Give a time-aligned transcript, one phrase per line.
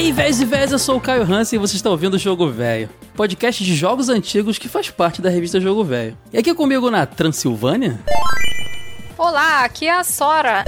[0.00, 2.50] aí, véis e véis, eu sou o Caio Hansen e você está ouvindo o Jogo
[2.50, 6.16] Velho, podcast de jogos antigos que faz parte da revista Jogo Velho.
[6.32, 8.00] E aqui comigo na Transilvânia?
[9.18, 10.64] Olá, aqui é a Sora.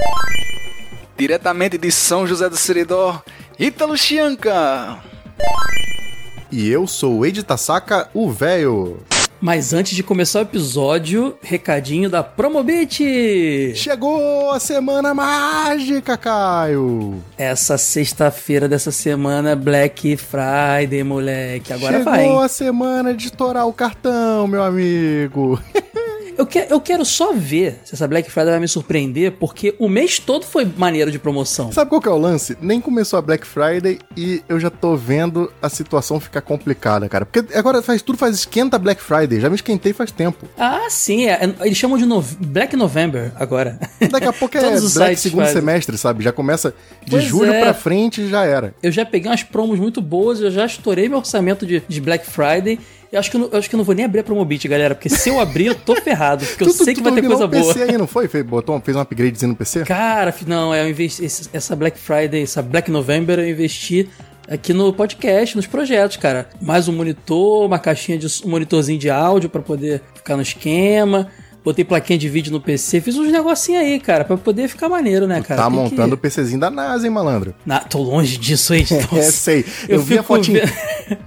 [1.16, 3.22] Diretamente de São José do Seridó,
[3.58, 5.02] Ítalo Chianca.
[6.50, 9.00] E eu sou o Ed Tasaka, o velho.
[9.42, 13.74] Mas antes de começar o episódio, recadinho da Promobit!
[13.74, 17.20] Chegou a semana mágica, Caio!
[17.36, 21.72] Essa sexta-feira dessa semana, Black Friday, moleque.
[21.72, 22.22] Agora Chegou vai.
[22.22, 25.60] Chegou a semana de torar o cartão, meu amigo.
[26.36, 29.88] Eu, que, eu quero só ver se essa Black Friday vai me surpreender, porque o
[29.88, 31.70] mês todo foi maneiro de promoção.
[31.72, 32.56] Sabe qual que é o lance?
[32.60, 37.26] Nem começou a Black Friday e eu já tô vendo a situação ficar complicada, cara.
[37.26, 39.40] Porque agora faz tudo faz esquenta Black Friday.
[39.40, 40.48] Já me esquentei faz tempo.
[40.56, 41.26] Ah, sim.
[41.26, 43.78] É, é eles chamam de no, Black November agora.
[44.10, 45.60] Daqui a pouco é Black segundo fazem.
[45.60, 46.24] semestre, sabe?
[46.24, 47.60] Já começa de pois julho é.
[47.60, 48.74] pra frente e já era.
[48.82, 52.26] Eu já peguei umas promos muito boas, eu já estourei meu orçamento de, de Black
[52.26, 52.78] Friday
[53.12, 54.66] eu acho, que eu, não, eu acho que eu não vou nem abrir a Promobit,
[54.66, 56.46] galera, porque se eu abrir, eu tô ferrado.
[56.46, 57.74] Porque tu, eu sei tu, que vai ter coisa boa.
[57.74, 58.26] PC aí, não foi?
[58.26, 59.84] Fez, botou, fez um upgradezinho no PC?
[59.84, 64.08] Cara, não, é, eu investi, essa Black Friday, essa Black November, eu investi
[64.48, 66.48] aqui no podcast, nos projetos, cara.
[66.58, 71.28] Mais um monitor, uma caixinha de um monitorzinho de áudio para poder ficar no esquema
[71.64, 75.26] botei plaquinha de vídeo no PC, fiz uns negocinhos aí, cara, pra poder ficar maneiro,
[75.26, 75.62] né, cara?
[75.62, 76.14] Tá Tem montando que...
[76.14, 77.54] o PCzinho da NASA, hein, malandro?
[77.64, 77.80] Na...
[77.80, 78.84] Tô longe disso aí.
[79.16, 79.64] é, sei.
[79.88, 80.60] Eu, eu vi a fotinho.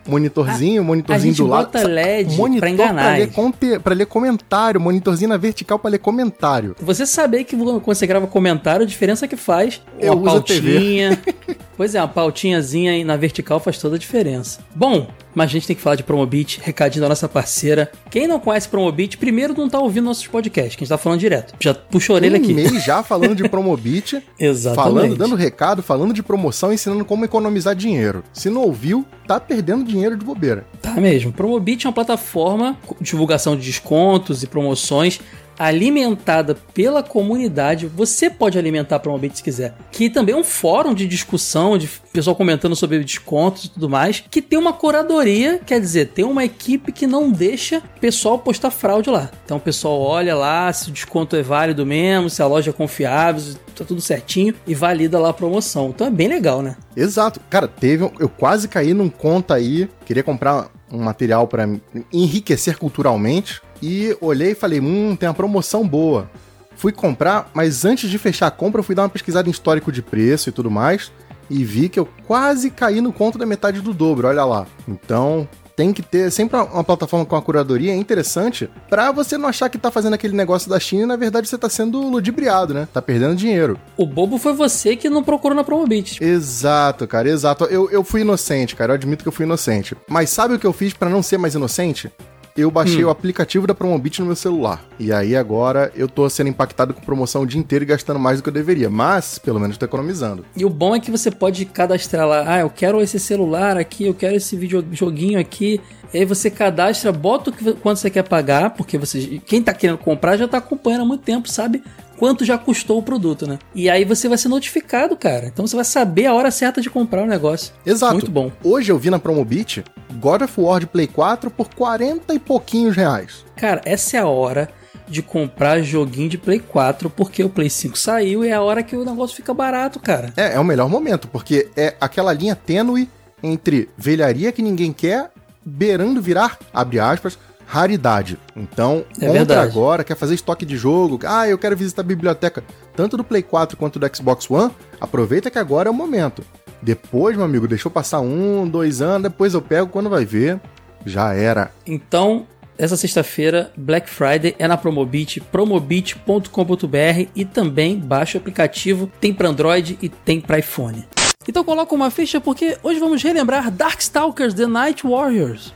[0.08, 1.66] monitorzinho, monitorzinho a, a do lado.
[1.66, 3.17] Bota LED monitor pra enganar.
[3.31, 6.75] Pra ler, pra ler comentário, monitorzinho na vertical pra ler comentário.
[6.80, 9.81] Você saber que quando você grava comentário, a diferença que faz.
[10.00, 11.19] Eu uma uso pautinha.
[11.78, 14.59] pois é, uma pautinhazinha aí na vertical faz toda a diferença.
[14.75, 17.91] Bom, mas a gente tem que falar de Promobit, recadinho da nossa parceira.
[18.09, 21.19] Quem não conhece Promobit, primeiro não tá ouvindo nossos podcasts, que a gente tá falando
[21.19, 21.53] direto.
[21.59, 22.53] Já puxa a orelha um aqui.
[22.53, 24.23] mês já falando de Promobit.
[24.39, 24.83] Exatamente.
[24.83, 28.24] Falando, dando recado, falando de promoção, ensinando como economizar dinheiro.
[28.34, 30.66] Se não ouviu, tá perdendo dinheiro de bobeira.
[30.81, 31.34] Tá mesmo.
[31.34, 35.19] Promobit é uma plataforma de divulgação de descontos e promoções
[35.57, 37.88] alimentada pela comunidade.
[37.88, 39.73] Você pode alimentar para uma se quiser.
[39.91, 44.23] Que também é um fórum de discussão, de pessoal comentando sobre descontos e tudo mais,
[44.29, 48.71] que tem uma curadoria, quer dizer, tem uma equipe que não deixa o pessoal postar
[48.71, 49.29] fraude lá.
[49.44, 52.73] Então o pessoal olha lá se o desconto é válido mesmo, se a loja é
[52.73, 55.89] confiável, se tá tudo certinho e valida lá a promoção.
[55.89, 56.77] Então é bem legal, né?
[56.95, 57.41] Exato.
[57.49, 61.67] Cara, teve eu quase caí num conta aí, queria comprar um material para
[62.13, 66.30] enriquecer culturalmente e olhei e falei: hum, tem uma promoção boa.
[66.75, 69.91] Fui comprar, mas antes de fechar a compra, eu fui dar uma pesquisada em histórico
[69.91, 71.12] de preço e tudo mais.
[71.50, 74.66] E vi que eu quase caí no conto da metade do dobro, olha lá.
[74.88, 79.50] Então, tem que ter sempre uma plataforma com a curadoria é interessante para você não
[79.50, 82.74] achar que tá fazendo aquele negócio da China e na verdade você tá sendo ludibriado,
[82.74, 82.88] né?
[82.94, 83.80] Tá perdendo dinheiro.
[83.97, 86.24] O bobo foi você que não procurou na Promobit.
[86.24, 87.66] Exato, cara, exato.
[87.66, 89.96] Eu, eu fui inocente, cara, eu admito que eu fui inocente.
[90.07, 92.12] Mas sabe o que eu fiz para não ser mais inocente?
[92.55, 93.07] Eu baixei hum.
[93.07, 94.81] o aplicativo da Promobit no meu celular.
[94.97, 98.39] E aí agora eu tô sendo impactado com promoção o dia inteiro e gastando mais
[98.39, 98.89] do que eu deveria.
[98.89, 100.45] Mas, pelo menos, tô economizando.
[100.55, 104.05] E o bom é que você pode cadastrar lá, ah, eu quero esse celular aqui,
[104.05, 105.81] eu quero esse videojoguinho aqui.
[106.13, 109.73] E aí você cadastra, bota o que, quanto você quer pagar, porque você, quem tá
[109.73, 111.83] querendo comprar já tá acompanhando há muito tempo, sabe
[112.17, 113.59] quanto já custou o produto, né?
[113.73, 115.47] E aí você vai ser notificado, cara.
[115.47, 117.73] Então você vai saber a hora certa de comprar o negócio.
[117.85, 118.13] Exato.
[118.13, 118.51] Muito bom.
[118.63, 119.83] Hoje eu vi na Promobit
[120.19, 123.45] God of War de Play 4 por 40 e pouquinhos reais.
[123.55, 124.69] Cara, essa é a hora
[125.07, 128.81] de comprar joguinho de Play 4, porque o Play 5 saiu e é a hora
[128.81, 130.33] que o negócio fica barato, cara.
[130.35, 133.07] É, é o melhor momento, porque é aquela linha tênue
[133.44, 135.29] entre velharia que ninguém quer,
[135.65, 138.37] beirando virar, abre aspas, raridade.
[138.55, 142.63] Então, é compra agora, quer fazer estoque de jogo, ah, eu quero visitar a biblioteca,
[142.95, 144.71] tanto do Play 4 quanto do Xbox One,
[145.01, 146.43] aproveita que agora é o momento.
[146.81, 150.59] Depois, meu amigo, deixou passar um, dois anos, depois eu pego quando vai ver.
[151.03, 151.71] Já era.
[151.85, 152.47] Então,
[152.77, 159.50] essa sexta-feira, Black Friday é na Promobit, promobit.com.br e também baixa o aplicativo, tem para
[159.50, 161.06] Android e tem para iPhone.
[161.47, 165.74] Então coloca uma ficha porque hoje vamos relembrar Darkstalkers The Night Warriors.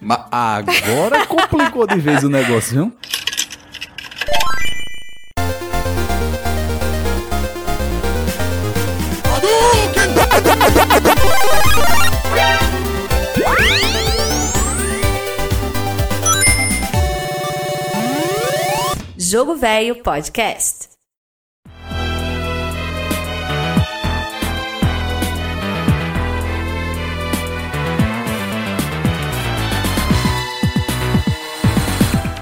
[0.00, 2.92] Mas agora complicou de vez o negócio, viu?
[19.16, 20.93] Jogo Velho Podcast.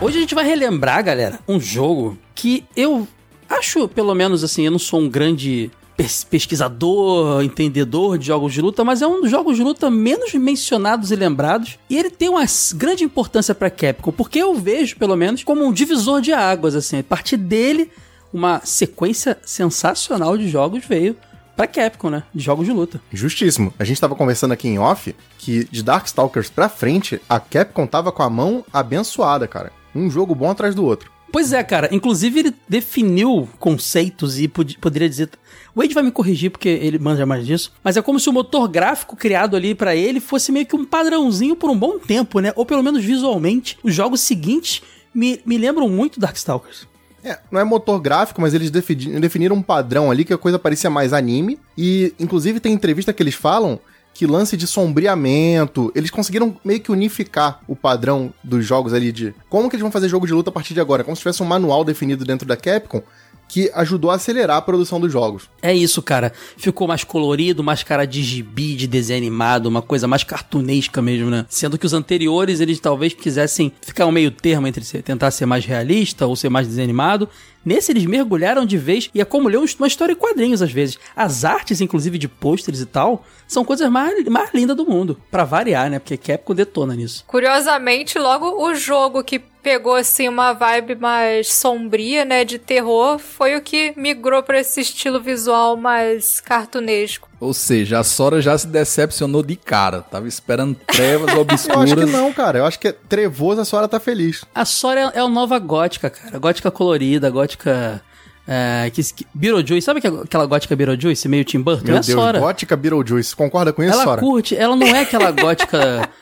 [0.03, 3.07] Hoje a gente vai relembrar, galera, um jogo que eu
[3.49, 8.61] acho, pelo menos assim, eu não sou um grande pes- pesquisador, entendedor de jogos de
[8.61, 11.79] luta, mas é um dos jogos de luta menos mencionados e lembrados.
[11.89, 12.45] E ele tem uma
[12.75, 16.99] grande importância pra Capcom, porque eu vejo, pelo menos, como um divisor de águas, assim.
[16.99, 17.89] A partir dele,
[18.33, 21.17] uma sequência sensacional de jogos veio
[21.57, 22.25] pra Capcom, né?
[22.35, 23.01] De jogos de luta.
[23.13, 23.73] Justíssimo.
[23.79, 28.11] A gente tava conversando aqui em off que de Darkstalkers pra frente, a Capcom tava
[28.11, 29.71] com a mão abençoada, cara.
[29.95, 31.11] Um jogo bom atrás do outro.
[31.31, 31.89] Pois é, cara.
[31.91, 35.31] Inclusive, ele definiu conceitos e pod- poderia dizer.
[35.75, 37.73] O Wade vai me corrigir porque ele manja mais disso.
[37.83, 40.85] Mas é como se o motor gráfico criado ali pra ele fosse meio que um
[40.85, 42.53] padrãozinho por um bom tempo, né?
[42.55, 43.79] Ou pelo menos visualmente.
[43.83, 44.83] Os jogos seguintes
[45.15, 46.87] me, me lembram muito Darkstalkers.
[47.25, 50.59] É, não é motor gráfico, mas eles defini- definiram um padrão ali que a coisa
[50.59, 51.59] parecia mais anime.
[51.79, 53.81] E, inclusive, tem entrevista que eles falam
[54.15, 59.35] que lance de sombreamento, eles conseguiram meio que unificar o padrão dos jogos ali de
[59.49, 61.43] como que eles vão fazer jogo de luta a partir de agora, como se tivesse
[61.43, 63.03] um manual definido dentro da Capcom
[63.53, 65.43] que ajudou a acelerar a produção dos jogos.
[65.61, 66.33] É isso, cara.
[66.57, 71.29] Ficou mais colorido, mais cara de gibi, de desenho animado, uma coisa mais cartunesca mesmo,
[71.29, 71.45] né?
[71.51, 75.45] Sendo que os anteriores, eles talvez quisessem ficar um meio termo entre ser- tentar ser
[75.45, 77.29] mais realista ou ser mais desenho animado.
[77.63, 80.73] Nesse, eles mergulharam de vez e é como ler um- uma história em quadrinhos, às
[80.73, 80.99] vezes.
[81.15, 85.21] As artes, inclusive, de pôsteres e tal, são coisas mais, mais lindas do mundo.
[85.31, 85.99] Pra variar, né?
[85.99, 87.23] Porque Capcom detona nisso.
[87.27, 93.57] Curiosamente, logo o jogo que pegou assim uma vibe mais sombria, né, de terror, foi
[93.57, 97.29] o que migrou pra esse estilo visual mais cartunesco.
[97.39, 100.01] Ou seja, a Sora já se decepcionou de cara.
[100.03, 102.11] Tava esperando trevas Eu acho que obscuras.
[102.11, 102.59] não, cara.
[102.59, 104.45] Eu acho que é trevoso, a Sora tá feliz.
[104.55, 106.39] A Sora é, é a nova gótica, cara.
[106.39, 108.03] Gótica colorida, gótica...
[108.47, 111.85] É, que, que, Beetlejuice, sabe aquela- aquela gótica Beetlejuice, meio Tim Burton?
[111.87, 112.41] Meu é a Deus, Sora.
[112.41, 113.37] gótica Beetlejuice.
[113.37, 114.21] Concorda com isso, ela Sora?
[114.21, 116.09] curte, ela não é aquela gótica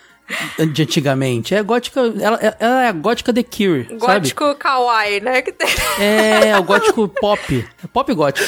[0.72, 3.98] de antigamente, é gótica, ela, ela é a gótica The Cure, sabe?
[3.98, 5.42] Gótico kawaii, né?
[5.42, 5.68] Que tem...
[6.00, 8.46] É, o gótico pop, é pop gótico.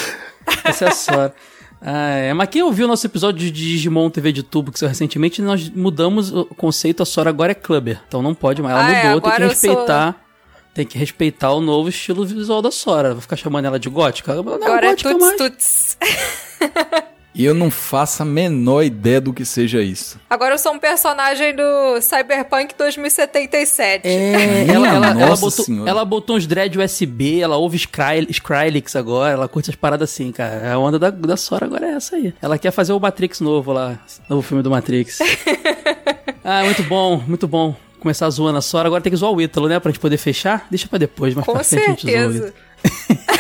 [0.65, 1.35] Essa é a Sora.
[1.81, 2.33] Ah, é.
[2.33, 5.69] Mas quem ouviu o nosso episódio de Digimon TV de tubo que saiu recentemente, nós
[5.69, 9.05] mudamos o conceito, a Sora agora é clubber, então não pode mais, ela Ah, é,
[9.15, 10.17] mudou, tem que eu sou- respeitar...
[10.75, 13.13] Tem que respeitar o novo estilo visual da Sora.
[13.13, 14.33] Vai ficar chamando ela de gótica?
[14.35, 15.37] Não Agora é gótica tuts mais.
[15.37, 15.99] tuts.
[17.35, 20.21] E eu não faço a menor ideia do que seja isso.
[20.29, 24.07] Agora eu sou um personagem do Cyberpunk 2077.
[24.07, 25.91] É, ela, ela, ela botou, senhora.
[25.91, 30.31] ela botou uns dread USB, ela ouve Skry, Skrillex agora, ela curte essas paradas assim,
[30.31, 30.75] cara.
[30.75, 32.35] A onda da, da Sora agora é essa aí.
[32.43, 33.99] Ela quer fazer o Matrix novo lá,
[34.29, 35.19] novo filme do Matrix.
[36.45, 37.75] ah, muito bom, muito bom.
[37.99, 39.79] Começar zoando a Sora, agora tem que zoar o Ítalo, né?
[39.81, 40.67] Pra gente poder fechar.
[40.69, 42.49] Deixa pra depois, mas Com pra frente a gente zoa o certeza.
[42.49, 43.23] Ítalo.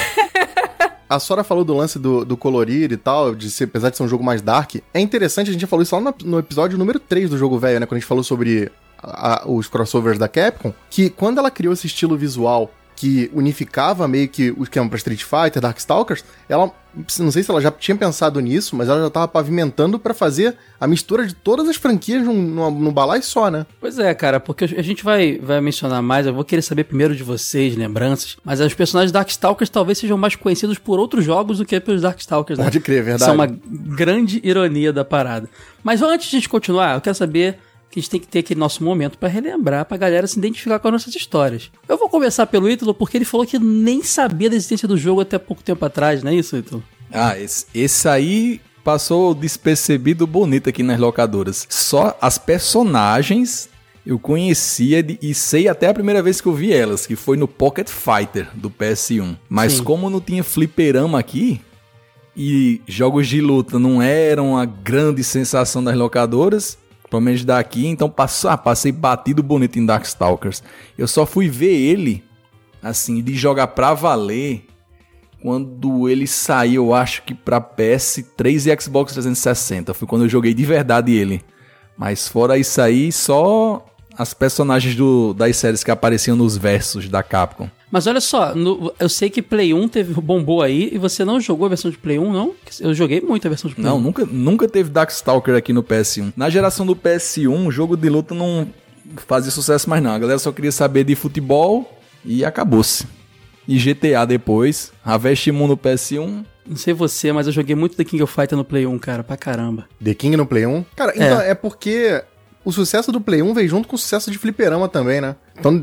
[1.15, 4.03] A Sora falou do lance do, do colorir e tal, de ser, apesar de ser
[4.03, 4.77] um jogo mais dark.
[4.95, 7.59] É interessante, a gente já falou isso lá no, no episódio número 3 do jogo
[7.59, 7.87] velho, né?
[7.87, 8.71] Quando a gente falou sobre
[9.03, 12.71] a- os crossovers da Capcom, que quando ela criou esse estilo visual
[13.03, 16.71] que unificava meio que o esquema pra Street Fighter, Darkstalkers, ela,
[17.19, 20.55] não sei se ela já tinha pensado nisso, mas ela já tava pavimentando pra fazer
[20.81, 23.67] a mistura de todas as franquias num, num, num balai só, né?
[23.81, 27.17] Pois é, cara, porque a gente vai, vai mencionar mais, eu vou querer saber primeiro
[27.17, 31.65] de vocês, lembranças, mas os personagens Darkstalkers talvez sejam mais conhecidos por outros jogos do
[31.65, 32.67] que pelos Darkstalkers, né?
[32.67, 33.23] Pode crer, é verdade.
[33.23, 33.59] Isso é uma
[33.97, 35.51] grande ironia da parada.
[35.83, 37.59] Mas antes de a gente continuar, eu quero saber
[37.93, 40.79] que a gente tem que ter aquele nosso momento pra relembrar, pra galera se identificar
[40.79, 41.71] com as nossas histórias.
[41.87, 45.21] Eu vou começar pelo Ítalo, porque ele falou que nem sabia da existência do jogo
[45.21, 46.83] até pouco tempo atrás, não é isso, Ítalo?
[47.13, 51.67] Ah, esse, esse aí passou despercebido bonito aqui nas locadoras.
[51.69, 53.69] Só as personagens
[54.05, 57.37] eu conhecia de- e sei até a primeira vez que eu vi elas, que foi
[57.37, 59.37] no Pocket Fighter do PS1.
[59.49, 59.85] Mas Sim.
[59.85, 61.61] como não tinha fliperama aqui
[62.37, 66.79] e jogos de luta não eram a grande sensação das locadoras,
[67.13, 70.63] pelo menos daqui, então passou, ah, passei batido bonito em Darkstalkers.
[70.97, 72.25] Eu só fui ver ele,
[72.83, 74.65] assim, de jogar pra valer
[75.43, 79.93] quando ele saiu, eu acho que pra PS3 e Xbox 360.
[79.93, 81.43] Foi quando eu joguei de verdade ele.
[81.99, 83.85] Mas fora isso aí, só
[84.17, 87.69] as personagens do, das séries que apareciam nos versos da Capcom.
[87.93, 91.39] Mas olha só, no- eu sei que Play 1 teve, bombou aí e você não
[91.39, 92.55] jogou a versão de Play 1, não?
[92.81, 94.01] Eu joguei muito a versão de Play Não, 1.
[94.01, 96.33] nunca, nunca teve Darkstalker aqui no PS1.
[96.35, 98.67] Na geração do PS1, o jogo de luta não
[99.29, 100.11] fazia sucesso mais não.
[100.13, 103.07] A galera só queria saber de futebol e acabou-se.
[103.69, 108.05] E GTA depois, Harvest Moon no PS1, Não sei você, mas eu joguei muito The
[108.05, 109.85] King of Fighter no Play 1, cara, pra caramba.
[110.03, 110.85] The King no Play 1.
[110.97, 112.23] Cara, então é porque
[112.65, 115.37] o sucesso do Play 1 veio junto com o sucesso de fliperama também, né?
[115.59, 115.79] Então,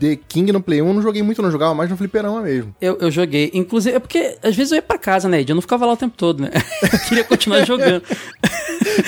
[0.00, 2.74] The King no Play 1 eu não joguei muito, não jogava mais no fliperama mesmo.
[2.80, 3.50] Eu, eu joguei.
[3.54, 5.50] Inclusive, é porque às vezes eu ia pra casa, né, Ed?
[5.50, 6.50] Eu não ficava lá o tempo todo, né?
[6.92, 8.02] Eu queria continuar jogando.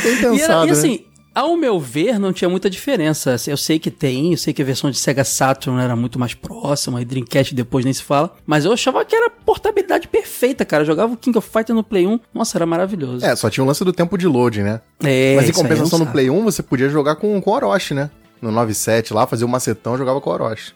[0.02, 0.98] Bem E, era- pensado, e né?
[1.38, 3.36] Ao meu ver, não tinha muita diferença.
[3.46, 6.34] Eu sei que tem, eu sei que a versão de Sega Saturn era muito mais
[6.34, 8.34] próxima, e Dreamcast depois nem se fala.
[8.44, 10.82] Mas eu achava que era portabilidade perfeita, cara.
[10.82, 12.18] Eu jogava o King of Fighter no Play 1.
[12.34, 13.24] Nossa, era maravilhoso.
[13.24, 14.80] É, só tinha o lance do tempo de load, né?
[15.00, 16.08] É, Mas em compensação no.
[16.08, 18.10] Play 1, você podia jogar com, com o Orochi, né?
[18.42, 20.72] No 97 lá, fazia o macetão, jogava com o Orochi.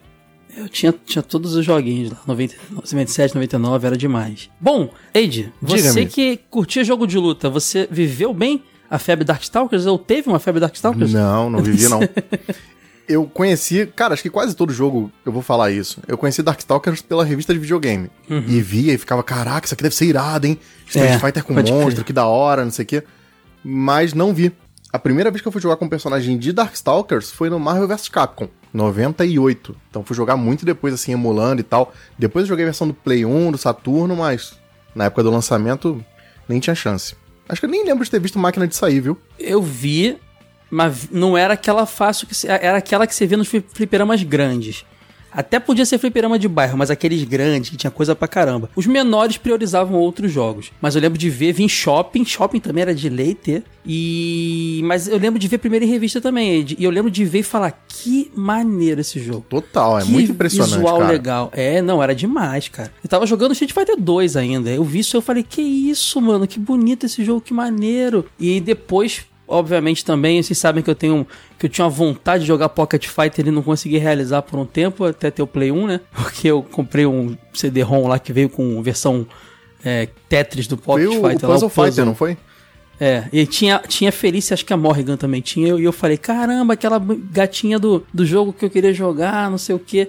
[0.56, 4.48] Eu tinha, tinha todos os joguinhos lá, 90, 97, 99, era demais.
[4.60, 8.62] Bom, Eide, você que curtia jogo de luta, você viveu bem
[8.94, 9.86] a febre Darkstalkers?
[9.86, 11.12] Ou teve uma febre Darkstalkers?
[11.12, 12.00] Não, não vivi não.
[13.08, 16.00] Eu conheci, cara, acho que quase todo jogo eu vou falar isso.
[16.06, 18.08] Eu conheci Darkstalkers pela revista de videogame.
[18.30, 20.56] E via e ficava, caraca, isso aqui deve ser irado, hein?
[20.86, 22.04] Street É, Fighter com monstro, crer.
[22.04, 23.02] que da hora, não sei o quê.
[23.62, 24.52] Mas não vi.
[24.92, 27.88] A primeira vez que eu fui jogar com um personagem de Darkstalkers foi no Marvel
[27.88, 29.74] vs Capcom, 98.
[29.90, 31.92] Então fui jogar muito depois, assim, emulando e tal.
[32.18, 34.54] Depois eu joguei a versão do Play 1, do Saturno, mas
[34.94, 36.02] na época do lançamento
[36.48, 37.16] nem tinha chance.
[37.48, 39.18] Acho que eu nem lembro de ter visto máquina de sair, viu?
[39.38, 40.16] Eu vi,
[40.70, 44.84] mas não era aquela fácil que era aquela que você via nos fli- fliperamas grandes.
[45.32, 48.68] Até podia ser fliperama de bairro, mas aqueles grandes que tinha coisa pra caramba.
[48.76, 50.70] Os menores priorizavam outros jogos.
[50.80, 53.62] Mas eu lembro de ver, vir em shopping, shopping também era de lei ter.
[53.86, 54.80] E.
[54.84, 56.60] Mas eu lembro de ver primeiro em revista também.
[56.60, 59.44] Ed, E eu lembro de ver e falar: que maneiro esse jogo.
[59.48, 61.12] Total, é que muito impressionante, visual cara.
[61.12, 61.50] legal.
[61.54, 62.92] É, não, era demais, cara.
[63.02, 64.70] Eu tava jogando Street Fighter 2 ainda.
[64.70, 66.46] Eu vi isso e eu falei, que isso, mano?
[66.46, 68.26] Que bonito esse jogo, que maneiro.
[68.38, 71.26] E depois, obviamente, também, vocês sabem que eu tenho.
[71.58, 75.04] Que eu tinha vontade de jogar Pocket Fighter e não consegui realizar por um tempo,
[75.04, 76.00] até ter o Play 1, né?
[76.12, 79.26] Porque eu comprei um CD-ROM lá que veio com versão
[79.84, 81.48] é, Tetris do Pocket o, o Fighter.
[81.48, 82.36] lá, Puzzle Fighter, não foi?
[83.02, 86.74] é, e tinha, tinha Felícia, acho que a Morrigan também tinha, e eu falei, caramba,
[86.74, 90.08] aquela gatinha do, do jogo que eu queria jogar, não sei o quê.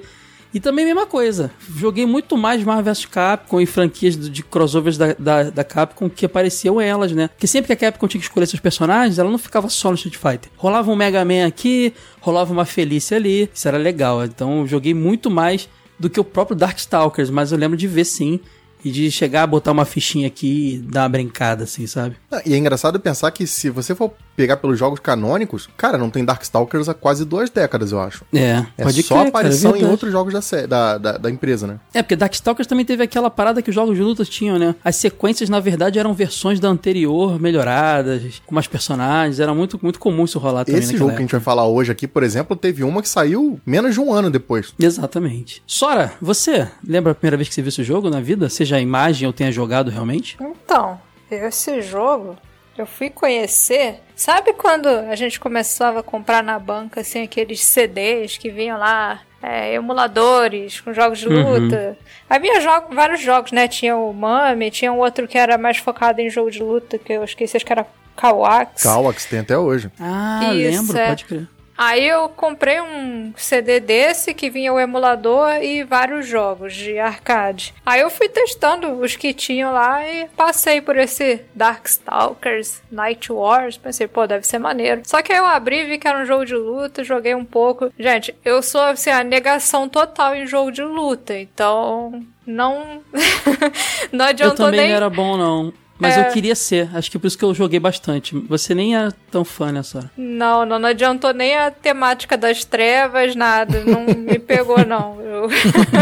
[0.53, 5.13] E também mesma coisa, joguei muito mais Marvel vs Capcom e franquias de crossovers da,
[5.13, 7.27] da, da Capcom que apareciam elas, né?
[7.29, 9.95] Porque sempre que a Capcom tinha que escolher seus personagens, ela não ficava só no
[9.95, 10.51] Street Fighter.
[10.55, 14.23] Rolava um Mega Man aqui, rolava uma Felícia ali, isso era legal.
[14.23, 15.67] Então joguei muito mais
[15.99, 18.39] do que o próprio Darkstalkers, mas eu lembro de ver sim,
[18.83, 22.17] e de chegar a botar uma fichinha aqui e dar uma brincada, assim, sabe?
[22.29, 26.09] Ah, E é engraçado pensar que se você for pegar pelos jogos canônicos, cara, não
[26.09, 28.25] tem Darkstalkers há quase duas décadas, eu acho.
[28.33, 31.29] É, É pode só crer, cara, é aparição em outros jogos da, da, da, da
[31.29, 31.79] empresa, né?
[31.93, 34.75] É, porque Darkstalkers também teve aquela parada que os jogos de luta tinham, né?
[34.83, 39.39] As sequências, na verdade, eram versões da anterior melhoradas, com mais personagens.
[39.39, 41.21] Era muito, muito comum isso rolar também Esse jogo que a época.
[41.23, 44.29] gente vai falar hoje aqui, por exemplo, teve uma que saiu menos de um ano
[44.29, 44.73] depois.
[44.79, 45.61] Exatamente.
[45.67, 48.49] Sora, você lembra a primeira vez que você viu esse jogo na vida?
[48.49, 50.37] Seja a imagem ou tenha jogado realmente?
[50.41, 50.99] Então,
[51.29, 52.35] esse jogo
[52.77, 53.99] eu fui conhecer.
[54.15, 59.21] Sabe quando a gente começava a comprar na banca assim aqueles CDs que vinham lá,
[59.41, 61.59] é, emuladores com jogos de Uhum.
[61.65, 61.97] luta?
[62.29, 63.67] Havia jogo, vários jogos, né?
[63.67, 67.13] Tinha o Mami, tinha um outro que era mais focado em jogo de luta, que
[67.13, 68.83] eu esqueci, acho que era Kawax.
[68.83, 69.91] Kawax tem até hoje.
[69.99, 71.07] Ah, Isso, lembro, é.
[71.07, 71.47] pode crer.
[71.77, 77.73] Aí eu comprei um CD desse que vinha o emulador e vários jogos de arcade.
[77.85, 83.77] Aí eu fui testando os que tinham lá e passei por esse Darkstalkers, Night Wars.
[83.77, 85.01] Pensei, pô, deve ser maneiro.
[85.05, 87.45] Só que aí eu abri e vi que era um jogo de luta, joguei um
[87.45, 87.91] pouco.
[87.97, 93.01] Gente, eu sou assim, a negação total em jogo de luta, então não.
[94.11, 94.89] não Eu adiantou também nem.
[94.89, 95.73] não era bom, não.
[96.03, 96.27] Mas É.
[96.27, 96.89] eu queria ser.
[96.93, 98.35] Acho que por isso que eu joguei bastante.
[98.49, 100.11] Você nem era tão fã, né, Sora?
[100.17, 103.83] Não, não, não adiantou nem a temática das trevas, nada.
[103.85, 105.19] Não me pegou, não.
[105.21, 105.47] Eu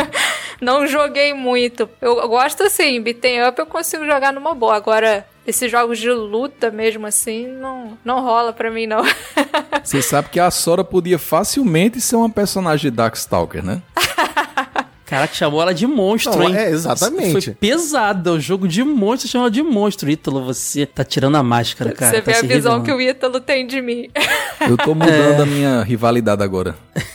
[0.59, 1.87] não joguei muito.
[2.01, 4.75] Eu gosto assim, beaten up eu consigo jogar numa boa.
[4.75, 9.03] Agora, esses jogos de luta mesmo assim, não, não rola pra mim, não.
[9.83, 13.81] Você sabe que a Sora podia facilmente ser uma personagem de Darkstalker, né?
[15.11, 16.55] Caraca, chamou ela de monstro, Não, hein?
[16.55, 17.33] é, exatamente.
[17.33, 18.31] Foi pesado.
[18.35, 20.09] O jogo de monstro chamou ela de monstro.
[20.09, 22.15] Ítalo, você tá tirando a máscara, cara.
[22.15, 22.85] Você tá vê a visão revelando.
[22.85, 24.07] que o Ítalo tem de mim.
[24.65, 26.77] Eu tô mudando a minha rivalidade agora.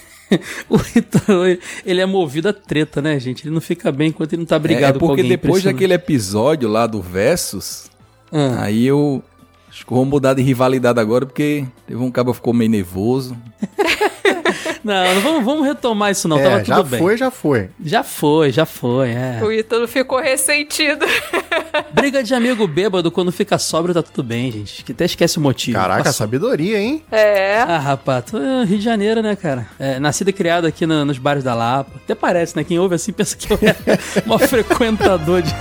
[0.69, 1.45] O Ítalo,
[1.87, 3.45] ele é movido a treta, né, gente?
[3.47, 5.29] Ele não fica bem enquanto ele não tá É, brigado é com porque alguém.
[5.31, 7.89] depois daquele episódio lá do Versus,
[8.33, 9.23] Ah, aí eu
[9.71, 12.69] acho que eu vou mudar de rivalidade agora, porque teve um cabo que ficou meio
[12.71, 13.35] nervoso.
[14.87, 16.37] Não, não vamos, vamos retomar isso não.
[16.39, 17.01] Tava é, já tudo bem.
[17.01, 17.71] foi, já foi.
[17.85, 19.41] Já foi, já foi, é.
[19.43, 21.05] O Ítalo ficou ressentido.
[21.93, 24.85] Briga de amigo bêbado quando fica sóbrio tá tudo bem, gente.
[24.85, 25.77] Que até esquece o motivo.
[25.77, 26.19] Caraca, Passou.
[26.19, 27.03] sabedoria, hein?
[27.11, 27.59] É.
[27.63, 29.67] Ah, rapaz, tu é Rio de Janeiro, né, cara?
[29.79, 31.91] É, nascido e criado aqui no- nos bares da Lapa.
[31.97, 32.63] Até parece, né?
[32.63, 33.77] Quem ouve assim pensa que eu era
[34.25, 35.51] maior frequentador de.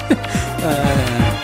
[0.68, 1.35] Ah,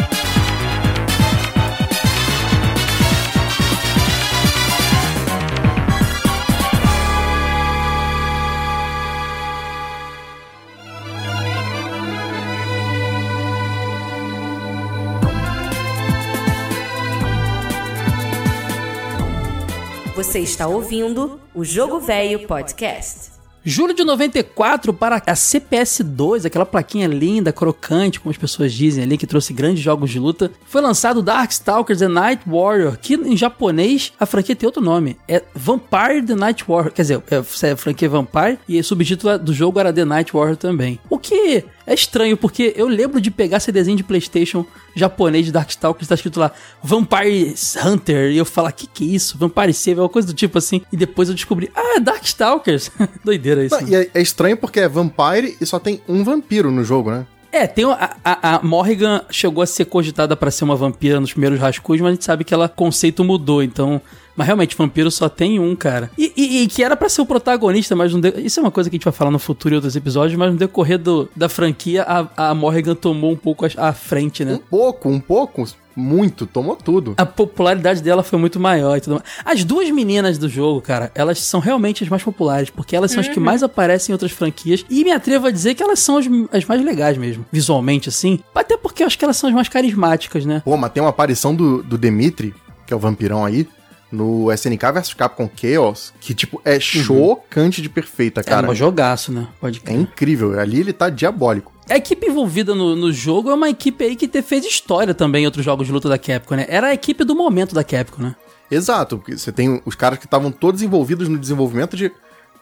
[20.21, 23.31] Você está ouvindo o Jogo Velho Podcast.
[23.65, 29.17] Julho de 94 para a CPS2, aquela plaquinha linda, crocante, como as pessoas dizem ali,
[29.17, 34.13] que trouxe grandes jogos de luta, foi lançado Darkstalkers The Night Warrior, que em japonês
[34.19, 37.77] a franquia tem outro nome, é Vampire The Night Warrior, quer dizer, é, é a
[37.77, 40.99] franquia Vampire e o subtítulo do jogo era The Night Warrior também.
[41.09, 46.07] O que é estranho, porque eu lembro de pegar CDzinho de PlayStation japonês de Darkstalkers,
[46.07, 46.51] tá escrito lá
[46.83, 49.37] Vampire Hunter, e eu falar, que que é isso?
[49.37, 50.81] Vampire Save, uma coisa do tipo assim.
[50.91, 52.91] E depois eu descobri, ah, Darkstalkers.
[53.23, 53.79] Doideira isso.
[53.81, 57.11] Não, e é, é estranho porque é Vampire e só tem um vampiro no jogo,
[57.11, 57.25] né?
[57.51, 61.33] É, tem a, a, a Morrigan chegou a ser cogitada para ser uma vampira nos
[61.33, 64.01] primeiros rascunhos, mas a gente sabe que ela conceito mudou, então
[64.35, 66.11] mas realmente, vampiro só tem um, cara.
[66.17, 68.29] E, e, e que era para ser o protagonista, mas não de...
[68.41, 70.51] isso é uma coisa que a gente vai falar no futuro em outros episódios, mas
[70.51, 74.53] no decorrer do, da franquia, a, a Morrigan tomou um pouco à frente, né?
[74.53, 77.15] Um pouco, um pouco muito, tomou tudo.
[77.17, 79.25] A popularidade dela foi muito maior e tudo mais.
[79.43, 83.21] As duas meninas do jogo, cara, elas são realmente as mais populares, porque elas são
[83.21, 83.27] uhum.
[83.27, 83.45] as que uhum.
[83.45, 84.85] mais aparecem em outras franquias.
[84.89, 88.39] E me atrevo a dizer que elas são as, as mais legais mesmo, visualmente, assim.
[88.55, 90.61] Até porque eu acho que elas são as mais carismáticas, né?
[90.63, 92.53] Pô, mas tem uma aparição do, do Dimitri,
[92.85, 93.67] que é o vampirão aí,
[94.11, 96.81] no SNK vs Capcom Chaos, que, tipo, é uhum.
[96.81, 98.67] chocante de perfeita, cara.
[98.67, 99.47] É um jogaço, né?
[99.59, 99.95] Pode crer.
[99.95, 100.59] É incrível.
[100.59, 101.71] Ali ele tá diabólico.
[101.89, 105.43] A equipe envolvida no, no jogo é uma equipe aí que te, fez história também
[105.43, 106.65] em outros jogos de luta da Capcom, né?
[106.69, 108.35] Era a equipe do momento da Capcom, né?
[108.69, 112.09] Exato, porque você tem os caras que estavam todos envolvidos no desenvolvimento de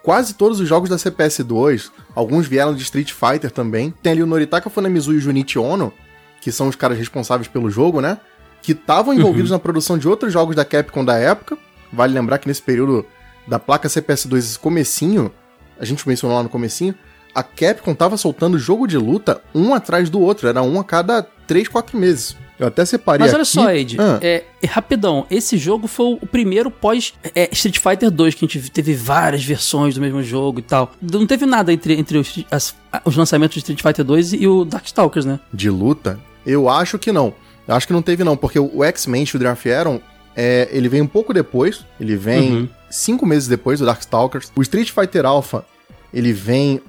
[0.02, 3.94] quase todos os jogos da CPS2, alguns vieram de Street Fighter também.
[4.02, 5.94] Tem ali o Noritaka Funamizu e o Junichi Ono,
[6.42, 8.18] que são os caras responsáveis pelo jogo, né?
[8.62, 9.56] Que estavam envolvidos uhum.
[9.56, 11.58] na produção de outros jogos da Capcom da época.
[11.92, 13.06] Vale lembrar que nesse período
[13.48, 15.32] da placa CPS2 comecinho,
[15.80, 16.94] a gente mencionou lá no comecinho,
[17.34, 21.24] a Capcom tava soltando jogo de luta um atrás do outro, era um a cada
[21.48, 22.36] 3, 4 meses.
[22.60, 23.52] Eu até separei Mas olha aqui.
[23.52, 24.20] só, Ed, ah.
[24.22, 28.48] é, é, rapidão, esse jogo foi o primeiro pós é, Street Fighter 2, que a
[28.48, 30.92] gente teve várias versões do mesmo jogo e tal.
[31.02, 32.76] Não teve nada entre, entre os, as,
[33.06, 35.40] os lançamentos de Street Fighter 2 e o Darkstalkers, né?
[35.54, 36.20] De luta?
[36.46, 37.34] Eu acho que não.
[37.70, 40.02] Eu acho que não teve, não, porque o X-Men Children of Aeron,
[40.36, 41.86] é, ele vem um pouco depois.
[42.00, 42.70] Ele vem uhum.
[42.90, 44.52] cinco meses depois do Darkstalkers.
[44.56, 45.64] O Street Fighter Alpha,
[46.12, 46.82] ele vem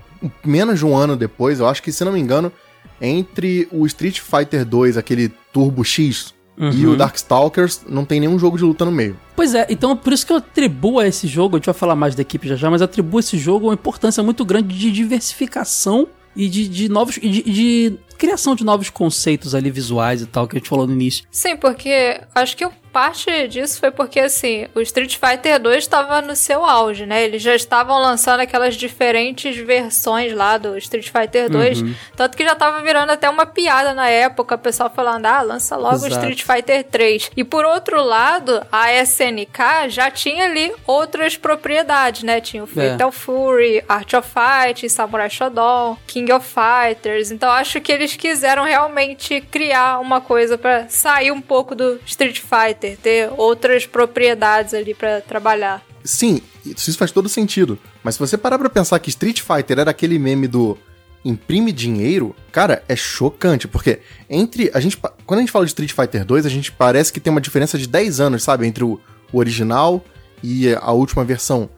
[0.42, 1.60] menos de um ano depois.
[1.60, 2.50] Eu acho que, se não me engano,
[2.98, 6.72] entre o Street Fighter 2, aquele Turbo X, Uhum.
[6.72, 9.16] E o Darkstalkers não tem nenhum jogo de luta no meio.
[9.34, 11.96] Pois é, então por isso que eu atribuo a esse jogo, a gente vai falar
[11.96, 14.92] mais da equipe já já, mas atribuo a esse jogo uma importância muito grande de
[14.92, 17.14] diversificação e de, de novos.
[17.14, 20.92] de, de criação de novos conceitos ali visuais e tal, que a gente falou no
[20.92, 21.24] início.
[21.30, 26.34] Sim, porque acho que parte disso foi porque, assim, o Street Fighter 2 estava no
[26.34, 27.24] seu auge, né?
[27.24, 31.94] Eles já estavam lançando aquelas diferentes versões lá do Street Fighter 2, uhum.
[32.16, 35.76] tanto que já tava virando até uma piada na época, o pessoal falando, ah, lança
[35.76, 37.30] logo o Street Fighter 3.
[37.36, 42.40] E por outro lado, a SNK já tinha ali outras propriedades, né?
[42.40, 42.90] Tinha o é.
[42.90, 43.12] Fatal é.
[43.12, 47.30] Fury, Art of Fight, Samurai Shodown, King of Fighters.
[47.30, 52.40] Então acho que eles quiseram realmente criar uma coisa para sair um pouco do Street
[52.40, 55.82] Fighter Fighter, ter outras propriedades ali para trabalhar.
[56.02, 57.78] Sim, isso faz todo sentido.
[58.02, 60.78] Mas se você parar pra pensar que Street Fighter era aquele meme do
[61.22, 65.92] imprime dinheiro, cara, é chocante, porque entre a gente quando a gente fala de Street
[65.92, 68.98] Fighter 2, a gente parece que tem uma diferença de 10 anos, sabe, entre o,
[69.30, 70.02] o original
[70.42, 71.68] e a última versão.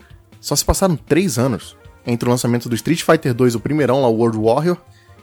[0.41, 4.09] Só se passaram 3 anos entre o lançamento do Street Fighter 2, o primeirão lá,
[4.09, 4.77] o World Warrior,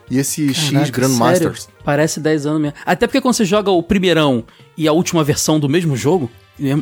[0.10, 1.62] e esse Caraca, X Grandmasters.
[1.64, 1.80] Sério?
[1.84, 2.78] Parece 10 anos mesmo.
[2.86, 4.44] Até porque quando você joga o primeirão
[4.78, 6.30] e a última versão do mesmo jogo,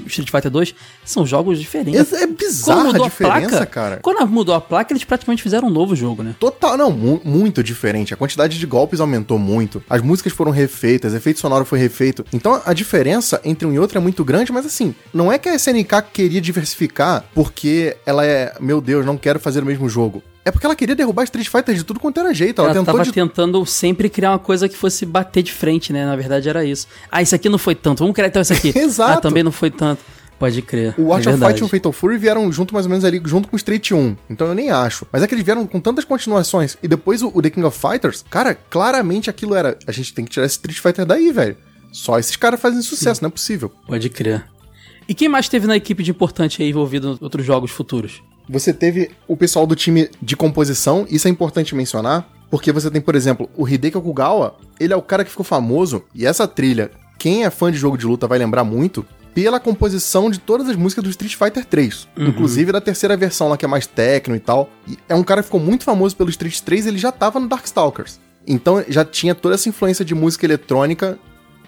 [0.07, 2.11] Street Fighter 2, são jogos diferentes.
[2.13, 3.99] É, é bizarro a diferença, placa, cara.
[4.01, 6.35] Quando mudou a placa, eles praticamente fizeram um novo jogo, né?
[6.39, 8.13] Total, não, mu muito diferente.
[8.13, 9.83] A quantidade de golpes aumentou muito.
[9.89, 12.25] As músicas foram refeitas, efeito sonoro foi refeito.
[12.33, 15.47] Então a diferença entre um e outro é muito grande, mas assim, não é que
[15.47, 20.23] a SNK queria diversificar porque ela é, meu Deus, não quero fazer o mesmo jogo.
[20.47, 22.62] É porque ela queria derrubar Street Fighter de tudo quanto era jeito.
[22.62, 23.12] Ela, ela tentou tava de...
[23.12, 26.05] tentando sempre criar uma coisa que fosse bater de frente, né?
[26.05, 26.88] Na verdade era isso.
[27.12, 27.99] Ah, isso aqui não foi tanto.
[27.99, 28.71] Vamos criar então isso aqui.
[28.79, 29.17] Exato.
[29.17, 30.01] Ah, também não foi tanto.
[30.39, 30.95] Pode crer.
[30.97, 33.21] O Art é of Fight e o Fatal Fury vieram junto mais ou menos ali,
[33.25, 34.15] junto com o Street 1.
[34.29, 35.05] Então eu nem acho.
[35.12, 36.77] Mas é que eles vieram com tantas continuações.
[36.81, 39.77] E depois o, o The King of Fighters, cara, claramente aquilo era.
[39.86, 41.57] A gente tem que tirar esse Street Fighter daí, velho.
[41.91, 43.23] Só esses caras fazem sucesso, Sim.
[43.23, 43.69] não é possível.
[43.86, 44.45] Pode crer.
[45.10, 48.21] E quem mais teve na equipe de importante aí envolvido em outros jogos futuros?
[48.49, 53.01] Você teve o pessoal do time de composição, isso é importante mencionar, porque você tem,
[53.01, 56.91] por exemplo, o Hideki Okugawa, ele é o cara que ficou famoso, e essa trilha,
[57.19, 59.05] quem é fã de jogo de luta vai lembrar muito,
[59.38, 62.07] pela composição de todas as músicas do Street Fighter 3.
[62.17, 62.27] Uhum.
[62.29, 64.67] Inclusive da terceira versão lá, que é mais techno e tal.
[64.88, 67.47] E é um cara que ficou muito famoso pelo Street 3, ele já tava no
[67.47, 68.19] Darkstalkers.
[68.47, 71.19] Então já tinha toda essa influência de música eletrônica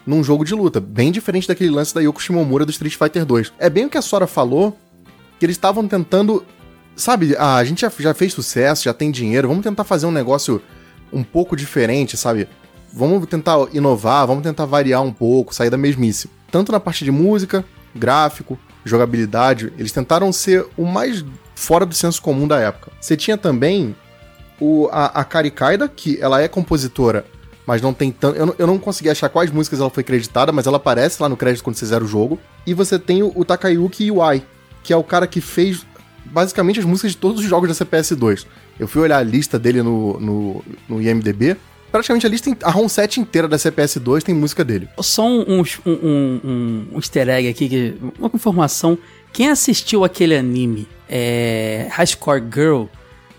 [0.03, 3.53] num jogo de luta, bem diferente daquele lance da Yoko Shimomura do Street Fighter 2.
[3.59, 4.75] É bem o que a Sora falou,
[5.39, 6.43] que eles estavam tentando.
[6.99, 10.61] Sabe, a gente já, já fez sucesso, já tem dinheiro, vamos tentar fazer um negócio
[11.13, 12.45] um pouco diferente, sabe?
[12.91, 16.29] Vamos tentar inovar, vamos tentar variar um pouco, sair da mesmice.
[16.51, 17.63] Tanto na parte de música,
[17.95, 21.23] gráfico, jogabilidade, eles tentaram ser o mais
[21.55, 22.91] fora do senso comum da época.
[22.99, 23.95] Você tinha também
[24.59, 27.25] o, a, a Kari Kaida, que ela é compositora,
[27.65, 28.37] mas não tem tanto.
[28.37, 31.29] Eu, não- eu não consegui achar quais músicas ela foi creditada, mas ela aparece lá
[31.29, 32.37] no crédito quando você zera o jogo.
[32.67, 34.43] E você tem o, o Takayuki Iwai,
[34.83, 35.85] que é o cara que fez
[36.31, 38.45] basicamente as músicas de todos os jogos da CPS2.
[38.79, 41.55] Eu fui olhar a lista dele no, no, no IMDB.
[41.91, 44.87] Praticamente a lista, a ROM 7 inteira da CPS2 tem música dele.
[44.99, 48.97] Só um, um, um, um- easter egg aqui, uma informação.
[49.33, 52.83] Quem assistiu aquele anime é, High Score Girl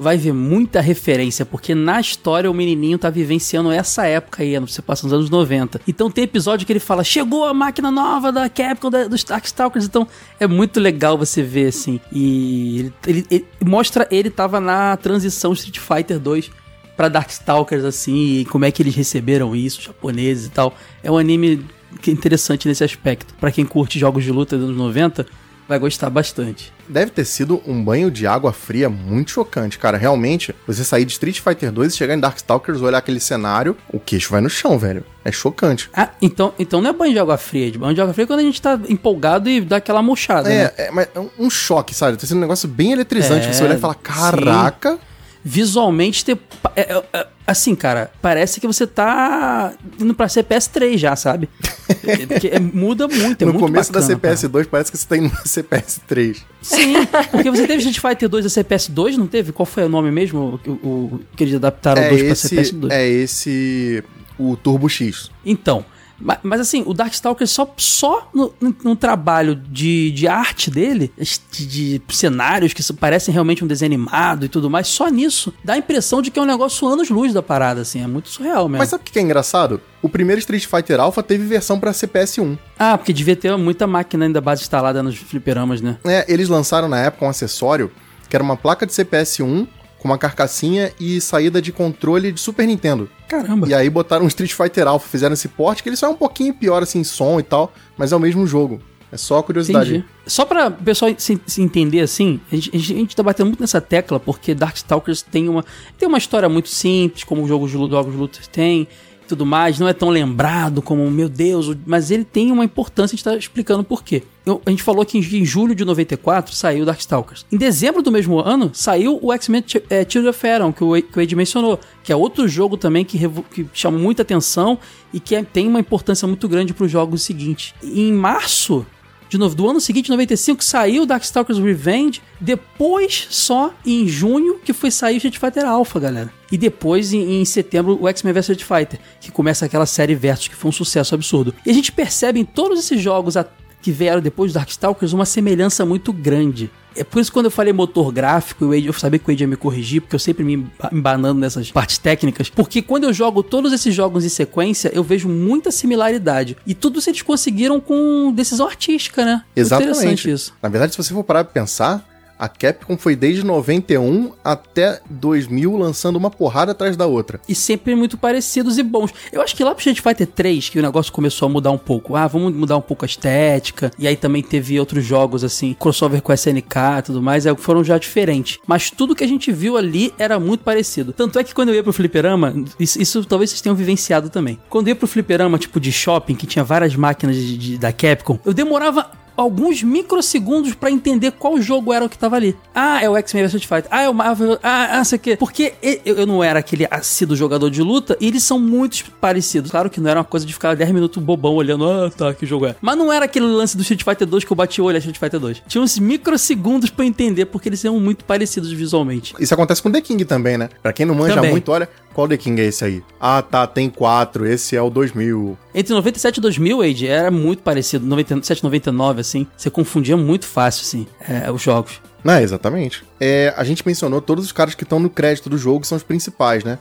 [0.02, 4.80] vai ver muita referência, porque na história o menininho tá vivenciando essa época aí, você
[4.80, 5.78] passa nos anos 90.
[5.86, 9.84] Então tem episódio que ele fala, chegou a máquina nova da Capcom, da, dos Darkstalkers,
[9.84, 10.08] então
[10.40, 12.00] é muito legal você ver, assim.
[12.10, 16.50] E ele, ele- ele- mostra ele tava na transição Street Fighter 2
[16.96, 20.74] pra Darkstalkers, assim, e como é que eles receberam isso, japoneses e tal.
[21.02, 21.62] É um anime
[22.06, 23.34] é interessante nesse aspecto.
[23.40, 25.26] Pra quem curte jogos de luta dos anos 90,
[25.70, 26.72] vai gostar bastante.
[26.88, 29.96] Deve ter sido um banho de água fria muito chocante, cara.
[29.96, 34.00] Realmente, você sair de Street Fighter 2 e chegar em Darkstalkers, olhar aquele cenário, o
[34.00, 35.04] queixo vai no chão, velho.
[35.24, 35.88] É chocante.
[35.94, 37.70] Ah, então, então não é banho de água fria.
[37.78, 40.72] Banho de água fria é quando a gente tá empolgado e dá aquela murchada, né?
[40.76, 42.16] É, é, mas é um- choque, sabe?
[42.16, 43.46] Tá sendo um negócio bem eletrizante.
[43.46, 44.98] É, você olhar e falar, caraca.
[45.44, 46.38] Visualmente, ter,
[46.76, 51.48] é- é- é- assim, cara, parece que você tá indo pra CPS3 já, sabe?
[52.06, 55.06] É, porque é- muda muito, é no muito começo bacana, da CPS2 parece que você
[55.08, 56.36] tá indo na CPS3.
[56.62, 56.94] Sim,
[57.32, 59.50] porque você teve Street Fighter 2 da CPS2, não teve?
[59.50, 60.60] Qual foi o nome mesmo?
[60.66, 62.90] O, o- que eles adaptaram É 2 pra esse, CPS2.
[62.92, 64.04] é esse.
[64.38, 65.30] O Turbo X.
[65.44, 65.84] Então,
[66.20, 68.52] ma- mas, assim, o Darkstalker só, só no,
[68.84, 71.12] no- trabalho de, de arte dele,
[71.50, 75.72] de, de cenários que parecem realmente um desenho animado e tudo mais, só nisso dá
[75.74, 78.78] a impressão de que é um negócio anos-luz da parada, assim, é muito surreal mesmo.
[78.78, 79.80] Mas sabe o que é engraçado?
[80.02, 82.58] O primeiro Street Fighter Alpha teve versão pra CPS1.
[82.78, 85.98] Ah, porque devia ter muita máquina ainda base instalada nos fliperamas, né?
[86.04, 87.90] É, eles lançaram na época um acessório
[88.28, 89.66] que era uma placa de CPS1
[90.00, 93.08] com uma carcassinha e saída de controle de Super Nintendo.
[93.28, 93.68] Caramba.
[93.68, 96.16] E aí botaram um Street Fighter Alpha, fizeram esse porte, que ele só é um
[96.16, 98.80] pouquinho pior assim em som e tal, mas é o mesmo jogo.
[99.12, 99.90] É só curiosidade.
[99.90, 100.04] Entendi.
[100.26, 103.60] Só pra o pessoal se, se entender assim, a gente, a gente- tá batendo muito
[103.60, 105.64] nessa tecla porque Darkstalkers tem uma,
[105.98, 108.88] tem uma história muito simples, como os jogos de jogos de luta tem
[109.30, 113.16] tudo mais, não é tão lembrado como, meu Deus, mas ele tem uma importância, a
[113.16, 114.22] gente tá explicando por quê.
[114.44, 117.46] Eu- a gente falou que em, julho de 94 saiu Darkstalkers.
[117.50, 120.38] Em dezembro do mesmo ano saiu o X-Men é, Children of
[120.76, 123.18] que o, que o Ed mencionou, que é outro jogo também que,
[123.52, 124.78] que chama muita atenção
[125.12, 127.74] e que é- tem uma importância muito grande para os jogos seguintes.
[127.82, 128.84] E em março
[129.30, 132.20] de novo, do ano seguinte, 95, saiu Darkstalkers Revenge.
[132.40, 136.32] Depois, só em junho, que foi sair o Street Fighter Alpha, galera.
[136.50, 140.48] E depois, em, em setembro, o X-Men vs Street Fighter, que começa aquela série Versus,
[140.48, 141.54] que foi um sucesso absurdo.
[141.64, 143.36] E a gente percebe em todos esses jogos
[143.82, 146.70] que vieram depois do Darkstalkers uma semelhança muito grande.
[146.96, 149.42] É por isso que quando eu falei motor gráfico, eu, eu sabia que o Ed
[149.42, 152.50] ia me corrigir, porque eu sempre me emba- embanando nessas partes técnicas.
[152.50, 156.56] Porque quando eu jogo todos esses jogos em sequência, eu vejo muita similaridade.
[156.66, 159.34] E tudo eles conseguiram com decisão artística, né?
[159.34, 159.90] Muito Exatamente.
[159.96, 160.52] Interessante isso.
[160.60, 162.04] Na verdade, se você for parar pra pensar,
[162.40, 167.40] a Capcom foi desde 91 até 2000 lançando uma porrada atrás da outra.
[167.48, 169.12] E sempre muito parecidos e bons.
[169.30, 171.78] Eu acho que lá pro Street Fighter 3 que o negócio começou a mudar um
[171.78, 172.16] pouco.
[172.16, 173.90] Ah, vamos mudar um pouco a estética.
[173.98, 177.84] E aí também teve outros jogos, assim, crossover com SNK e tudo mais, é, foram
[177.84, 178.58] já diferentes.
[178.66, 181.12] Mas tudo que a gente viu ali era muito parecido.
[181.12, 184.58] Tanto é que quando eu ia pro fliperama, isso, isso talvez vocês tenham vivenciado também.
[184.68, 187.92] Quando eu ia pro fliperama, tipo de shopping, que tinha várias máquinas de- de- da
[187.92, 192.56] Capcom, eu demorava alguns microsegundos pra entender qual jogo era o que tava ali.
[192.74, 193.88] Ah, é o X-Men vs Street Fighter.
[193.90, 194.58] Ah, é o Marvel.
[194.62, 195.36] Ah, ah, sei o quê.
[195.36, 199.70] Porque eu eu não era aquele assíduo jogador de luta e eles são muito parecidos.
[199.70, 202.44] Claro que não era uma coisa de ficar 10 minutos bobão olhando, ah, tá, que
[202.44, 202.76] jogo é.
[202.80, 204.98] Mas não era aquele lance do Street Fighter 2 que eu bati o olho a
[204.98, 205.62] Street Fighter 2.
[205.66, 209.34] Tinha uns microsegundos pra eu entender porque eles são muito parecidos visualmente.
[209.40, 210.68] Isso acontece com The King também, né?
[210.82, 211.52] Pra quem não manja Também.
[211.52, 213.02] muito, olha, qual The King é esse aí?
[213.20, 215.56] Ah, tá, tem quatro, esse é o 2000.
[215.74, 218.06] Entre 97 e 2000, Age, era muito parecido.
[218.06, 219.46] 97 e 99, assim.
[219.56, 222.00] Você confundia muito fácil, assim, é, os jogos.
[222.22, 223.04] Não, exatamente.
[223.18, 225.96] É, a gente mencionou todos os caras que estão no crédito do jogo, que são
[225.96, 226.78] os principais, né?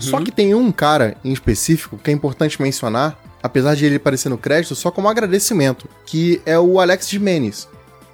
[0.00, 4.28] Só que tem um cara em específico que é importante mencionar, apesar de ele aparecer
[4.28, 7.68] no crédito só como agradecimento, que é o Alex Jimenez.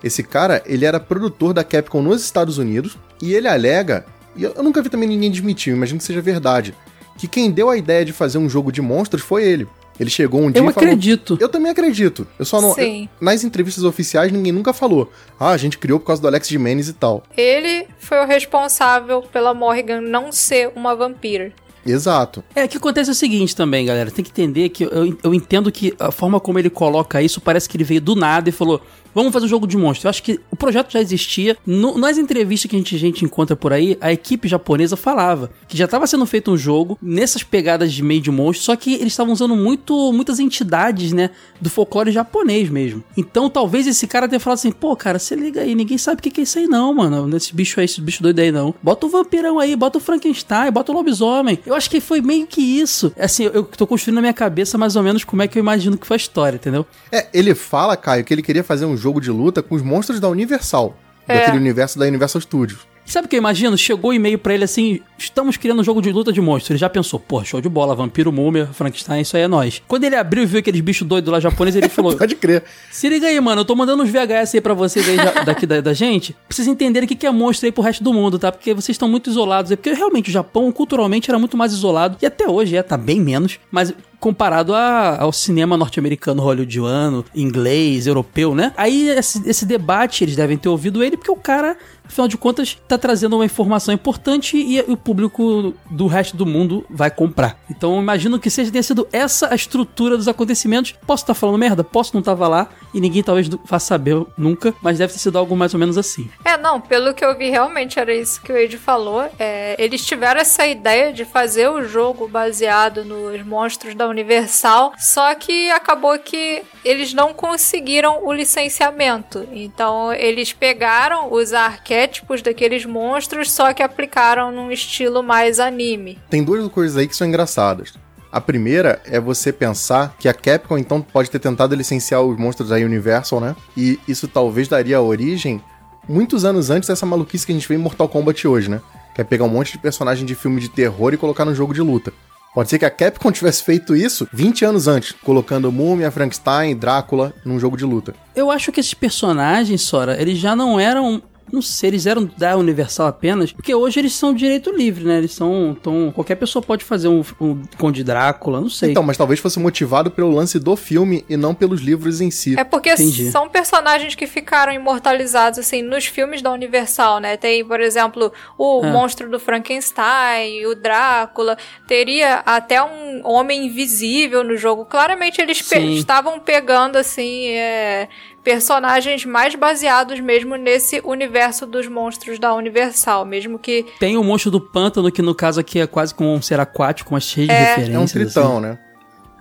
[0.05, 4.05] Esse cara, ele era produtor da Capcom nos Estados Unidos e ele alega,
[4.37, 6.75] e eu eu nunca vi também ninguém admitir, imagino que seja verdade,
[7.19, 9.67] que quem deu a ideia de fazer um jogo de monstros foi ele.
[10.01, 10.89] Ele chegou um dia Eu e falou...
[10.89, 11.37] acredito.
[11.39, 12.27] Eu também acredito.
[12.39, 12.75] Eu só não.
[12.75, 13.03] Sim.
[13.21, 15.13] eu- nas entrevistas oficiais, ninguém nunca falou.
[15.39, 17.23] Ah, a gente criou por causa do Alex Jimenez e tal.
[17.37, 21.53] Ele foi o responsável pela Morrigan não ser uma vampira.
[21.85, 22.43] Exato.
[22.55, 24.11] É, o que acontece é o seguinte também, galera.
[24.11, 27.69] Tem que entender que eu, eu entendo que a forma como ele coloca isso parece
[27.69, 28.81] que ele veio do nada e falou:
[29.15, 30.07] vamos fazer um jogo de monstro.
[30.07, 31.57] Eu acho que o projeto já existia.
[31.67, 35.51] No- nas entrevistas que a gente, a gente encontra por aí, a equipe japonesa falava
[35.69, 38.95] que já estava sendo feito um jogo nessas pegadas de meio de monstro, só que
[38.95, 43.03] eles estavam usando muito, muitas entidades, né, do folclore japonês mesmo.
[43.17, 46.23] Então talvez esse cara tenha falado assim: pô, cara, você liga aí, ninguém sabe o
[46.23, 47.27] que que é isso aí não, mano.
[47.27, 48.75] Nesse bicho aí, esse bicho doido aí não.
[48.83, 51.59] Bota o vampirão aí, bota o Frankenstein, bota o lobisomem.
[51.67, 53.13] Eu acho que foi meio que isso.
[53.19, 55.97] Assim, eu tô construindo na minha cabeça mais ou menos como é que eu imagino
[55.97, 56.87] que foi a história, entendeu?
[57.11, 60.21] É, ele fala, Caio, que ele queria fazer um jogo de luta com os monstros
[60.21, 60.97] da Universal.
[61.29, 61.39] É.
[61.39, 62.81] Daquele universo da Universal Studios.
[63.05, 63.77] Sabe o que eu imagino?
[63.77, 66.71] Chegou o e-mail pra ele assim: estamos criando um jogo de luta de monstros.
[66.71, 69.83] Ele já pensou, pô, show de bola, vampiro, múmia, Frankenstein, isso aí é nós.
[69.89, 72.63] Quando ele abriu e viu aqueles bichos doidos lá japoneses, ele falou: Pode crer.
[72.93, 75.67] Se liga aí, mano, eu tô mandando uns VHS aí pra vocês aí já- daqui
[75.67, 76.33] da, da gente.
[76.33, 78.53] Pra vocês entenderem o que que é monstro aí pro resto do mundo, tá?
[78.53, 79.77] Porque vocês estão muito isolados aí.
[79.77, 82.17] Porque realmente o Japão, culturalmente, era muito mais isolado.
[82.23, 83.59] E até hoje é, tá bem menos.
[83.71, 88.73] Mas comparado a- ao cinema norte-americano, hollywoodiano, inglês, europeu, né?
[88.77, 91.77] Aí esse, esse debate, eles devem ter ouvido ele, porque o cara,
[92.13, 96.85] afinal de contas, tá trazendo uma informação importante e o público do resto do mundo
[96.89, 97.59] vai comprar.
[97.71, 100.95] Então imagino que seja tenha sido essa a estrutura dos acontecimentos.
[101.07, 101.83] Posso estar falando merda?
[101.83, 105.57] Posso não estar lá e ninguém talvez vá saber nunca, mas deve ter sido algo
[105.57, 106.31] mais ou menos assim.
[106.45, 109.29] É, não, pelo que eu vi, realmente era isso que o Ed falou.
[109.39, 115.35] É, eles tiveram essa ideia de fazer o jogo baseado nos monstros da Universal, só
[115.35, 119.49] que acabou que eles não conseguiram o licenciamento.
[119.53, 122.02] Então, eles pegaram os arquétipos
[122.43, 126.19] daqueles monstros, só que aplicaram num estilo mais anime.
[126.31, 127.95] Tem duas coisas aí que são engraçadas.
[128.33, 132.71] A primeira é você pensar que a Capcom então pode ter tentado licenciar os monstros
[132.71, 133.55] da Universal, né?
[133.77, 135.63] E isso talvez daria origem
[136.09, 138.81] muitos anos antes dessa maluquice que a gente vê em Mortal Kombat hoje, né?
[139.15, 141.75] Que é pegar um monte de personagem de filme de terror e colocar no jogo
[141.75, 142.13] de luta.
[142.55, 147.33] Pode ser que a Capcom tivesse feito isso 20 anos antes, colocando Múmia, Frankenstein, Drácula
[147.45, 148.15] num jogo de luta.
[148.35, 151.23] Eu acho que esses personagens, Sora, eles já não eram.
[151.53, 155.19] Não sei, eles eram da Universal apenas, porque hoje eles são direito livre, né?
[155.19, 155.77] Eles são.
[155.83, 158.91] Tão, qualquer pessoa pode fazer um, um Conde Drácula, não sei.
[158.91, 162.59] Então, mas talvez fosse motivado pelo lance do filme e não pelos livros em si.
[162.59, 163.31] É porque Entendi.
[163.31, 167.37] são personagens que ficaram imortalizados, assim, nos filmes da Universal, né?
[167.37, 168.91] Tem, por exemplo, o É.
[168.91, 171.57] monstro do Frankenstein, o Drácula.
[171.87, 174.85] Teria até um homem invisível no jogo.
[174.85, 178.09] Claramente eles pe- estavam pegando, assim, é,
[178.43, 183.25] personagens mais baseados mesmo nesse universo dos monstros da Universal.
[183.25, 186.43] Mesmo que Tem o monstro do pântano, que no caso aqui é quase como um
[186.43, 187.59] ser aquático, mas cheio de É.
[187.77, 187.95] referências.
[187.95, 188.67] É um tritão, assim.
[188.67, 188.79] né?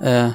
[0.02, 0.34] É.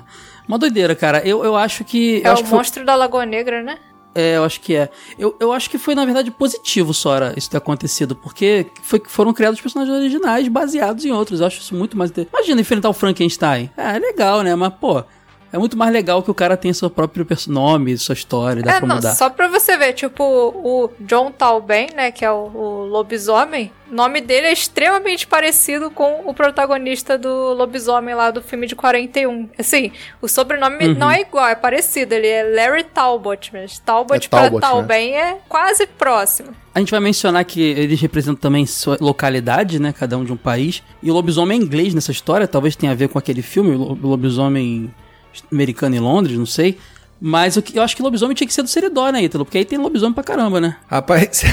[0.48, 1.18] Uma doideira, cara.
[1.26, 2.22] Eu, eu acho que.
[2.24, 3.79] é acho o que foi- monstro da Lagoa Negra, né?
[4.14, 4.88] É, eu acho que é.
[5.18, 9.31] Eu, eu acho que foi, na verdade, positivo, Sora, isso ter acontecido, porque foi, foram
[9.35, 11.40] criados personagens originais baseados em outros.
[11.40, 12.11] Eu acho isso muito mais.
[12.16, 13.70] Imagina enfrentar o Frankenstein.
[13.76, 14.55] É, é legal, né?
[14.55, 15.05] Mas, pô,
[15.52, 18.78] é muito mais legal que o cara tenha seu próprio nome, sua história, dá É,
[18.78, 19.14] pra não, mudar.
[19.14, 23.94] só pra você ver, tipo, o John Talben, né, que é o, o lobisomem, o
[23.94, 29.48] nome dele é extremamente parecido com o protagonista do lobisomem lá do filme de 41.
[29.59, 30.94] Assim, o sobrenome Uhum.
[30.94, 34.61] não é igual, é parecido, ele é Larry Talbot, mas Talbot É pra Talbot, né?
[34.61, 36.48] Talben é quase próximo.
[36.74, 39.94] A gente vai mencionar que eles representam também sua localidade, né?
[39.98, 40.82] Cada um de um país.
[41.02, 43.78] E o lobisomem é inglês nessa história, talvez tenha a ver com aquele filme, o
[43.78, 44.92] lo- lobisomem
[45.51, 46.79] americano em Londres, não sei.
[47.20, 49.44] Mas eu, eu acho que lobisomem tinha que ser do Seridó, né, Ítalo?
[49.44, 50.77] Porque aí tem lobisomem pra caramba, né?
[50.87, 51.44] Rapaz,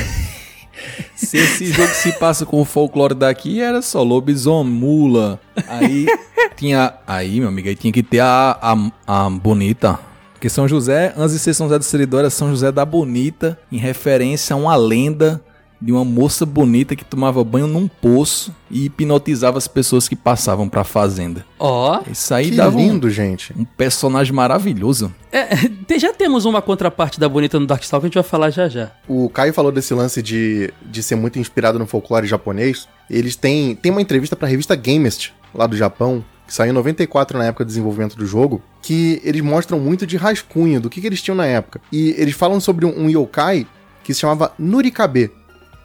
[1.15, 5.39] se esse jogo se passa com o folclore daqui, era só lobisomem, mula.
[5.67, 6.06] Aí
[6.58, 6.93] tinha.
[7.08, 10.00] Aí, meu amigo, aí tinha que ter a, a, a bonita.
[10.34, 13.58] Porque São José, antes de ser São José do Seridó, era São José da Bonita,
[13.72, 15.41] em referência a uma lenda
[15.84, 20.69] de uma moça bonita que tomava banho num poço e hipnotizava as pessoas que passavam
[20.69, 21.46] pra fazenda.
[21.60, 22.00] Ó.
[22.10, 23.54] Isso aí Que dava um, lindo, gente.
[23.58, 25.13] um personagem maravilhoso.
[25.30, 25.48] É,
[25.86, 28.69] te- já temos uma contraparte da bonita no Darkstalker que a gente vai falar já
[28.69, 28.91] já.
[29.10, 32.88] O Caio falou desse lance de, de ser muito inspirado no folclore japonês.
[33.10, 37.38] Eles têm, têm uma entrevista pra revista Gamest, lá do Japão, que saiu em 94
[37.38, 41.08] na época do desenvolvimento do jogo, que eles mostram muito de rascunho do que, que
[41.08, 41.82] eles tinham na época.
[41.91, 43.67] E eles falam sobre um, um yokai
[44.02, 45.30] que se chamava Nurikabe,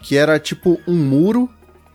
[0.02, 1.48] que era tipo um muro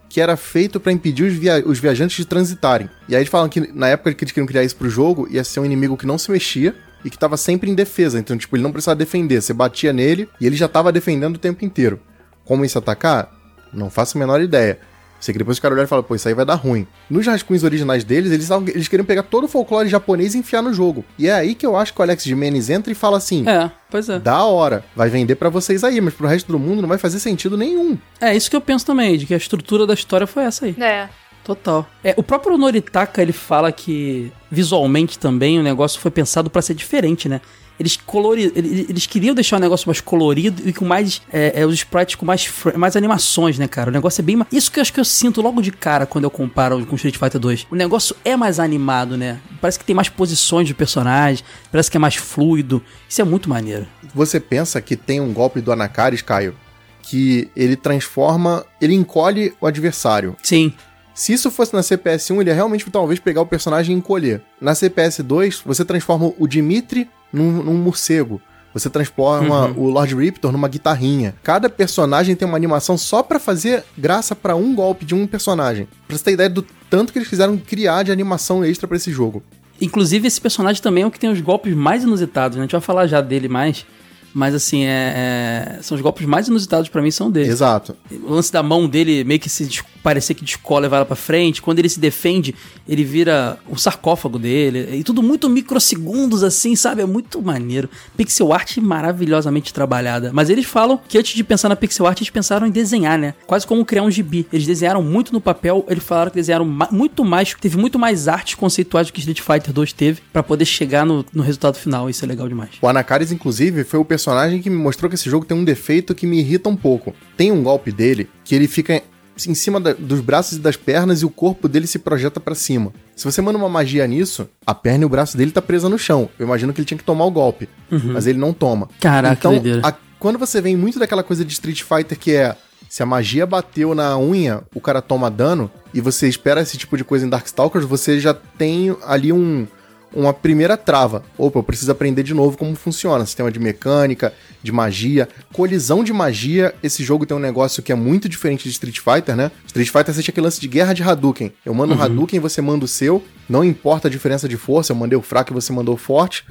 [0.09, 2.87] que era feito pra impedir os, via- os viajantes de transitarem.
[3.09, 5.43] E aí eles falam que na época que eles queriam criar isso pro jogo, ia
[5.43, 8.19] ser um inimigo que não se mexia e que tava sempre em defesa.
[8.19, 9.41] Então, tipo, ele não precisava defender.
[9.41, 11.99] Você batia nele e ele já tava defendendo o tempo inteiro.
[12.45, 13.31] Como isso atacar?
[13.73, 14.77] Não faço a menor ideia.
[15.23, 16.85] Sei que depois os caras olharam e falaram, pô, isso aí vai dar ruim.
[17.09, 20.61] Nos rascunhos originais deles, eles, tavam- eles queriam pegar todo o folclore japonês e enfiar
[20.61, 21.05] no jogo.
[21.17, 23.71] E é aí que eu acho que o Alex Jimenez entra e fala assim: É,
[23.89, 24.19] pois é.
[24.19, 27.21] da hora, vai vender pra vocês aí, mas pro resto do mundo não vai fazer
[27.21, 27.97] sentido nenhum.
[28.19, 30.75] É isso que eu penso também, de que a estrutura da história foi essa aí.
[30.77, 31.07] É.
[31.45, 31.85] Total.
[32.03, 36.73] É, o próprio Noritaka, ele fala que visualmente também o negócio foi pensado pra ser
[36.73, 37.41] diferente, né?
[37.79, 38.51] Eles, colori...
[38.55, 41.21] ele- eles queriam deixar o negócio mais colorido e com mais.
[41.31, 43.89] É, é, os sprites com mais, mais animações, né, cara?
[43.89, 44.35] O negócio é bem.
[44.35, 46.95] ma- Isso que eu acho que eu sinto logo de cara quando eu comparo com
[46.95, 47.67] Street Fighter 2.
[47.71, 49.39] O negócio é mais animado, né?
[49.59, 52.81] Parece que tem mais posições de personagem, parece que é mais fluido.
[53.09, 53.87] Isso é muito maneiro.
[54.13, 56.55] Você pensa que tem um golpe do Anakaris, Caio,
[57.01, 60.35] que ele transforma, ele encolhe o adversário.
[60.43, 60.73] Sim.
[61.15, 64.41] Se isso fosse na CPS1, ele ia realmente talvez pegar o personagem e encolher.
[64.61, 68.39] Na CPS2, você transforma o Dimitri num, num morcego.
[68.73, 71.35] Você transforma o Lord Riptor numa guitarrinha.
[71.43, 75.87] Cada personagem tem uma animação só pra fazer graça pra um golpe de um personagem.
[76.07, 79.11] Pra você ter ideia do tanto que eles fizeram criar de animação extra pra esse
[79.11, 79.43] jogo.
[79.79, 82.61] Inclusive, esse personagem também é o que tem os golpes mais inusitados, né?
[82.61, 83.85] A gente vai falar já dele mais.
[84.33, 87.49] Mas assim, é, é- são os golpes mais inusitados pra mim são dele.
[87.49, 87.95] Exato.
[88.23, 89.67] O lance da mão dele meio que se
[90.03, 91.61] parecer que descola e vai lá pra frente.
[91.61, 92.53] Quando ele se defende,
[92.87, 94.97] ele vira o sarcófago dele.
[94.97, 97.01] E tudo muito microsegundos assim, sabe?
[97.01, 97.89] É muito maneiro.
[98.17, 100.31] Pixel art maravilhosamente trabalhada.
[100.33, 103.33] Mas eles falam que antes de pensar na pixel art, eles pensaram em desenhar, né?
[103.47, 104.45] Quase como criar um gibi.
[104.51, 105.85] Eles desenharam muito no papel.
[105.89, 109.41] Eles falaram que desenharam ma- muito mais, teve muito mais artes conceituais do que Street
[109.41, 112.09] Fighter 2 teve pra poder chegar no, no resultado final.
[112.09, 112.71] Isso é legal demais.
[112.81, 116.13] O Anakaris, inclusive, foi o personagem que me mostrou que esse jogo tem um defeito
[116.15, 117.13] que me irrita um pouco.
[117.37, 119.01] Tem um golpe dele que ele fica
[119.47, 122.53] em cima da- dos braços e das pernas e o corpo dele se projeta pra
[122.55, 122.93] cima.
[123.15, 125.97] Se você manda uma magia nisso, a perna e o braço dele tá presa no
[125.97, 126.29] chão.
[126.37, 128.87] Eu imagino que ele tinha que tomar o golpe, mas ele não toma.
[128.99, 132.55] Caraca, então, a- quando você vem muito daquela coisa de Street Fighter que é
[132.89, 136.95] se a magia bateu na unha, o cara toma dano, e você espera esse tipo
[136.95, 139.67] de coisa em Darkstalkers, você já tem ali um,
[140.13, 141.23] uma primeira trava.
[141.37, 143.25] Opa, eu preciso aprender de novo como funciona.
[143.25, 145.27] Sistema de mecânica, de magia.
[145.51, 149.35] Colisão de magia, esse jogo tem um negócio que é muito diferente de Street Fighter,
[149.35, 149.51] né?
[149.67, 151.51] Street Fighter você tinha aquele lance de guerra de Hadouken.
[151.65, 154.95] Eu mando um Hadouken, você manda o seu, não importa a diferença de força, eu
[154.95, 156.45] mandei o fraco e você mandou o forte.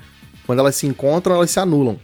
[0.46, 1.98] Quando elas se encontram, elas se anulam.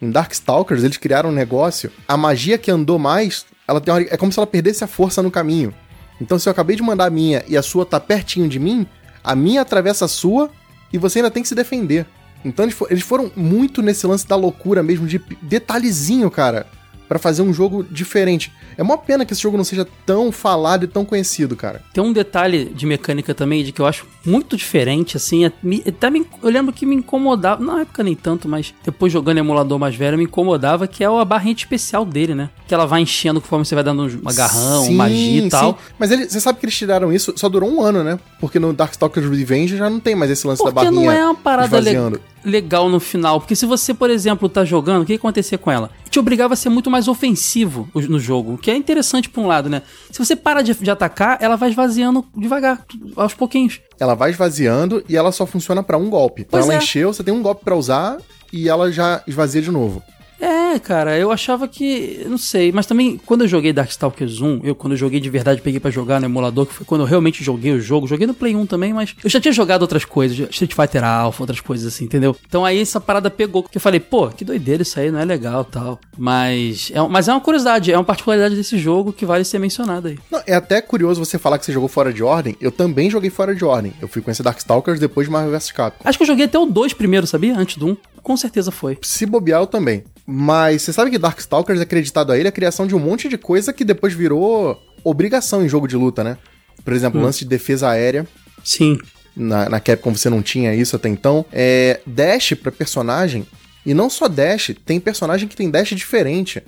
[0.00, 1.90] Em Darkstalkers, eles criaram um negócio.
[2.06, 5.22] A magia que andou mais, ela tem uma- é como se ela perdesse a força
[5.22, 5.74] no caminho.
[6.20, 8.86] Então, se eu acabei de mandar a minha e a sua tá pertinho de mim,
[9.22, 10.50] a minha atravessa a sua
[10.92, 12.06] e você ainda tem que se defender.
[12.44, 16.66] Então, eles, fo- eles foram muito nesse lance da loucura mesmo, de detalhezinho, cara,
[17.08, 18.52] Pra fazer um jogo diferente.
[18.76, 21.82] É uma pena que esse jogo não seja tão falado e tão conhecido, cara.
[21.92, 25.44] Tem um detalhe de mecânica também, de que eu acho muito diferente, assim.
[25.44, 29.12] é- me- até me- eu lembro que me incomodava, na época nem tanto, mas depois
[29.12, 32.50] jogando em emulador mais velho, me incomodava, que é a barrinha especial dele, né?
[32.66, 35.72] Que ela vai enchendo conforme você vai dando um agarrão, Sim, magia e tal.
[35.72, 35.78] sim.
[35.98, 38.18] Mas ele, você sabe que eles tiraram isso, só durou um ano, né?
[38.40, 41.24] Porque no Darkstalkers Revenge já não tem mais esse lance da Porque barrinha não é
[41.24, 43.40] uma parada le- legal no final.
[43.40, 45.90] Porque se você, por exemplo, tá jogando, o que ia acontecer com ela?
[46.16, 48.54] Te obrigava a ser muito mais ofensivo no jogo.
[48.54, 49.82] O que é interessante por um lado, né?
[50.10, 53.82] Se você para de, de atacar, ela vai esvaziando devagar, aos pouquinhos.
[54.00, 56.40] Ela vai esvaziando e ela só funciona pra um golpe.
[56.40, 56.78] Então Pois ela é.
[56.78, 58.16] encheu, você tem um golpe pra usar
[58.50, 60.02] e ela já esvazia de novo.
[60.40, 62.24] É, cara, eu achava que.
[62.28, 65.62] Não sei, mas também quando eu joguei Darkstalkers 1, eu quando eu joguei de verdade,
[65.62, 68.06] peguei pra jogar no emulador, que foi quando eu realmente joguei o jogo.
[68.06, 71.42] Joguei no Play 1 também, mas eu já tinha jogado outras coisas, Street Fighter Alpha,
[71.42, 72.36] outras coisas assim, entendeu?
[72.46, 75.24] Então aí essa parada pegou, que eu falei, pô, que doideira isso aí, não é
[75.24, 75.98] legal tal.
[76.16, 80.10] Mas é, mas é uma curiosidade, é uma particularidade desse jogo que vale ser mencionada
[80.10, 80.18] aí.
[80.30, 82.56] Não, é até curioso você falar que você jogou fora de ordem.
[82.60, 83.92] Eu também joguei fora de ordem.
[84.00, 86.02] Eu fui conhecer Darkstalkers depois de Marvel vs Capcom.
[86.04, 87.56] Acho que eu joguei até o 2 primeiro, sabia?
[87.56, 87.96] Antes do 1.
[88.22, 88.98] Com certeza foi.
[89.02, 90.02] Se bobear, eu também.
[90.26, 93.38] Mas você sabe que Darkstalkers é acreditado a ele a criação de um monte de
[93.38, 96.36] coisa que depois virou obrigação em jogo de luta, né?
[96.84, 98.26] Por exemplo, lance de defesa aérea.
[98.64, 98.98] Sim.
[99.36, 101.44] Na, na Capcom você não tinha isso até então.
[101.52, 103.46] É, dash pra personagem.
[103.84, 106.60] E não só dash, tem personagem que tem dash diferente.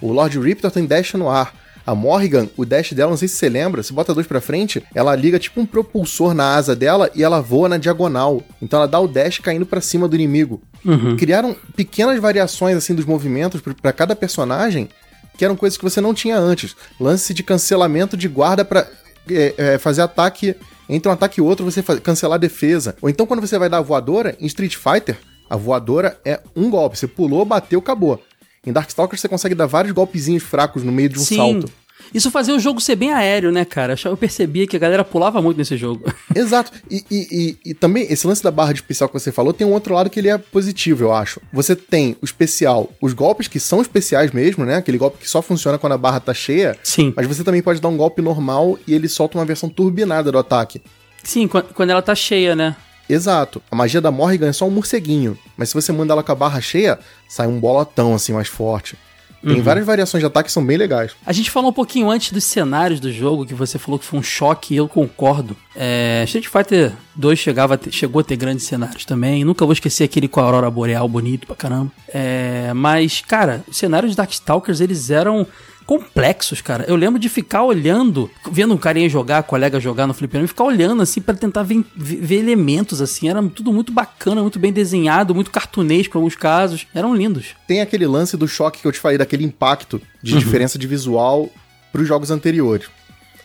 [0.00, 1.54] O Lord Riptor tem dash no ar.
[1.86, 4.82] A Morrigan, o dash dela, não sei se você lembra, se bota dois pra frente,
[4.94, 8.42] ela liga tipo um propulsor na asa dela e ela voa na diagonal.
[8.60, 10.62] Então ela dá o dash caindo pra cima do inimigo.
[11.16, 14.88] Criaram pequenas variações assim dos movimentos pra- pra cada personagem
[15.36, 16.76] que eram coisas que você não tinha antes.
[17.00, 18.86] Lance de cancelamento de guarda pra
[19.30, 20.54] é, é, fazer ataque
[20.88, 22.94] entre um ataque e outro, você fa- cancelar a defesa.
[23.00, 25.16] Ou então quando você vai dar a voadora, em Street Fighter,
[25.48, 26.98] a voadora é um golpe.
[26.98, 28.20] Você pulou, bateu, acabou.
[28.66, 31.36] Em Darkstalkers você consegue dar vários golpezinhos fracos no meio de um Sim.
[31.36, 31.72] salto.
[32.14, 33.94] Isso fazia o jogo ser bem aéreo, né, cara?
[34.04, 36.04] Eu percebia que a galera pulava muito nesse jogo.
[36.34, 36.70] Exato.
[36.90, 39.66] E, e, e, e, também, esse lance da barra de especial que você falou, tem
[39.66, 41.40] um outro lado que ele é positivo, eu acho.
[41.52, 44.76] Você tem o especial, os golpes que são especiais mesmo, né?
[44.76, 46.76] Aquele golpe que só funciona quando a barra tá cheia.
[46.82, 47.12] Sim.
[47.16, 50.38] Mas você também pode dar um golpe normal e ele solta uma versão turbinada do
[50.38, 50.82] ataque.
[51.22, 52.76] Sim, quando ela tá cheia, né?
[53.08, 53.62] Exato.
[53.70, 55.38] A magia da Morrigan é só um morceguinho.
[55.56, 56.98] Mas se você manda ela com a barra cheia,
[57.28, 58.96] sai um bolotão assim mais forte.
[59.42, 59.62] Tem uhum.
[59.62, 61.12] várias variações de ataque que são bem legais.
[61.26, 64.20] A gente falou um pouquinho antes dos cenários do jogo, que você falou que foi
[64.20, 65.56] um choque, e eu concordo.
[65.74, 69.44] É, Street Fighter 2 chegava ter, chegou a ter grandes cenários também.
[69.44, 71.90] Nunca vou esquecer aquele com a Aurora Boreal bonito pra caramba.
[72.08, 75.44] É, mas, cara, os cenários de Darkstalkers, eles eram
[75.86, 76.84] complexos, cara.
[76.88, 80.64] Eu lembro de ficar olhando, vendo um carinha jogar, colega jogar no fliperama, e ficar
[80.64, 83.28] olhando assim para tentar ver, ver, elementos assim.
[83.28, 86.86] Era tudo muito bacana, muito bem desenhado, muito cartunesco em alguns casos.
[86.94, 87.54] Eram lindos.
[87.66, 90.38] Tem aquele lance do choque que eu te falei, daquele impacto de uhum.
[90.38, 91.50] diferença de visual
[91.92, 92.88] pros jogos anteriores.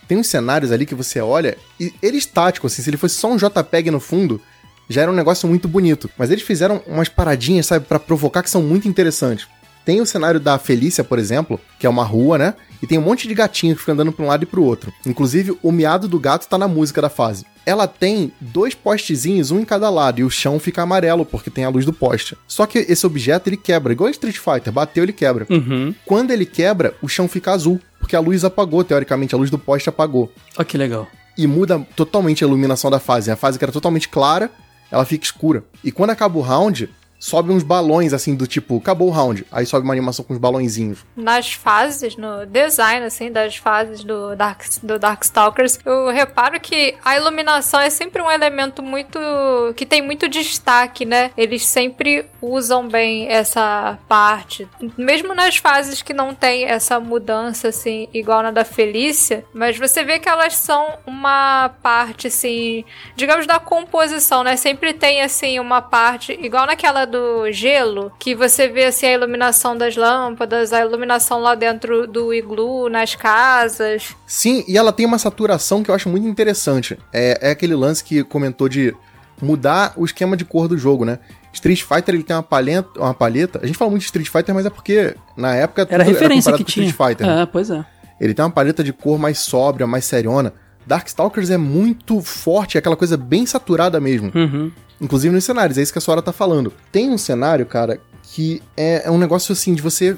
[0.07, 3.29] Tem uns cenários ali que você olha e ele estático, assim, se ele fosse só
[3.29, 4.41] um JPEG no fundo,
[4.89, 6.09] já era um negócio muito bonito.
[6.17, 9.47] Mas eles fizeram umas paradinhas, sabe, para provocar que são muito interessantes.
[9.87, 12.55] Tem o cenário da Felícia, por exemplo, que é uma rua, né?
[12.83, 14.91] E tem um monte de gatinho que fica andando pra um lado e pro outro.
[15.05, 17.45] Inclusive, o miado do gato tá na música da fase.
[17.65, 21.63] Ela tem dois postezinhos, um em cada lado, e o chão fica amarelo, porque tem
[21.63, 22.37] a luz do poste.
[22.49, 25.47] Só que esse objeto ele quebra, igual Street Fighter, bateu, ele quebra.
[25.49, 25.95] Uhum.
[26.05, 29.57] Quando ele quebra, o chão fica azul, porque a luz apagou, teoricamente, a luz do
[29.57, 30.29] poste apagou.
[30.57, 31.07] Olha que legal.
[31.37, 33.31] E muda totalmente a iluminação da fase.
[33.31, 34.51] A fase que era totalmente clara,
[34.91, 35.63] ela fica escura.
[35.81, 39.45] E quando acaba o round, sobe uns balões, assim, do tipo, acabou o round.
[39.51, 41.05] Aí sobe uma animação com os balõezinhos.
[41.15, 47.15] Nas fases, no design, assim, das fases do, Dark, do Darkstalkers, eu reparo que a
[47.15, 49.19] iluminação é sempre um elemento muito.
[49.75, 51.31] que tem muito destaque, né?
[51.37, 54.67] Eles sempre usam bem essa parte.
[54.97, 60.03] Mesmo nas fases que não tem essa mudança, assim, igual na da Felícia, mas você
[60.03, 62.83] vê que elas são uma parte, assim,
[63.15, 64.55] digamos, da composição, né?
[64.55, 69.75] Sempre tem, assim, uma parte, igual naquela do gelo, que você vê assim a iluminação
[69.75, 74.15] das lâmpadas, a iluminação lá dentro do iglu, nas casas.
[74.27, 76.97] Sim, e ela tem uma saturação que eu acho muito interessante.
[77.11, 78.93] É, é aquele lance que comentou de
[79.41, 81.19] mudar o esquema de cor do jogo, né?
[81.53, 83.59] Street Fighter ele tem uma paleta, uma paleta.
[83.63, 86.57] A gente fala muito de Street Fighter, mas é porque na época era referência era
[86.57, 86.85] que tinha.
[86.85, 87.25] Street Fighter.
[87.25, 87.41] Né?
[87.41, 87.83] É, pois é.
[88.19, 90.53] Ele tem uma paleta de cor mais sóbria, mais seriona.
[90.85, 94.31] Darkstalkers é muito forte, é aquela coisa bem saturada mesmo.
[94.33, 94.71] Uhum.
[94.99, 96.73] Inclusive nos cenários, é isso que a senhora tá falando.
[96.91, 100.17] Tem um cenário, cara, que é, é um negócio assim de você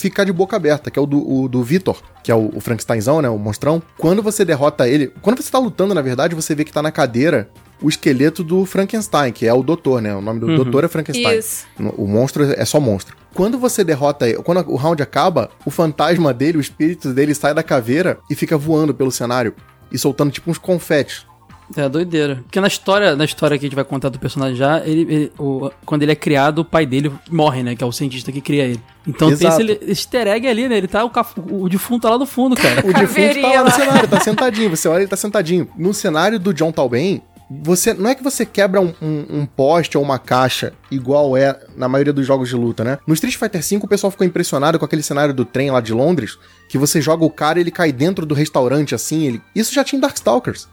[0.00, 2.60] ficar de boca aberta, que é o do, o, do Vitor, que é o, o
[2.60, 3.28] Frankensteinzão, né?
[3.28, 3.82] O monstrão.
[3.98, 5.12] Quando você derrota ele.
[5.20, 7.50] Quando você tá lutando, na verdade, você vê que tá na cadeira
[7.82, 10.14] o esqueleto do Frankenstein, que é o doutor, né?
[10.14, 10.56] O nome do uhum.
[10.56, 11.38] doutor é Frankenstein.
[11.38, 11.66] Isso.
[11.96, 13.16] O monstro é só monstro.
[13.34, 17.54] Quando você derrota ele, quando o round acaba, o fantasma dele, o espírito dele sai
[17.54, 19.54] da caveira e fica voando pelo cenário
[19.90, 21.26] e soltando tipo uns confetes.
[21.76, 22.36] É doideira.
[22.42, 25.32] Porque na história, na história que a gente vai contar do personagem já, ele, ele
[25.38, 27.76] o, quando ele é criado, o pai dele morre, né?
[27.76, 28.80] Que é o cientista que cria ele.
[29.06, 29.58] Então Exato.
[29.58, 30.76] tem esse easter egg ali, né?
[30.76, 31.10] Ele tá, o,
[31.64, 32.80] o, defunto tá lá no fundo, cara.
[32.86, 34.70] o defunto tá lá no cenário, tá sentadinho.
[34.70, 35.68] Você olha, ele tá sentadinho.
[35.76, 39.98] No cenário do John Talbain, você não é que você quebra um, um, um, poste
[39.98, 42.98] ou uma caixa igual é na maioria dos jogos de luta, né?
[43.04, 45.92] No Street Fighter V o pessoal ficou impressionado com aquele cenário do trem lá de
[45.92, 49.42] Londres, que você joga o cara e ele cai dentro do restaurante assim, ele...
[49.54, 50.68] isso já tinha em Darkstalkers.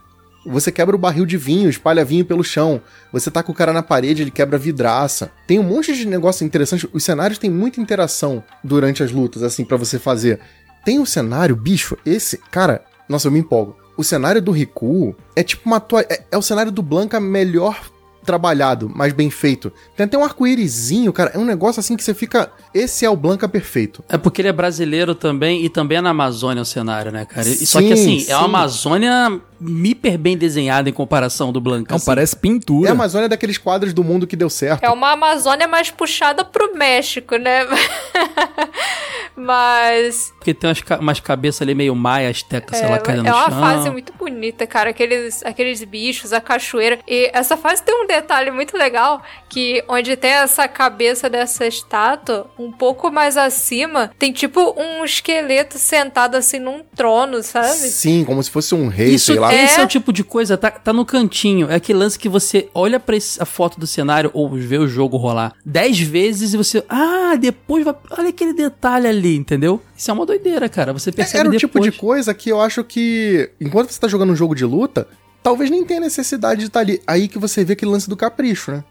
[0.48, 2.82] Você quebra o barril de vinho, espalha vinho pelo chão.
[3.12, 5.32] Você tá com o cara na parede, ele quebra vidraça.
[5.46, 6.90] Tem um monte de negócio interessante.
[6.94, 10.40] Os cenários têm muita interação durante as lutas, assim, para você fazer.
[10.86, 13.76] Tem um cenário, bicho, esse, cara, nossa, eu me empolgo.
[13.98, 16.08] O cenário do Riku é tipo uma toalha.
[16.10, 17.80] É, é o cenário do Blanca melhor
[18.28, 19.72] trabalhado, mais bem feito.
[19.96, 21.32] Tem até um arco-írisinho, cara.
[21.34, 22.52] É um negócio assim que você fica.
[22.74, 24.04] Esse é o Blanca perfeito.
[24.10, 27.44] É porque ele é brasileiro também e também é na Amazônia o cenário, né, cara?
[27.44, 28.32] Sim, Só que assim, sim.
[28.32, 31.92] é uma Amazônia hiper bem desenhada em comparação do Blanca.
[31.92, 32.06] Não, assim.
[32.06, 32.90] parece pintura.
[32.90, 34.84] É a Amazônia daqueles quadros do mundo que deu certo.
[34.84, 37.66] É uma Amazônia mais puxada pro México, né?
[39.36, 40.34] Mas.
[40.38, 43.38] Porque tem umas, umas cabeças ali meio maia, asteca, é, sei lá, caindo no chão.
[43.38, 44.90] É uma fase muito bonita, cara.
[44.90, 47.00] Aqueles, aqueles bichos, a cachoeira.
[47.08, 52.50] E essa fase tem um detalhe muito legal: que onde tem essa cabeça dessa estátua,
[52.58, 57.68] um pouco mais acima, tem tipo um esqueleto sentado assim num trono, sabe?
[57.68, 59.47] Sim, como se fosse um rei, Isso, sei lá.
[59.54, 61.70] Esse é o tipo de coisa, tá, tá no cantinho.
[61.70, 64.88] É aquele lance que você olha pra esse, a foto do cenário ou vê o
[64.88, 66.84] jogo rolar dez vezes e você.
[66.90, 67.96] Ah, depois vai.
[68.18, 69.82] Olha aquele detalhe ali entendeu?
[69.96, 70.94] Isso é uma doideira, cara.
[70.94, 71.72] Você percebe Era o depois.
[71.72, 75.08] tipo de coisa que eu acho que, enquanto você tá jogando um jogo de luta,
[75.44, 77.02] talvez nem tenha necessidade de estar ali.
[77.08, 78.84] Aí que você vê aquele lance do capricho, né?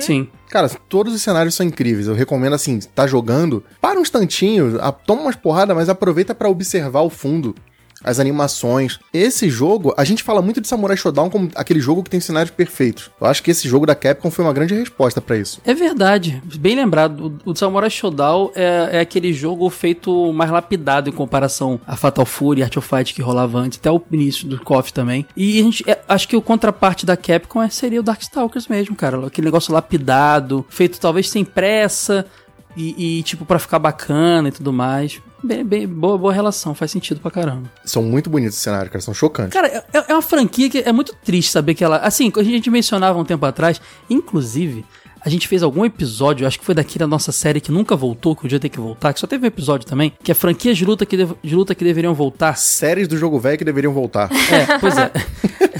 [0.00, 0.28] Sim.
[0.48, 2.06] Cara, todos os cenários são incríveis.
[2.06, 6.48] Eu recomendo, assim, tá jogando, para um instantinho, a- toma umas porradas, mas aproveita pra
[6.48, 7.54] observar o fundo,
[8.02, 8.98] as animações.
[9.12, 12.50] Esse jogo, a gente fala muito de Samurai Shodown como aquele jogo que tem cenários
[12.50, 13.10] perfeitos.
[13.20, 15.60] Eu acho que esse jogo da Capcom foi uma grande resposta pra isso.
[15.64, 17.38] É verdade, bem lembrado.
[17.44, 22.24] O, o Samurai Shodown é, é aquele jogo feito mais lapidado em comparação a Fatal
[22.26, 25.26] Fury, Art of Fight que rolava antes, até o início do KOF também.
[25.36, 28.94] E a gente, é, acho que o contraparte da Capcom é- seria o Darkstalkers mesmo,
[28.94, 29.26] cara.
[29.26, 32.26] Aquele negócio lapidado, feito talvez sem pressa
[32.76, 35.20] e, e, tipo, pra ficar bacana e tudo mais.
[35.42, 37.70] Bem, bem, boa, boa relação, faz sentido pra caramba.
[37.84, 39.52] São muito bonitos os cenários, cara, são chocantes.
[39.52, 41.98] Cara, é, é uma franquia que é muito triste saber que ela.
[41.98, 43.80] Assim, a gente mencionava um tempo atrás,
[44.10, 44.84] inclusive,
[45.28, 48.34] a gente fez algum episódio, acho que foi daqui da nossa série que nunca voltou,
[48.34, 50.84] que podia ter que voltar, que só teve um episódio também, que é franquias de
[50.84, 52.56] luta que, dev- de luta que deveriam voltar.
[52.56, 54.28] Séries do jogo velho que deveriam voltar.
[54.48, 55.10] É, pois é.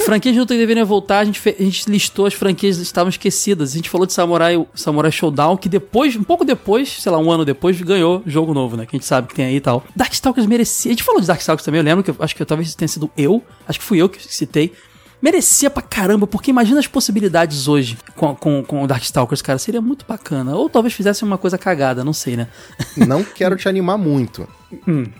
[0.00, 2.82] franquias de luta que deveriam voltar, a gente, fe- a gente listou as franquias que
[2.82, 3.72] estavam esquecidas.
[3.72, 7.30] A gente falou de Samurai, Samurai Showdown, que depois, um pouco depois, sei lá, um
[7.32, 8.84] ano depois, ganhou jogo novo, né?
[8.84, 9.82] Que a gente sabe que tem aí e tal.
[9.96, 10.90] Darkstalkers merecia.
[10.90, 13.10] A gente falou de Darkstalkers também, eu lembro que eu- acho que talvez tenha sido
[13.16, 14.72] eu, acho que fui eu que citei.
[15.20, 19.58] Merecia pra caramba, porque imagina as possibilidades hoje com, com, com o Darkstalkers, cara.
[19.58, 20.54] Seria muito bacana.
[20.54, 22.48] Ou talvez fizessem uma coisa cagada, não sei, né?
[22.96, 24.46] Não quero te animar muito.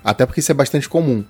[0.04, 1.24] Até porque isso é bastante comum.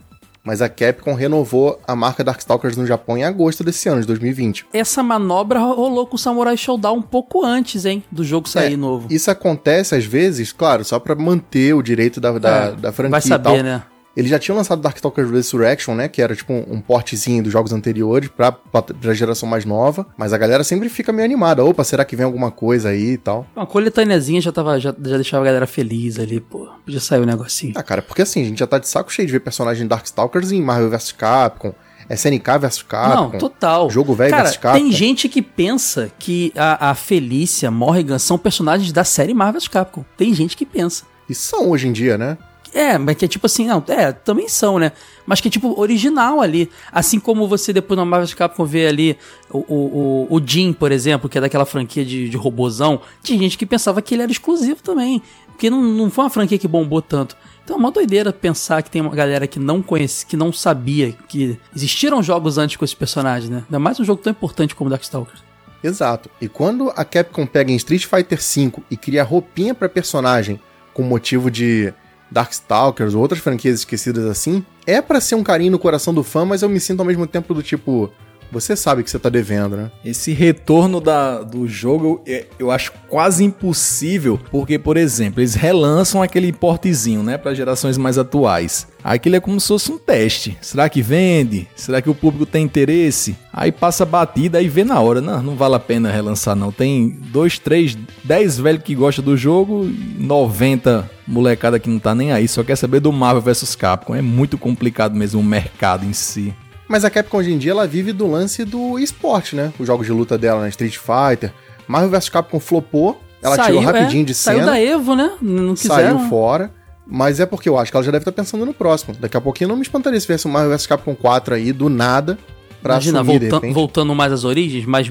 [0.44, 4.66] Mas a Capcom renovou a marca Darkstalkers no Japão em agosto desse ano, de 2020.
[4.72, 8.02] Essa manobra rolou com o Samurai Showdown um pouco antes, hein?
[8.10, 9.08] Do jogo sair É, novo.
[9.10, 13.10] Isso acontece às vezes, claro, só pra manter o direito da, da, É, da franquia
[13.10, 13.62] Vai saber, tal.
[13.62, 13.82] né?
[14.18, 16.08] Eles já tinham lançado Darkstalkers Resurrection, né?
[16.08, 20.04] Que era tipo um, um portezinho dos jogos anteriores pra, pra, pra geração mais nova.
[20.16, 21.64] Mas a galera sempre fica meio animada.
[21.64, 23.46] Opa, será que vem alguma coisa aí e tal?
[23.54, 26.68] Uma coletâneazinha já, tava, já, já deixava a galera feliz ali, pô.
[26.84, 27.74] Podia sair o negocinho.
[27.76, 30.50] Ah, cara, porque assim, a gente já tá de saco cheio de ver personagem Darkstalkers
[30.50, 31.72] em Marvel vs Capcom,
[32.10, 33.14] SNK vs Capcom.
[33.14, 33.88] Não, total.
[33.88, 34.80] Jogo velho versus Capcom.
[34.80, 39.68] tem gente que pensa que a, a Felícia, Morrigan são personagens da série Marvel vs
[39.68, 40.04] Capcom.
[40.16, 41.04] Tem gente que pensa.
[41.30, 42.36] E são hoje em dia, né?
[42.72, 44.92] É, mas que é tipo assim, não, é, também são, né?
[45.26, 46.70] Mas que é tipo original ali.
[46.92, 49.18] Assim como você depois na Marvel Capcom vê ali
[49.50, 53.56] o, o, o, Jim, por exemplo, que é daquela franquia de, de robozão, tinha gente
[53.56, 55.22] que pensava que ele era exclusivo também.
[55.48, 57.36] Porque não, não foi uma franquia que bombou tanto.
[57.64, 61.12] Então é uma doideira pensar que tem uma galera que não conhece, que não sabia
[61.28, 63.64] que existiram jogos antes com esses personagens, né?
[63.66, 65.42] Ainda mais um jogo tão importante como Darkstalkers.
[65.82, 66.30] Exato.
[66.40, 70.60] E quando a Capcom pega em Street Fighter V e cria roupinha pra personagem
[70.94, 71.92] com motivo de
[72.30, 76.44] Darkstalkers ou outras franquias esquecidas assim, é pra ser um carinho no coração do fã,
[76.44, 78.10] mas eu me sinto ao mesmo tempo do tipo,
[78.50, 79.90] você sabe que você tá devendo, né?
[80.04, 86.22] Esse retorno da, do jogo é- eu acho quase impossível, porque, por exemplo, eles relançam
[86.22, 88.86] aquele portezinho, né, para gerações mais atuais.
[89.02, 90.58] Aquilo é como se fosse um teste.
[90.60, 91.68] Será que vende?
[91.76, 93.36] Será que o público tem interesse?
[93.52, 95.20] Aí passa batida e vê na hora.
[95.20, 96.72] Não, não vale a pena relançar, não.
[96.72, 102.14] Tem dois, três, dez velhos que gostam do jogo, e 90 molecada que não tá
[102.14, 104.14] nem aí, só quer saber do Marvel vs Capcom.
[104.14, 106.54] É muito complicado mesmo o mercado em si.
[106.88, 109.72] Mas a Capcom hoje em dia ela vive do lance do esporte, né?
[109.78, 110.68] Os jogos de luta dela, né?
[110.70, 111.52] Street Fighter.
[111.86, 114.70] Marvel vs Capcom flopou, ela tirou rapidinho é, de Saiu cena.
[114.72, 115.32] da Evo, né?
[115.40, 116.18] Não quiseram.
[116.18, 116.70] saiu fora.
[117.06, 119.14] Mas é porque eu acho que ela já deve estar pensando no próximo.
[119.18, 121.88] Daqui a pouquinho não me espantaria se viesse um Marvel vs Capcom 4 aí, do
[121.88, 122.38] nada,
[122.82, 125.08] pra Imagina, assumir, volta- voltando mais às origens, mais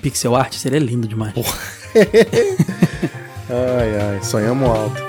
[0.00, 1.32] pixel art, seria lindo demais.
[3.48, 5.00] Ai, ai, sonhamos alto.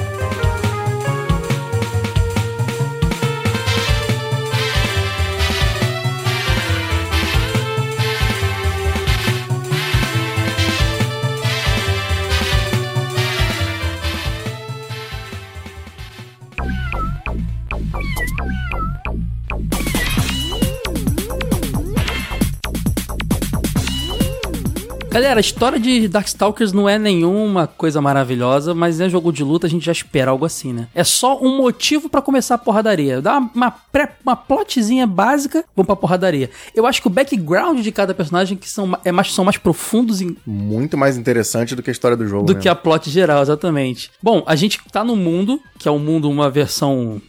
[25.18, 29.66] Galera, a história de Darkstalkers não é nenhuma coisa maravilhosa, mas é jogo de luta,
[29.66, 30.90] a gente já espera algo assim, né?
[30.94, 33.20] É só um motivo pra começar a porradaria.
[33.20, 36.52] Dá uma, uma, pré, uma plotzinha básica, vamos pra porradaria.
[36.76, 40.22] Eu acho que o background de cada personagem que são, é mais, são mais profundos
[40.22, 42.46] em, Muito mais interessante do que a história do jogo.
[42.46, 42.60] do né?
[42.60, 44.12] que a plot geral, exatamente.
[44.22, 47.20] Bom, a gente tá no mundo, que é um mundo, uma versão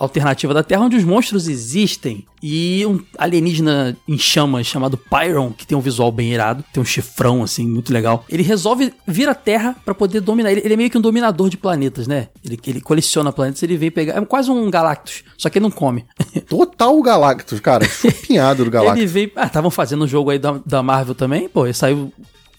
[0.00, 2.24] alternativa da Terra, onde os monstros existem.
[2.42, 6.86] E um alienígena em chamas chamado Pyron, que tem um visual bem irado, tem um
[6.86, 8.24] chifrão, assim, muito legal.
[8.30, 10.50] Ele resolve vir à Terra pra poder dominar.
[10.50, 12.28] Ele, ele é meio que um dominador de planetas, né?
[12.42, 14.16] Ele, ele coleciona planetas, ele vem pegar.
[14.16, 16.06] É quase um Galactus, só que ele não come.
[16.48, 17.84] Total Galactus, cara.
[17.84, 18.98] Chupinhado do Galactus.
[18.98, 19.32] Ele veio.
[19.36, 21.66] Ah, estavam fazendo um jogo aí da, da Marvel também, pô.
[21.66, 22.10] Ele saiu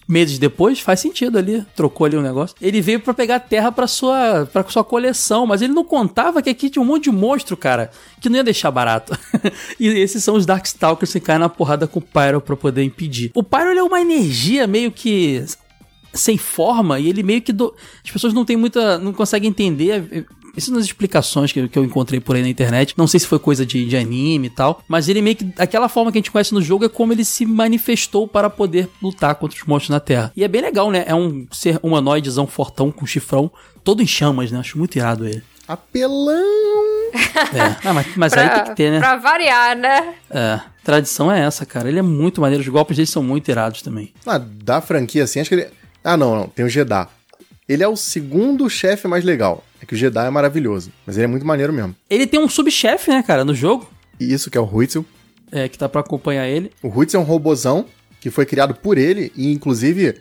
[0.06, 2.56] meses depois, faz sentido ali, trocou ali o negócio.
[2.60, 6.50] Ele veio pra pegar terra pra sua, pra sua coleção, mas ele não contava que
[6.50, 7.90] aqui tinha um monte de monstro, cara,
[8.20, 9.16] que não ia deixar barato.
[9.78, 13.30] e esses são os Darkstalkers que caem na porrada com o Pyro pra poder impedir.
[13.34, 15.44] O Pyro é uma energia meio que
[16.12, 17.74] sem forma e ele meio que do...
[18.04, 20.26] as pessoas não têm muita não conseguem entender
[20.56, 22.94] isso nas explicações que, que eu encontrei por aí na internet.
[22.96, 24.82] Não sei se foi coisa de, de anime e tal.
[24.86, 25.52] Mas ele meio que.
[25.58, 28.88] Aquela forma que a gente conhece no jogo é como ele se manifestou para poder
[29.02, 30.32] lutar contra os monstros na Terra.
[30.36, 31.04] E é bem legal, né?
[31.06, 33.50] É um ser humanoidezão fortão com chifrão,
[33.82, 34.58] todo em chamas, né?
[34.58, 35.42] Acho muito irado ele.
[35.66, 36.42] Apelão!
[37.14, 37.76] É.
[37.84, 38.98] Ah, mas, mas pra, aí tem que ter, né?
[38.98, 40.14] Pra variar, né?
[40.30, 40.60] É.
[40.84, 41.88] Tradição é essa, cara.
[41.88, 42.62] Ele é muito maneiro.
[42.62, 44.12] Os golpes dele são muito irados também.
[44.26, 45.68] Ah, da franquia assim, acho que ele.
[46.02, 46.48] Ah, não, não.
[46.48, 47.08] Tem o Jeddah.
[47.68, 49.62] Ele é o segundo chefe mais legal.
[49.82, 51.94] É que o Jedi é maravilhoso, mas ele é muito maneiro mesmo.
[52.08, 53.90] Ele tem um subchefe, né, cara, no jogo.
[54.20, 55.04] E isso que é o Huitzel.
[55.50, 56.70] É, que tá pra acompanhar ele.
[56.82, 57.84] O Huitzel é um robozão
[58.20, 60.14] que foi criado por ele e, inclusive,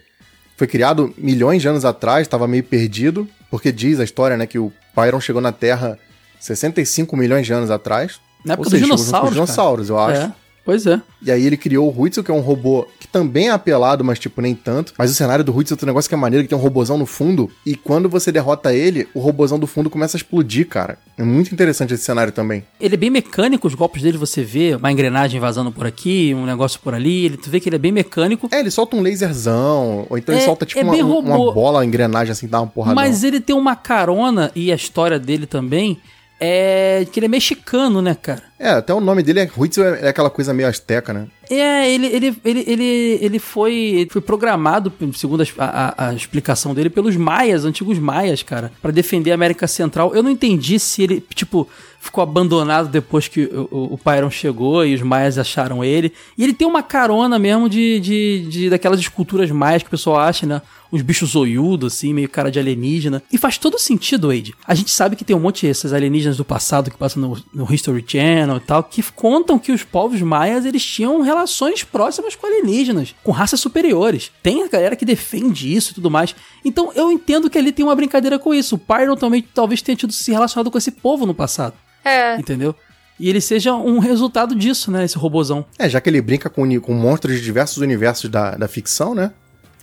[0.57, 4.57] foi criado milhões de anos atrás, estava meio perdido, porque diz a história, né, que
[4.57, 5.97] o Pyron chegou na Terra
[6.39, 8.20] 65 milhões de anos atrás.
[8.43, 9.30] Na época Ou seja, dos dinossauros.
[9.30, 10.22] os dinossauros, eu acho.
[10.22, 10.34] É,
[10.72, 11.01] pois é.
[11.22, 14.17] E aí ele criou o Huitzel, que é um robô que também é apelado, mas
[14.17, 14.93] tipo, nem tanto.
[14.97, 16.97] Mas o cenário do Huitzel tem um negócio que é maneiro, que tem um robozão
[16.97, 17.51] no fundo.
[17.65, 20.97] E quando você derrota ele, o robozão do fundo começa a explodir, cara.
[21.17, 22.63] É muito interessante esse cenário também.
[22.80, 26.45] Ele é bem mecânico, os golpes dele você vê uma engrenagem vazando por aqui, um
[26.45, 27.26] negócio por ali.
[27.26, 28.47] Ele, tu vê que ele é bem mecânico.
[28.49, 31.80] É, ele solta um laserzão, ou então ele É, solta tipo é uma, uma bola,
[31.80, 32.95] uma engrenagem assim, dá uma porrada.
[32.95, 35.99] Mas ele tem uma carona, e a história dele também,
[36.39, 38.41] é que ele é mexicano, né, cara?
[38.64, 41.28] É, até o nome dele é Huitzel, é é aquela coisa meio asteca, né?
[41.49, 45.66] É, ele, ele, ele, ele, ele foi, foi programado, segundo a,
[45.97, 50.14] a- a explicação dele, pelos maias, antigos maias, cara, pra defender a América Central.
[50.16, 51.68] Eu não entendi se ele, tipo,
[51.99, 56.14] ficou abandonado depois que o, o, o chegou e os maias acharam ele.
[56.38, 60.20] E ele tem uma carona mesmo de, de, de daquelas esculturas maias que o pessoal
[60.20, 60.62] acha, né?
[60.93, 63.24] Uns bichos zoiudos, assim, meio cara de alienígena.
[63.32, 64.53] E faz todo sentido, Wade.
[64.68, 67.74] A gente sabe que tem um monte desses alienígenas do passado que passam no, no
[67.74, 72.47] History Channel e tal, que contam que os povos maias, eles tinham relações próximas com
[72.47, 74.32] alienígenas, com raças superiores.
[74.41, 76.36] Tem a galera que defende isso e tudo mais.
[76.64, 78.76] Então eu entendo que ali tem uma brincadeira com isso.
[78.76, 81.74] O Pyron também talvez tenha tido se relacionado com esse povo no passado.
[82.04, 82.36] É.
[82.36, 82.76] Entendeu?
[83.20, 85.06] E ele seja um resultado disso, né?
[85.06, 85.64] Esse robozão.
[85.78, 89.32] É, já que ele brinca com, com monstros de diversos universos da, da ficção, né?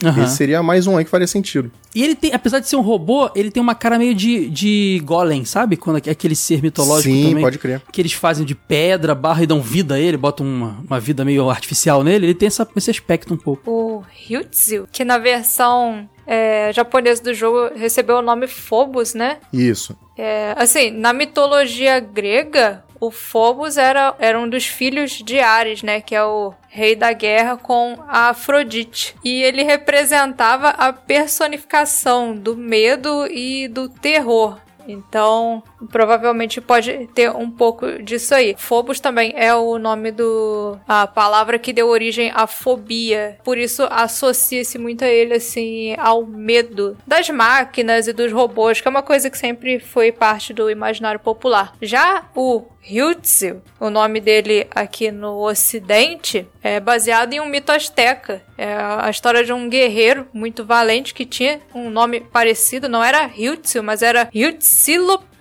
[0.03, 0.23] Aham.
[0.23, 1.71] Esse seria mais um aí que faria sentido.
[1.93, 5.01] E ele tem, apesar de ser um robô, ele tem uma cara meio de, de
[5.03, 5.75] golem, sabe?
[5.75, 7.43] Quando aqu- aquele ser mitológico Sim, também.
[7.43, 7.81] pode crer.
[7.91, 11.25] Que eles fazem de pedra, barra e dão vida a ele, botam uma, uma vida
[11.25, 12.27] meio artificial nele.
[12.27, 13.69] Ele tem essa- esse aspecto um pouco.
[13.69, 19.37] O Hyutsu, que na versão é, japonesa do jogo recebeu o nome Phobos, né?
[19.51, 19.97] Isso.
[20.17, 26.01] É, assim, na mitologia grega, o Phobos era, era um dos filhos de Ares, né?
[26.01, 29.15] Que é o rei da guerra com a Afrodite.
[29.23, 34.57] E ele representava a personificação do medo e do terror.
[34.89, 38.55] Então, provavelmente pode ter um pouco disso aí.
[38.57, 43.37] Phobos também é o nome do a palavra que deu origem à fobia.
[43.43, 48.87] Por isso associa-se muito a ele assim ao medo das máquinas e dos robôs, que
[48.87, 51.73] é uma coisa que sempre foi parte do imaginário popular.
[51.81, 58.41] Já o Hyutsu, o nome dele aqui no ocidente, é baseado em um mito asteca.
[58.57, 63.27] É a história de um guerreiro muito valente que tinha um nome parecido, não era
[63.27, 64.27] Hyutsu, mas era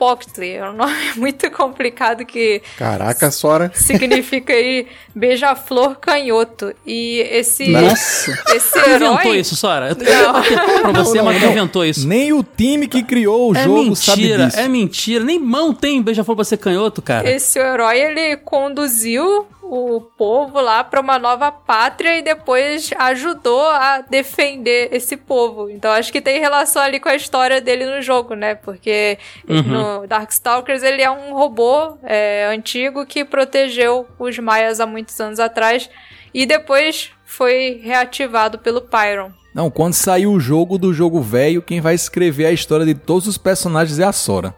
[0.01, 0.53] Huitzilopochtli.
[0.55, 3.71] É um nome muito complicado que Caraca, Sora.
[3.75, 6.73] significa aí beija-flor canhoto.
[6.87, 8.39] E esse Nossa!
[8.55, 9.89] esse Quem inventou herói isso, Sora?
[9.91, 12.07] Eu bater pra você, mas quem inventou isso?
[12.07, 14.59] Nem o time que criou o É jogo sabe mentira, disso.
[14.61, 15.25] é mentira.
[15.25, 17.29] Nem mão tem beija-flor pra ser canhoto, cara.
[17.31, 24.01] Esse herói ele conduziu o povo lá para uma nova pátria e depois ajudou a
[24.01, 25.69] defender esse povo.
[25.69, 28.55] Então acho que tem relação ali com a história dele no jogo, né?
[28.55, 29.63] Porque Uhum.
[29.63, 35.39] no Darkstalkers ele é um robô é, antigo que protegeu os maias há muitos anos
[35.41, 35.89] atrás
[36.33, 39.31] e depois foi reativado pelo Pyron.
[39.55, 43.27] Não, quando sair o jogo do jogo velho, quem vai escrever a história de todos
[43.27, 44.55] os personagens é a Sora.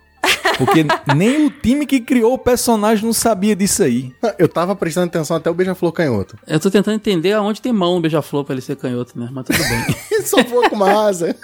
[0.60, 0.84] Porque
[1.16, 4.12] nem o time que criou o personagem não sabia disso aí.
[4.38, 6.36] Eu tava prestando atenção até o beija-flor canhoto.
[6.46, 9.28] Eu tô tentando entender aonde tem mão no beija-flor pra ele ser canhoto, né?
[9.32, 9.96] Mas tudo bem.
[10.12, 11.34] Ele só voa com uma asa.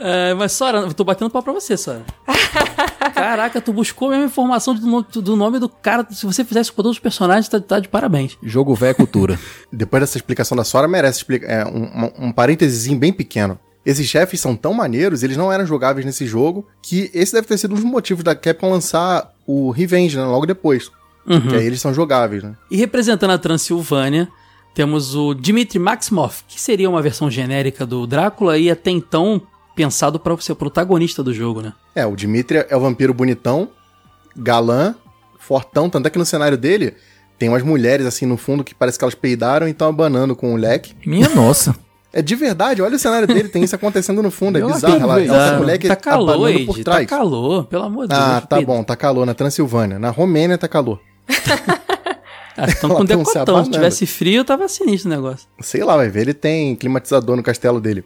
[0.00, 2.02] É, mas, Sora, eu tô batendo pau pra você, Sora.
[3.14, 6.06] Caraca, tu buscou a mesma informação do, no- do nome do cara.
[6.10, 8.36] Se você fizesse com todos os personagens, tá, tá de parabéns.
[8.42, 9.38] Jogo velho cultura.
[9.72, 13.58] Depois dessa explicação da Sora, merece explica é, um, um, um parênteses bem pequeno.
[13.86, 17.56] Esses chefes são tão maneiros, eles não eram jogáveis nesse jogo, que esse deve ter
[17.56, 20.90] sido um dos motivos da Capcom lançar o Revenge, né, logo depois.
[21.24, 21.48] Uhum.
[21.48, 22.56] Que aí eles são jogáveis, né?
[22.70, 24.28] E representando a Transilvânia,
[24.76, 29.40] Temos o Dmitry Maximoff, que seria uma versão genérica do Drácula e até então
[29.74, 31.72] pensado para ser o protagonista do jogo, né?
[31.94, 33.70] É, o Dimitri é o vampiro bonitão,
[34.36, 34.94] galã,
[35.38, 36.92] fortão, tanto é que no cenário dele
[37.38, 40.52] tem umas mulheres assim no fundo que parece que elas peidaram e estão abanando com
[40.52, 40.94] o leque.
[41.06, 41.74] Minha nossa.
[42.12, 44.94] É de verdade, olha o cenário dele, tem isso acontecendo no fundo, é Eu bizarro.
[44.96, 45.34] Ela, acredito.
[45.34, 47.06] essa mulher que tá calor, Ed, por tá trás.
[47.06, 48.20] calor, pelo amor de Deus.
[48.20, 48.72] Ah, tá peida.
[48.72, 49.98] bom, tá calor na Transilvânia.
[49.98, 50.98] Na Romênia tá calor.
[52.56, 53.64] Ah, estão com decotão.
[53.64, 55.46] Se tivesse frio, tava sinistro o negócio.
[55.60, 58.02] Sei lá, vai ver, ele tem climatizador no castelo dele.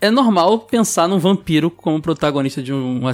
[0.00, 3.12] É normal pensar num vampiro como protagonista de um- uma,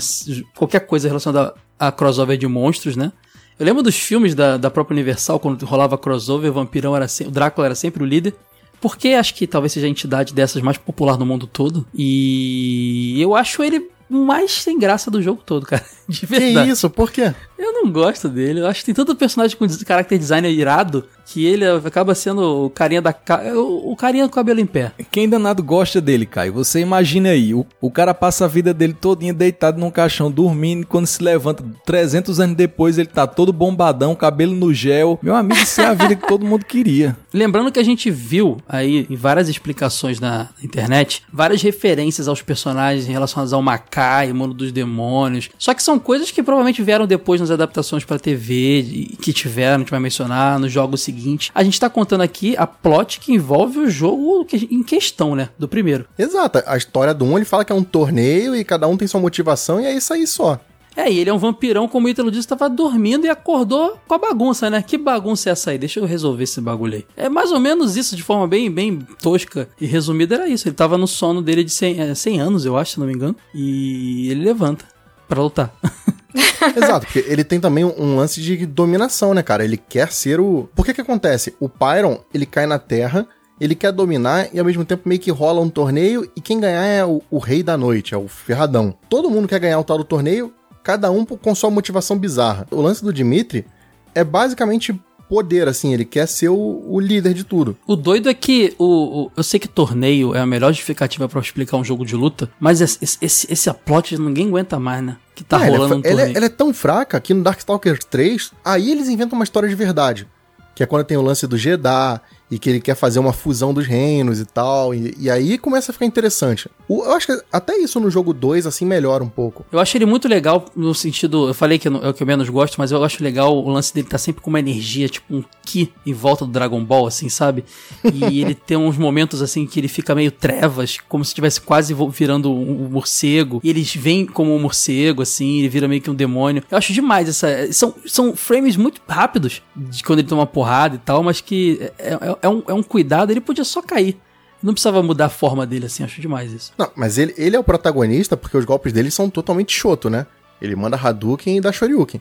[0.57, 3.13] qualquer coisa relacionada a crossover de monstros, né?
[3.61, 7.25] Eu lembro dos filmes da, da própria Universal, quando rolava crossover, o vampirão era se-
[7.25, 8.35] o Drácula era sempre o líder.
[8.81, 11.87] Porque acho que talvez seja a entidade dessas mais popular no mundo todo.
[11.95, 15.85] E eu acho ele o mais sem graça do jogo todo, cara.
[16.09, 16.71] De Que verdade.
[16.71, 16.89] isso?
[16.89, 17.35] Por quê?
[17.59, 18.61] Eu não gosto dele.
[18.61, 22.71] Eu acho que tem tanto personagem com character design irado que ele acaba sendo o
[22.71, 23.43] carinha da ca...
[23.55, 24.93] o o carinha com o cabelo em pé.
[25.11, 26.53] Quem danado gosta dele, Caio?
[26.53, 30.83] Você imagina aí, o, o cara passa a vida dele todinha deitado num caixão, dormindo,
[30.83, 35.19] e quando se levanta 300 anos depois ele tá todo bombadão, cabelo no gel.
[35.23, 37.17] Meu amigo, isso é a vida que todo mundo queria.
[37.33, 43.07] Lembrando que a gente viu aí em várias explicações na internet, várias referências aos personagens
[43.07, 45.51] relacionados ao Macai, Mundo dos Demônios.
[45.59, 49.79] Só que são coisas que provavelmente vieram depois nas adaptações pra TV, que tiveram, a
[49.79, 51.51] gente vai mencionar, nos jogos seguintes.
[51.55, 55.49] A gente tá contando aqui a plot que envolve o jogo em questão, né?
[55.59, 56.07] Do primeiro.
[56.19, 59.09] Exato, a história do um ele fala que é um torneio e cada um tem
[59.09, 60.61] sua motivação e é isso aí só.
[60.99, 64.15] É, e ele é um vampirão, como o Ítalo disse, tava dormindo e acordou com
[64.15, 64.83] a bagunça, né?
[64.83, 65.79] Que bagunça é essa aí?
[65.79, 67.07] Deixa eu resolver esse bagulho aí.
[67.17, 70.67] É mais ou menos isso, de forma bem, bem tosca e resumida, era isso.
[70.67, 73.13] Ele tava no sono dele de 100, é, 100 anos, eu acho, se não me
[73.13, 73.37] engano.
[73.55, 74.87] E ele levanta
[75.29, 75.73] pra lutar.
[76.77, 79.65] Exato, porque ele tem também um lance de dominação, né, cara?
[79.65, 80.69] Ele quer ser o.
[80.75, 81.55] Por que que acontece?
[81.61, 83.27] O Pyron, ele cai na Terra,
[83.61, 86.85] ele quer dominar e ao mesmo tempo meio que rola um torneio e quem ganhar
[86.85, 88.95] é o, o rei da noite, é o ferradão.
[89.09, 92.67] Todo mundo quer ganhar o tal do torneio, cada um com sua motivação bizarra.
[92.71, 93.67] O lance do Dimitri
[94.15, 94.99] é basicamente
[95.29, 97.77] poder, assim, ele quer ser o, o líder de tudo.
[97.87, 101.41] O doido é que o, o- eu sei que torneio é a melhor justificativa pra
[101.41, 105.17] explicar um jogo de luta, mas esse, esse, esse plot ninguém aguenta mais, né?
[105.35, 106.37] Que tá É, ela é rolando um ela, é, torneio.
[106.37, 110.27] ela é tão fraca que no Darkstalkers 3, aí eles inventam uma história de verdade.
[110.75, 112.21] Que é quando tem o lance do Jeddah
[112.51, 114.95] e que ele quer fazer uma fusão dos reinos e tal.
[114.95, 116.69] E, e aí começa a ficar interessante.
[116.89, 119.67] O- eu acho que até isso no jogo 2, assim, melhora um pouco.
[119.71, 121.49] Eu acho ele muito legal no sentido.
[121.49, 123.93] Eu falei que é o que eu menos gosto, mas eu acho legal o lance
[123.95, 127.29] dele tá sempre com uma energia, tipo um ki em volta do Dragon Ball, assim,
[127.29, 127.65] sabe?
[128.13, 131.95] E ele tem uns momentos assim que ele fica meio trevas, como se estivesse quase
[132.11, 133.61] virando um, um morcego.
[133.63, 136.63] E eles vêm como um morcego, assim, ele vira meio que um demônio.
[136.71, 137.71] Eu acho demais essa.
[137.73, 142.15] São, são frames muito rápidos de quando ele toma porrada e tal, mas que é,
[142.15, 144.17] é- é um, é um cuidado, ele podia só cair.
[144.63, 146.73] Não precisava mudar a forma dele, assim, acho demais isso.
[146.77, 150.27] Não, mas ele, ele é o protagonista porque os golpes dele são totalmente choto, né?
[150.61, 152.21] Ele manda Hadouken e dá Shoryuken.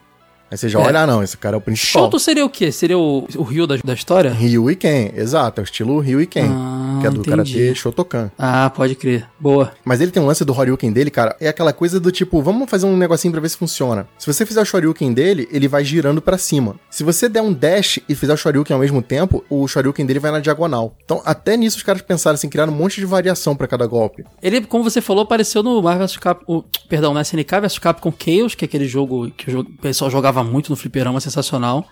[0.51, 0.83] Aí você já É.
[0.85, 2.03] olha, ah, não, esse cara é o principal.
[2.03, 2.71] Shoto seria o quê?
[2.71, 4.31] Seria o, o Ryu da, da história?
[4.31, 6.45] Ryu e Ken, exato, é o estilo Ryu e Ken.
[6.47, 7.29] Ah, que é do entendi.
[7.29, 8.31] Karate Shotokan.
[8.37, 9.27] Ah, pode crer.
[9.39, 9.71] Boa.
[9.83, 12.69] Mas ele tem um lance do Horyuken dele, cara, é aquela coisa do tipo, vamos
[12.69, 14.07] fazer um negocinho pra ver se funciona.
[14.17, 16.75] Se você fizer o Shoryuken dele, ele vai girando pra cima.
[16.89, 20.19] Se você der um dash e fizer o Shoryuken ao mesmo tempo, o Shoryuken dele
[20.19, 20.95] vai na diagonal.
[21.03, 24.23] Então, até nisso os caras pensaram assim, criaram um monte de variação pra cada golpe.
[24.41, 28.55] Ele, como você falou, apareceu no Marvel vs Capcom, perdão, no SNK vs Capcom Chaos,
[28.55, 31.85] que é aquele jogo que o pessoal jogava muito no fliperama, sensacional.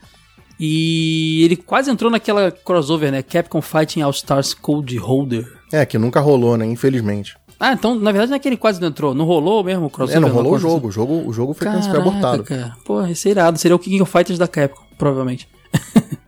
[0.60, 3.22] E ele quase entrou naquela crossover, né?
[3.22, 5.46] Capcom Fighting All Stars Code Holder.
[5.72, 7.36] É, que nunca rolou, né, infelizmente.
[7.60, 9.14] Ah, então, na verdade, não é que ele quase não entrou.
[9.14, 10.18] Não rolou mesmo o crossover?
[10.18, 10.70] É, não rolou o aconteceu?
[10.72, 10.88] jogo.
[10.88, 12.44] O jogo, o jogo foi, foi Caraca, abortado.
[12.44, 12.76] cara.
[12.86, 13.58] Pô, esse é irado.
[13.58, 15.48] Seria o King of Fighters da Capcom, provavelmente.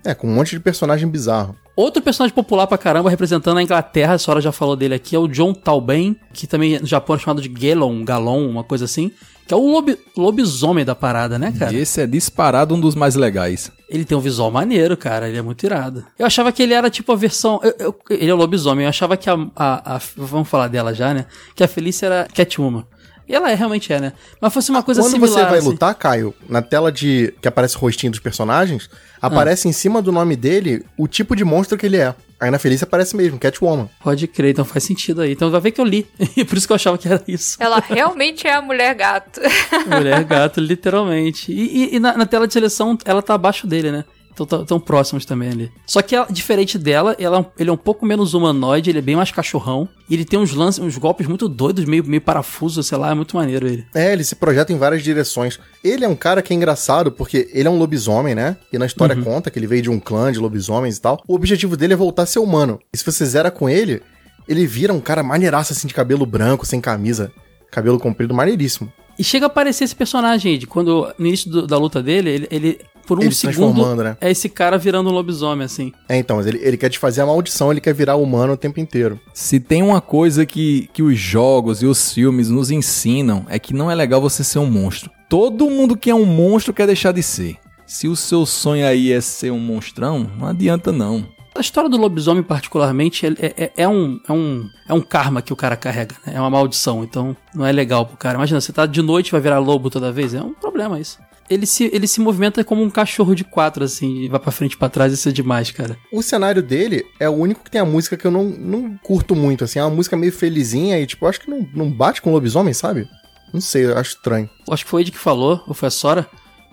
[0.04, 1.56] É, com um monte de personagem bizarro.
[1.76, 5.20] Outro personagem popular pra caramba, representando a Inglaterra, a senhora já falou dele aqui, é
[5.20, 9.12] o John Talbain, que também no Japão é chamado de Gelon, Galon, uma coisa assim,
[9.46, 11.74] que é o lobi- lobisomem da parada, né, cara?
[11.74, 13.70] E esse é disparado um dos mais legais.
[13.90, 16.06] Ele tem um visual maneiro, cara, ele é muito irado.
[16.18, 17.60] Eu achava que ele era tipo a versão.
[17.62, 20.94] eu- eu- ele é o lobisomem, eu achava que a, a- a- Vamos falar dela
[20.94, 21.26] já, né?
[21.54, 22.86] Que a Felícia era Catwoman.
[23.28, 24.14] E ela é, realmente é, né?
[24.40, 25.34] Mas fosse uma coisa Quando similar.
[25.34, 25.68] você vai assim.
[25.68, 28.90] lutar, Caio, na tela de que aparece o rostinho dos personagens,
[29.22, 32.16] aparece em cima do nome dele o tipo de monstro que ele é.
[32.40, 33.90] Aí na Felícia aparece mesmo, Catwoman.
[34.04, 35.32] Pode crer, então faz sentido aí.
[35.34, 36.08] Então vai ver que eu li.
[36.38, 37.58] E por isso que eu achava que era isso.
[37.60, 39.42] Ela realmente é a mulher gato.
[39.88, 41.52] Mulher gato, literalmente.
[41.52, 41.56] E,
[41.94, 44.06] e- e na, na tela de seleção, ela tá abaixo dele, né?
[44.46, 45.72] Tão, tão próximos também ali.
[45.86, 49.02] Só que ela, diferente dela, ela, é ele é um pouco menos humanoide, ele é
[49.02, 49.90] bem mais cachorrão.
[50.10, 53.14] E ele tem uns lances, uns golpes muito doidos, meio, meio parafuso, sei lá, é
[53.14, 53.86] muito maneiro ele.
[53.96, 55.60] É, ele se projeta em várias direções.
[55.84, 58.56] Ele é um cara que é engraçado porque ele é um lobisomem, né?
[58.72, 61.22] E na história conta que ele veio de um clã de lobisomens e tal.
[61.28, 62.80] O objetivo dele é voltar a ser humano.
[62.94, 64.02] E se você zera com ele,
[64.48, 67.32] ele vira um cara maneiraço assim de cabelo branco, sem camisa,
[67.72, 68.92] cabelo comprido, maneiríssimo.
[69.20, 72.48] E chega a aparecer esse personagem de quando no início do- da luta dele, ele,
[72.52, 74.18] ele por um Ele se segundo né?
[74.20, 75.94] é esse cara virando um lobisomem assim.
[76.10, 78.80] É, então, mas ele, ele quer desfazer a maldição, ele quer virar humano o tempo
[78.80, 79.20] inteiro.
[79.34, 83.74] Se tem uma coisa que, que os jogos e os filmes nos ensinam, é que
[83.74, 85.10] não é legal você ser um monstro.
[85.30, 87.56] Todo mundo que é um monstro quer deixar de ser.
[87.86, 91.26] Se o seu sonho aí é ser um monstrão, não adianta não.
[91.56, 95.52] A história do lobisomem, particularmente, é, é- é um, é, um, é um karma que
[95.52, 96.34] o cara carrega, né?
[96.36, 98.36] É uma maldição, então não é legal pro cara.
[98.36, 101.18] Imagina, você tá de noite e vai virar lobo toda vez, é um problema isso.
[101.50, 104.74] Ele se, ele se movimenta como um cachorro de quatro, assim, e vai pra frente
[104.74, 105.98] e pra trás, isso é demais, cara.
[106.12, 109.36] O cenário dele é o único que tem a música que eu não, não curto
[109.36, 109.80] muito, assim.
[109.80, 112.74] É uma música meio felizinha e, tipo, eu acho que não, não bate com lobisomem,
[112.74, 113.08] sabe?
[113.54, 114.50] Não sei, eu acho estranho.
[114.70, 116.28] Acho que foi o Ed que falou, ou foi a Sora,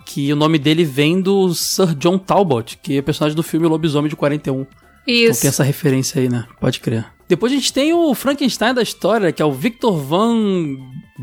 [0.05, 4.09] que o nome dele vem do Sir John Talbot, que é personagem do filme Lobisomem
[4.09, 4.61] de 41.
[4.61, 4.69] Então
[5.07, 5.41] Isso.
[5.41, 6.45] tem essa referência aí, né?
[6.59, 7.05] Pode crer.
[7.27, 10.77] Depois a gente tem o Frankenstein da história, que é o Victor van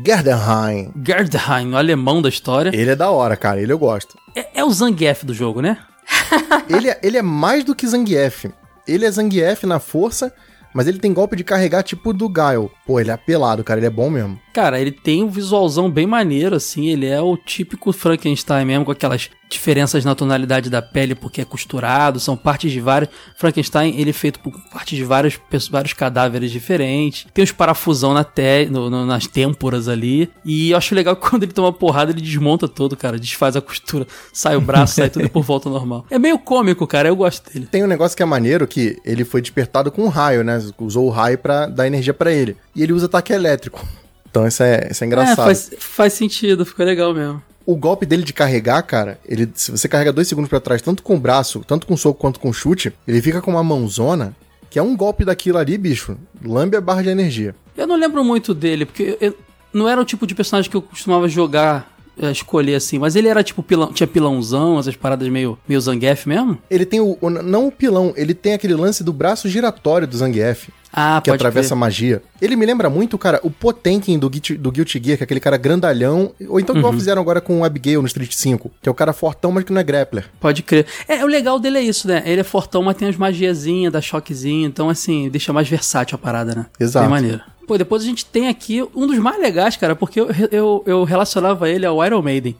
[0.05, 0.91] Gerdenheim.
[1.05, 2.71] Gerdheim, o alemão da história.
[2.73, 3.61] Ele é da hora, cara.
[3.61, 4.17] Ele eu gosto.
[4.35, 5.77] É, é o Zangief do jogo, né?
[6.69, 8.51] ele, é, ele é mais do que Zangief.
[8.85, 10.33] Ele é Zangief na força,
[10.73, 12.69] mas ele tem golpe de carregar tipo do Gaio.
[12.85, 13.79] Pô, ele é apelado, cara.
[13.79, 14.39] Ele é bom mesmo.
[14.53, 16.87] Cara, ele tem um visualzão bem maneiro, assim.
[16.87, 21.45] Ele é o típico Frankenstein mesmo, com aquelas diferenças na tonalidade da pele, porque é
[21.45, 23.09] costurado, são partes de vários.
[23.37, 27.27] Frankenstein, ele é feito por partes de vários, vários cadáveres diferentes.
[27.33, 30.29] Tem uns parafusão na te, no- no- nas têmporas ali.
[30.45, 33.17] E eu acho legal que quando ele toma porrada, ele desmonta todo, cara.
[33.19, 36.05] Desfaz a costura, sai o braço, sai tudo por volta normal.
[36.09, 37.07] É meio cômico, cara.
[37.09, 37.67] Eu gosto dele.
[37.69, 40.59] Tem um negócio que é maneiro que ele foi despertado com um raio, né?
[40.79, 42.55] Usou o raio pra dar energia pra ele.
[42.75, 43.85] E ele usa ataque elétrico.
[44.33, 45.45] Então isso é, isso é É, engraçado.
[45.45, 47.39] faz, faz sentido, ficou legal mesmo.
[47.67, 51.03] O golpe dele de carregar, cara, ele, se você carrega dois segundos pra trás, tanto
[51.03, 54.35] com o braço, tanto com soco quanto com chute, ele fica com uma mãozona,
[54.71, 56.17] que é um golpe daquilo ali, bicho.
[56.43, 57.53] Lambe a barra de energia.
[57.77, 59.37] Eu não lembro muito dele, porque eu-
[59.71, 63.27] não era o tipo de personagem que eu costumava jogar, é, escolher assim, mas ele
[63.27, 66.57] era tipo pilão, tinha pilãozão, essas paradas meio, meio Zangief mesmo?
[66.69, 70.15] Ele tem o, o- Não o pilão, ele tem aquele lance do braço giratório do
[70.17, 71.77] Zangief, Ah, que atravessa crer.
[71.79, 72.21] magia.
[72.41, 75.39] Ele me lembra muito, cara, o Potenkin do, Guilty- do Guilty Gear, que é aquele
[75.39, 76.31] cara grandalhão.
[76.47, 76.79] Ou então Uhum.
[76.81, 79.63] igual fizeram agora com o Abigail no Street 5, que é o cara fortão, mas
[79.63, 80.25] que não é grappler.
[80.39, 80.85] Pode crer.
[81.07, 82.21] É, o legal dele é isso, né?
[82.25, 86.19] Ele é fortão, mas tem as magiazinhas, dá choquezinho, então assim, deixa mais versátil a
[86.19, 86.65] parada, né?
[86.79, 87.05] Exato.
[87.05, 87.41] Bem maneiro.
[87.67, 91.03] Pô, depois a gente tem aqui um dos mais legais, cara, porque eu, eu, eu
[91.03, 92.55] relacionava ele ao Iron Maiden.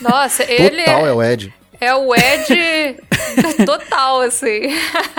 [0.00, 1.54] Nossa, ele Total é é, o Ed.
[1.80, 2.96] é o Ed
[3.66, 4.72] total, assim.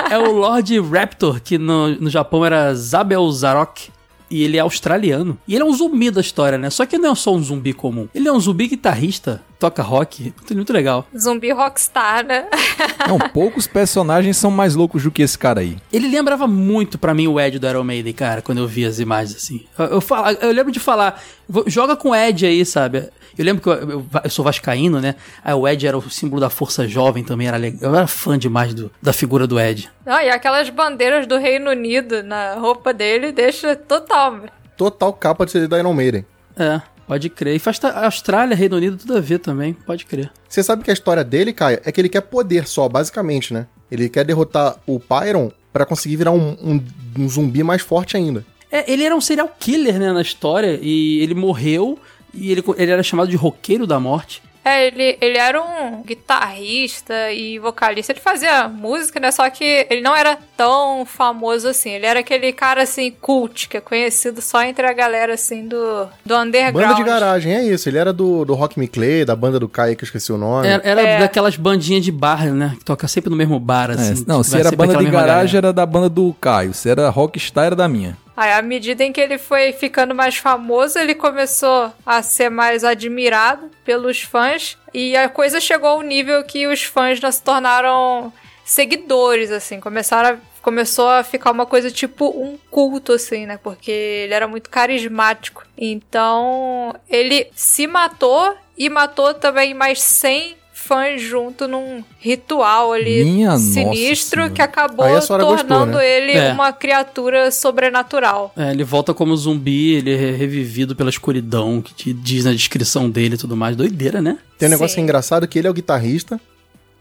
[0.09, 3.89] É o Lord Raptor, que no, no Japão era Zabel Zarok.
[4.29, 5.37] E ele é australiano.
[5.47, 6.69] E ele é um zumbi da história, né?
[6.69, 8.07] Só que não é só um zumbi comum.
[8.13, 10.23] Ele é um zumbi guitarrista, toca rock.
[10.35, 11.07] Muito, muito legal.
[11.17, 12.45] Zumbi rockstar, né?
[13.07, 15.77] Não, poucos personagens são mais loucos do que esse cara aí.
[15.93, 18.99] Ele lembrava muito pra mim o Ed do Iron Maiden, cara, quando eu vi as
[18.99, 19.63] imagens assim.
[19.77, 23.09] Eu, eu, fala- eu lembro de falar, "Vou- joga com o Ed aí, sabe?
[23.37, 25.15] Eu lembro que eu, eu- eu sou vascaíno, né?
[25.43, 27.79] Aí o Ed era o símbolo da força jovem também, era legal.
[27.91, 29.89] Eu era fã demais do, da figura do Ed.
[30.05, 34.41] Não, e aquelas bandeiras do Reino Unido na roupa dele deixa total.
[34.77, 36.25] Total capa de CD da Iron Maiden.
[36.57, 37.55] É, pode crer.
[37.55, 40.31] E faz Austrália, Reino Unido, tudo a ver também, pode crer.
[40.47, 43.67] Você sabe que a história dele, Caio, é que ele quer poder só, basicamente, né?
[43.91, 46.83] Ele quer derrotar o Pyron pra conseguir virar um, um-
[47.19, 48.45] um zumbi mais forte ainda.
[48.71, 51.97] É, ele era um serial killer, né, na história, e ele morreu,
[52.35, 54.41] e ele, ele era chamado de roqueiro da morte.
[54.67, 58.11] É, ele, ele era um guitarrista e vocalista.
[58.11, 59.29] Ele fazia música, né?
[59.31, 61.91] Só que ele não era tão famoso assim.
[61.91, 66.07] Ele era aquele cara, assim, cult, que é conhecido só entre a galera, assim, do,
[66.25, 66.73] do underground.
[66.87, 67.87] Banda de garagem, é isso.
[67.87, 70.37] Ele era do, do Rock Me Clay, da banda do Caio, que eu esqueci o
[70.37, 70.67] nome.
[70.67, 71.19] Era, era É.
[71.19, 74.25] daquelas bandinhas de bar, né, que toca sempre no mesmo bar, É, assim.
[74.27, 75.57] não, vai se era banda de garagem, galera.
[75.57, 76.73] era da banda do Caio.
[76.73, 78.17] Se era rockstar, era da minha.
[78.35, 82.83] Aí, à medida em que ele foi ficando mais famoso, ele começou a ser mais
[82.83, 84.77] admirado pelos fãs.
[84.93, 88.33] E a coisa chegou ao nível que os fãs não se tornaram
[88.65, 89.79] seguidores, assim.
[89.79, 93.57] Começaram a, começou a ficar uma coisa tipo um culto, assim, né?
[93.61, 95.63] Porque ele era muito carismático.
[95.77, 103.57] Então, ele se matou e matou também mais 100 fãs junto num ritual ali Minha
[103.57, 106.07] sinistro que acabou senhora gostou, tornando né?
[106.07, 106.51] ele É.
[106.53, 108.53] uma criatura sobrenatural.
[108.55, 113.09] É, ele volta como zumbi, ele é revivido pela escuridão, que te diz na descrição
[113.09, 113.75] dele e tudo mais.
[113.75, 114.37] Doideira, né?
[114.57, 115.01] Tem um negócio Sim.
[115.01, 116.39] é engraçado que ele é o guitarrista,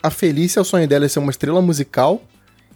[0.03, 2.23] a Felícia, o sonho dela é ser uma estrela musical.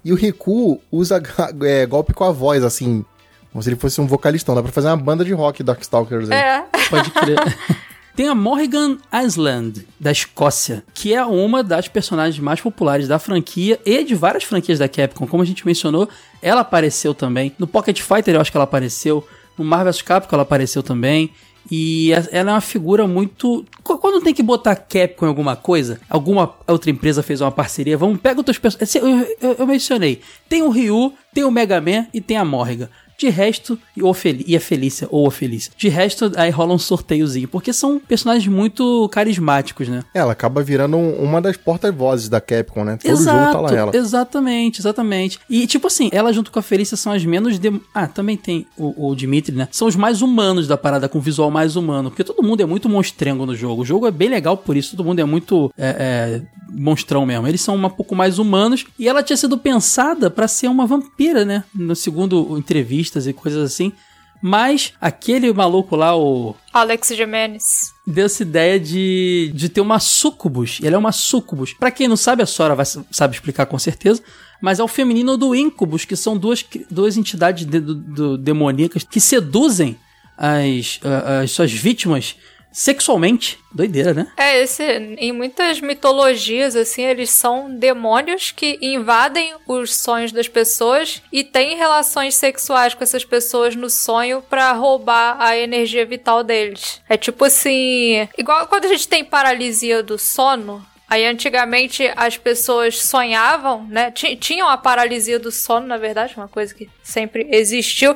[0.04, 1.22] E o Riku usa
[1.62, 3.04] é, golpe com a voz, assim.
[3.52, 4.54] Como se ele fosse um vocalistão.
[4.54, 6.38] Dá pra fazer uma banda de rock Darkstalkers aí.
[6.38, 6.64] É.
[6.88, 7.38] Pode crer.
[8.18, 13.78] Tem a Morrigan Island, da Escócia, que é uma das personagens mais populares da franquia
[13.86, 15.24] e de várias franquias da Capcom.
[15.24, 16.08] Como a gente mencionou,
[16.42, 17.52] ela apareceu também.
[17.60, 19.24] No Pocket Fighter eu acho que ela apareceu.
[19.56, 21.30] No Marvel Capcom ela apareceu também.
[21.70, 23.64] E ela é uma figura muito.
[23.84, 28.20] Quando tem que botar Capcom em alguma coisa, alguma outra empresa fez uma parceria, vamos,
[28.20, 28.96] pega outras pessoas.
[28.96, 29.06] Eu,
[29.40, 30.22] eu, eu mencionei.
[30.48, 32.88] Tem o Ryu, tem o Mega Man e tem a Morrigan.
[33.18, 35.72] De resto, e, a Felícia, ou a Felícia.
[35.76, 40.04] De resto, aí rola um sorteiozinho, porque são personagens muito carismáticos, né?
[40.14, 42.96] Ela acaba virando uma das porta-vozes da Capcom, né?
[43.02, 43.96] Todo Exato, jogo tá lá ela.
[43.96, 45.40] Exatamente, exatamente.
[45.50, 47.58] E, tipo assim, ela junto com a Felícia são as menos.
[47.58, 47.80] De...
[47.92, 49.66] Ah, também tem o, o Dimitri, né?
[49.72, 52.10] São os mais humanos da parada, com visual mais humano.
[52.10, 53.82] Porque todo mundo é muito monstrengo no jogo.
[53.82, 57.46] O jogo é bem legal por isso, todo mundo é muito é, é, monstrão mesmo.
[57.46, 58.84] Eles são um pouco mais humanos.
[58.98, 61.64] E ela tinha sido pensada para ser uma vampira, né?
[61.74, 63.92] No segundo entrevista e coisas assim.
[64.40, 66.54] Mas aquele maluco lá, o.
[66.72, 67.92] Alex Jimenez.
[68.06, 70.78] Deu essa ideia de, de ter uma sucubus.
[70.82, 71.72] Ele é uma sucubus.
[71.72, 74.22] Pra quem não sabe, a Sora vai, sabe explicar com certeza.
[74.60, 79.04] Mas é o feminino do Incubus, que são duas, duas entidades de, do, do, demoníacas
[79.04, 79.96] que seduzem
[80.36, 81.00] as,
[81.42, 82.36] as suas vítimas
[82.72, 83.58] sexualmente.
[83.72, 84.32] Doideira, né?
[84.36, 84.82] É, esse,
[85.18, 91.76] em muitas mitologias, assim, eles são demônios que invadem os sonhos das pessoas e têm
[91.76, 97.00] relações sexuais com essas pessoas no sonho para roubar a energia vital deles.
[97.08, 103.00] É tipo assim, igual quando a gente tem paralisia do sono, Aí antigamente as pessoas
[103.00, 104.10] sonhavam, né?
[104.10, 108.14] Tinham a paralisia do sono, na verdade, uma coisa que sempre existiu.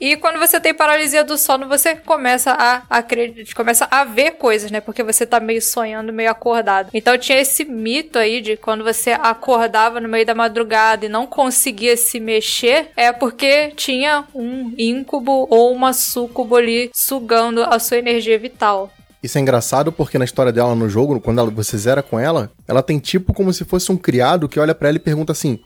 [0.00, 4.70] E quando você tem paralisia do sono, você começa a acreditar, começa a ver coisas,
[4.70, 4.80] né?
[4.80, 6.90] Porque você tá meio sonhando, meio acordado.
[6.92, 11.26] Então tinha esse mito aí de quando você acordava no meio da madrugada e não
[11.26, 17.98] conseguia se mexer, é porque tinha um íncubo ou uma súcubo ali sugando a sua
[17.98, 18.92] energia vital.
[19.22, 22.50] Isso é engraçado porque na história dela no jogo, quando ela, você zera com ela,
[22.68, 25.58] ela tem tipo como se fosse um criado que olha para ela e pergunta assim: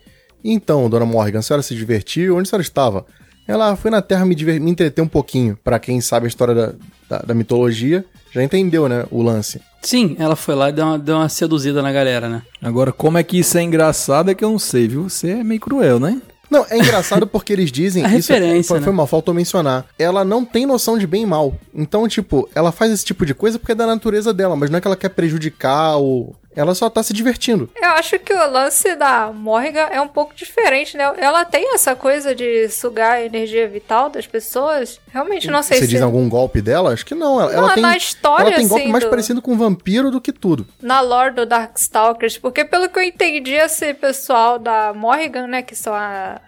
[0.44, 2.36] Então, dona Morgan, a senhora se divertiu?
[2.36, 3.04] Onde a senhora estava?
[3.48, 4.60] Ela foi na Terra me, diver...
[4.60, 5.58] me entreter um pouquinho.
[5.64, 6.74] para quem sabe a história da,
[7.08, 9.60] da, da, mitologia, já entendeu, né, o lance.
[9.80, 12.42] Sim, ela foi lá e deu uma, deu uma seduzida na galera, né?
[12.60, 15.08] Agora, como é que isso é engraçado é que eu não sei, viu?
[15.08, 16.20] Você é meio cruel, né?
[16.50, 18.04] Não, é engraçado porque eles dizem.
[18.04, 18.84] A isso referência, foi, né?
[18.84, 19.86] foi mal, faltou mencionar.
[19.98, 21.56] Ela não tem noção de bem e mal.
[21.74, 24.78] Então, tipo, ela faz esse tipo de coisa porque é da natureza dela, mas não
[24.78, 27.70] é que ela quer prejudicar ou ela só tá se divertindo.
[27.76, 31.04] Eu acho que o lance da Morrigan é um pouco diferente, né?
[31.16, 35.00] Ela tem essa coisa de sugar a energia vital das pessoas.
[35.08, 35.90] Realmente não sei Você se...
[35.90, 36.92] diz algum golpe dela?
[36.92, 37.40] Acho que não.
[37.40, 39.10] Ela, não, ela tem, na história, ela tem golpe assim, mais do...
[39.10, 40.66] parecido com um vampiro do que tudo.
[40.82, 45.76] Na lore do Darkstalkers, porque pelo que eu entendi, esse pessoal da Morrigan, né, que
[45.76, 46.40] são a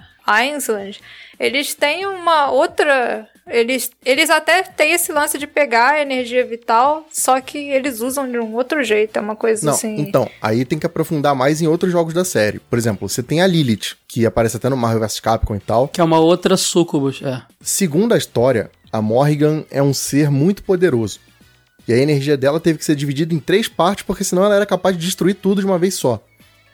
[0.44, 1.00] Island,
[1.38, 7.06] eles têm uma outra eles, eles até têm esse lance de pegar a energia vital,
[7.12, 9.96] só que eles usam de um outro jeito, é uma coisa Não, assim.
[10.00, 12.60] Então, aí tem que aprofundar mais em outros jogos da série.
[12.60, 15.88] Por exemplo, você tem a Lilith, que aparece até no Marvel vs Capcom e tal.
[15.88, 17.42] Que é uma outra sucubus, é.
[17.60, 21.18] Segundo a história, a Morrigan é um ser muito poderoso.
[21.88, 24.66] E a energia dela teve que ser dividida em três partes, porque senão ela era
[24.66, 26.22] capaz de destruir tudo de uma vez só.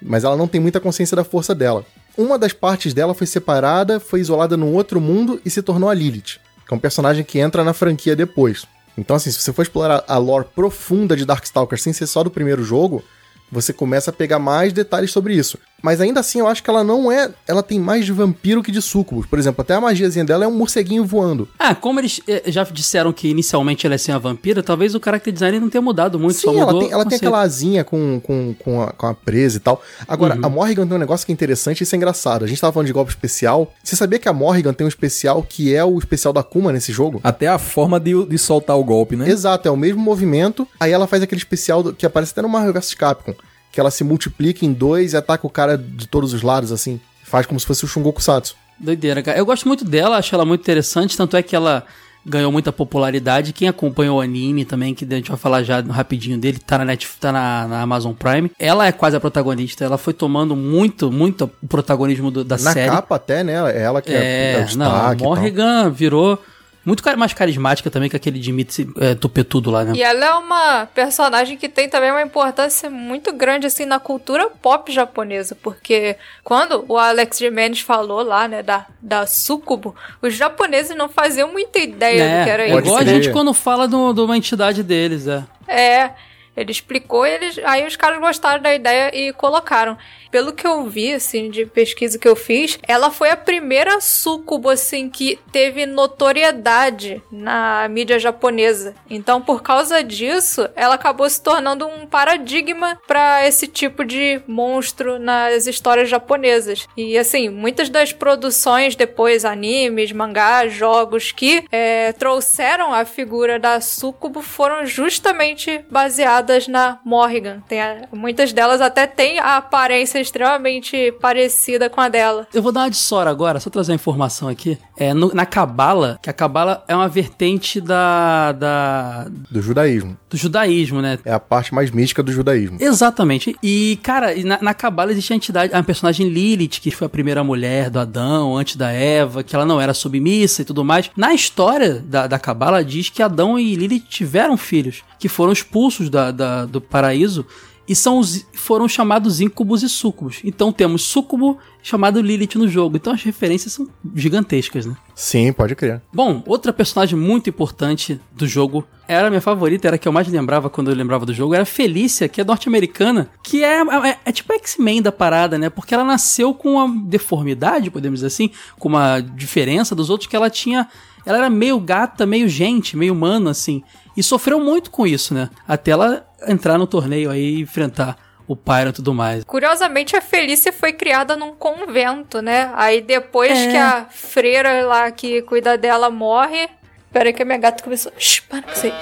[0.02, 1.86] Mas ela não tem muita consciência da força dela.
[2.18, 5.94] Uma das partes dela foi separada, foi isolada num outro mundo e se tornou a
[5.94, 8.66] Lilith que é um personagem que entra na franquia depois.
[8.98, 12.30] Então, assim, se você for explorar a lore profunda de Darkstalkers sem ser só do
[12.30, 13.04] primeiro jogo,
[13.50, 15.58] você começa a pegar mais detalhes sobre isso.
[15.82, 17.30] Mas ainda assim, eu acho que ela não é.
[17.46, 19.26] Ela tem mais de vampiro que de sucubus.
[19.26, 21.48] Por exemplo, até a magiazinha dela é um morceguinho voando.
[21.58, 25.00] Ah, como eles eh, já disseram que inicialmente ela é sem a vampira, talvez o
[25.02, 26.38] character design não tenha mudado muito.
[26.38, 29.60] Sim, ela tem, ela tem aquela asinha com, com, com, a, com a presa e
[29.60, 29.82] tal.
[30.08, 30.46] Agora, uhum.
[30.46, 32.44] a Morrigan tem um negócio que é interessante e isso é engraçado.
[32.44, 33.72] A gente tava falando de golpe especial.
[33.82, 36.92] Você sabia que a Morrigan tem um especial que é o especial da Kuma nesse
[36.92, 37.20] jogo?
[37.22, 39.28] Até a forma de, de soltar o golpe, né?
[39.28, 40.66] Exato, é o mesmo movimento.
[40.80, 43.34] Aí ela faz aquele especial do, que aparece até no Marvel vs Capcom
[43.76, 46.98] que ela se multiplica em dois e ataca o cara de todos os lados, assim.
[47.22, 48.56] Faz como se fosse o Shungoku Satsu.
[48.80, 49.36] Doideira, cara.
[49.36, 51.84] Eu gosto muito dela, acho ela muito interessante, tanto é que ela
[52.24, 53.52] ganhou muita popularidade.
[53.52, 56.86] Quem acompanhou o anime também, que a gente vai falar já rapidinho dele, tá na,
[56.86, 58.50] Netflix, tá na, na Amazon Prime.
[58.58, 62.72] Ela é quase a protagonista, ela foi tomando muito, muito o protagonismo do, da na
[62.72, 62.86] série.
[62.88, 63.52] Na capa até, né?
[63.74, 65.22] É ela que é, é, é o destaque.
[65.22, 66.42] Não, Morrigan virou
[66.86, 69.92] muito mais carismática também que aquele Dimitri é, tupetudo lá, né?
[69.96, 74.48] E ela é uma personagem que tem também uma importância muito grande, assim, na cultura
[74.48, 76.14] pop japonesa, porque
[76.44, 81.80] quando o Alex Jimenez falou lá, né, da, da sucubo, os japoneses não faziam muita
[81.80, 82.78] ideia é, do que era é isso.
[82.78, 85.44] igual a gente quando fala de uma entidade deles, é.
[85.66, 86.10] É,
[86.56, 89.98] Ele explicou e eles, aí os caras gostaram da ideia e colocaram.
[90.30, 94.68] Pelo que eu vi, assim, de pesquisa que eu fiz, ela foi a primeira sucubo,
[94.68, 98.94] assim, que teve notoriedade na mídia japonesa.
[99.08, 105.18] Então, por causa disso, ela acabou se tornando um paradigma para esse tipo de monstro
[105.18, 106.88] nas histórias japonesas.
[106.96, 113.80] E, assim, muitas das produções depois, animes, mangás, jogos que é, trouxeram a figura da
[113.80, 117.60] sucubo foram justamente baseadas na Morrigan.
[117.68, 122.46] Tem a, muitas delas até têm a aparência extremamente parecida com a dela.
[122.52, 124.78] Eu vou dar uma de Sora agora, só trazer uma informação aqui.
[124.98, 130.16] É, no- na Cabala, que a Cabala é uma vertente da, da, Do judaísmo.
[130.30, 131.18] do judaísmo, né?
[131.24, 132.78] É a parte mais mística do judaísmo.
[132.80, 133.54] Exatamente.
[133.62, 137.44] E, cara, na, na Cabala existe a entidade, a personagem Lilith, que foi a primeira
[137.44, 141.10] mulher do Adão, antes da Eva, que ela não era submissa e tudo mais.
[141.16, 146.08] Na história da, da Cabala diz que Adão e Lilith tiveram filhos, que foram expulsos
[146.08, 147.44] da, da- do paraíso
[147.88, 150.40] e são os, foram chamados íncubos e súcubos.
[150.44, 152.96] Então temos súcubo chamado Lilith no jogo.
[152.96, 154.96] Então as referências são gigantescas, né?
[155.14, 156.02] Sim, pode crer.
[156.12, 160.12] Bom, outra personagem muito importante do jogo, era a minha favorita, era a que eu
[160.12, 163.80] mais lembrava quando eu lembrava do jogo, era a Felícia, que é norte-americana, que é,
[163.80, 165.70] é, é tipo a X-Men da parada, né?
[165.70, 170.34] Porque ela nasceu com uma deformidade, podemos dizer assim, com uma diferença dos outros, que
[170.34, 170.88] ela tinha.
[171.24, 173.82] Ela era meio gata, meio gente, meio humana, assim.
[174.16, 175.50] E sofreu muito com isso, né?
[175.68, 178.16] Até ela entrar no torneio aí e enfrentar
[178.48, 179.42] o Pyro e tudo mais.
[179.44, 182.70] Curiosamente, a Felícia foi criada num convento, né?
[182.76, 183.70] Aí depois É.
[183.70, 186.68] que a freira lá que cuida dela morre.
[187.12, 188.12] Pera aí que a minha gata começou.
[188.18, 188.92] Shh, para com isso aí.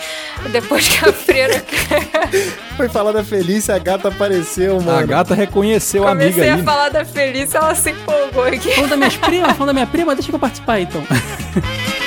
[0.52, 1.64] Depois que a freira.
[2.76, 4.98] Foi falar da Felícia, a gata apareceu, mano.
[4.98, 6.60] A gata reconheceu a amiga Comecei aí.
[6.60, 8.70] a falar da Felícia, ela se empolgou aqui.
[8.72, 11.02] Falando das minhas primas, falando da minha prima, deixa eu participar então.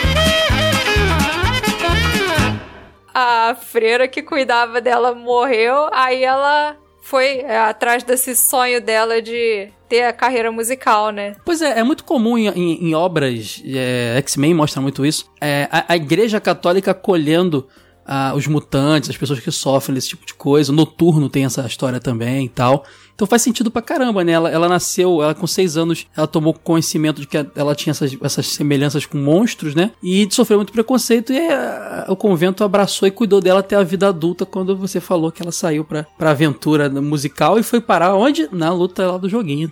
[3.20, 9.70] A freira que cuidava dela morreu, aí ela foi é, atrás desse sonho dela de
[9.90, 11.36] ter a carreira musical, né?
[11.44, 15.68] Pois é, é muito comum em, em- em obras, é, X-Men mostra muito isso, é,
[15.72, 17.68] a, a igreja católica acolhendo
[18.06, 20.72] ah, os mutantes, as pessoas que sofrem desse tipo de coisa.
[20.72, 22.86] O Noturno tem essa história também e tal.
[23.18, 24.34] Então faz sentido pra caramba, né?
[24.34, 28.16] Ela, ela nasceu, ela com seis anos, ela tomou conhecimento de que ela tinha essas,
[28.22, 29.90] essas semelhanças com monstros, né?
[30.04, 34.08] E sofreu muito preconceito e ah, o convento abraçou e cuidou dela até a vida
[34.08, 38.48] adulta quando você falou que ela saiu pra, pra aventura musical e foi parar onde?
[38.52, 39.72] Na luta lá do joguinho.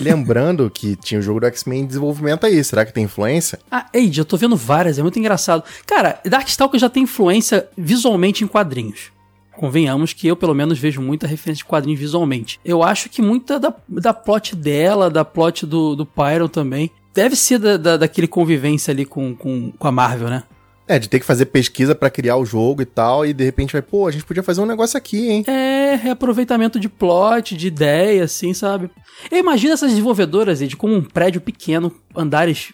[0.00, 2.62] Lembrando que tinha o jogo do X-Men em desenvolvimento aí.
[2.64, 3.60] Será que tem influência?
[3.70, 5.62] Ah, Eide, eu tô vendo várias, é muito engraçado.
[5.86, 9.11] Cara, Darkstalker já tem influência visualmente em quadrinhos.
[9.56, 12.58] Convenhamos que eu, pelo menos, vejo muita referência de quadrinhos visualmente.
[12.64, 17.36] Eu acho que muita da, da plot dela, da plot do, do Pyro também, deve
[17.36, 20.42] ser da, da- daquele convivência ali com, com, com a Marvel, né?
[20.88, 23.72] É, de ter que fazer pesquisa pra criar o jogo e tal, e de repente
[23.72, 25.44] vai, pô, a gente podia fazer um negócio aqui, hein?
[25.46, 28.90] É reaproveitamento de plot, de ideia, assim, sabe?
[29.30, 32.72] Eu imagino essas desenvolvedoras, Ed, como um prédio pequeno, andares,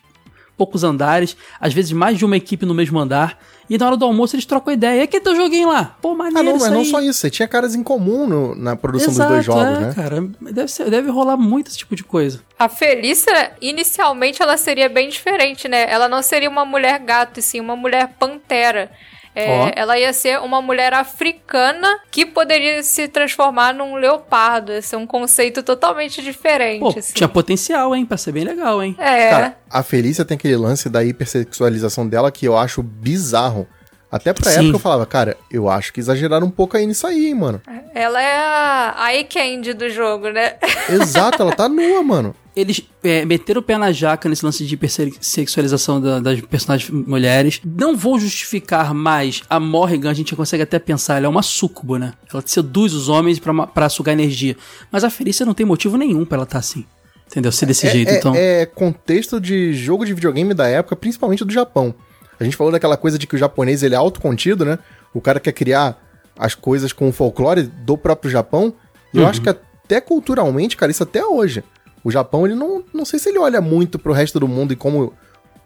[0.59, 3.39] poucos andares, às vezes mais de uma equipe no mesmo andar,
[3.71, 5.01] e na hora do almoço eles trocam ideia.
[5.01, 5.97] E aquele teu joguinho lá?
[6.03, 7.21] Pô, maneiro Ah, não, isso mas não só isso.
[7.21, 9.93] Você tinha caras em comum no- na produção Exato, dos dois jogos, é, né?
[9.95, 10.29] cara.
[10.41, 12.41] Deve, ser, deve rolar muito esse tipo de coisa.
[12.59, 15.87] A Felícia, inicialmente, ela seria bem diferente, né?
[15.89, 18.91] Ela não seria uma mulher gato, e sim uma mulher pantera.
[19.39, 19.71] É, Ó.
[19.75, 24.73] Ela ia ser uma mulher africana que poderia se transformar num leopardo.
[24.73, 26.81] Esse é um conceito totalmente diferente.
[26.81, 27.13] Pô, assim.
[27.15, 28.05] tinha potencial, hein?
[28.05, 28.97] Pra ser bem legal, hein?
[28.99, 29.31] É.
[29.31, 33.67] Cara, a Felícia tem aquele lance da hipersexualização dela que eu acho bizarro.
[34.11, 34.61] Até pra Sim.
[34.61, 37.61] época eu falava, cara, eu acho que exageraram um pouco aí nisso aí, hein, mano.
[37.95, 40.55] Ela é a, a Candy do jogo, né?
[40.89, 42.35] Exato, ela tá nua, mano.
[42.59, 47.61] Eles é, meteram o pé na jaca nesse lance de hipersexualização da- das personagens mulheres.
[47.65, 51.97] Não vou justificar mais a Morrigan, a gente consegue até pensar, ela é uma súcubo,
[51.99, 52.13] né?
[52.33, 53.39] Ela seduz os homens
[53.75, 54.57] pra sugar energia.
[54.91, 56.85] Mas a Felícia não tem motivo nenhum pra ela estar assim.
[57.27, 57.53] Entendeu?
[57.53, 58.35] Ser desse é, jeito, é- então.
[58.35, 61.95] é contexto de jogo de videogame da época, principalmente do Japão.
[62.41, 64.79] A gente falou daquela coisa de que o japonês ele é autocontido, né?
[65.13, 65.99] O cara quer criar
[66.39, 68.73] as coisas com o folclore do próprio Japão.
[69.13, 69.29] E eu Uhum.
[69.29, 71.63] acho que até culturalmente, cara, isso até hoje.
[72.03, 74.77] O Japão, ele não, não sei se ele olha muito pro resto do mundo e
[74.77, 75.13] como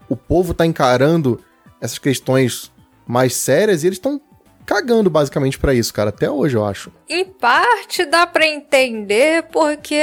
[0.09, 1.41] o povo tá encarando
[1.81, 2.71] essas questões
[3.07, 4.21] mais sérias e eles estão
[4.73, 6.91] cagando basicamente pra isso, cara, até hoje eu acho.
[7.07, 10.03] Em parte dá pra entender porque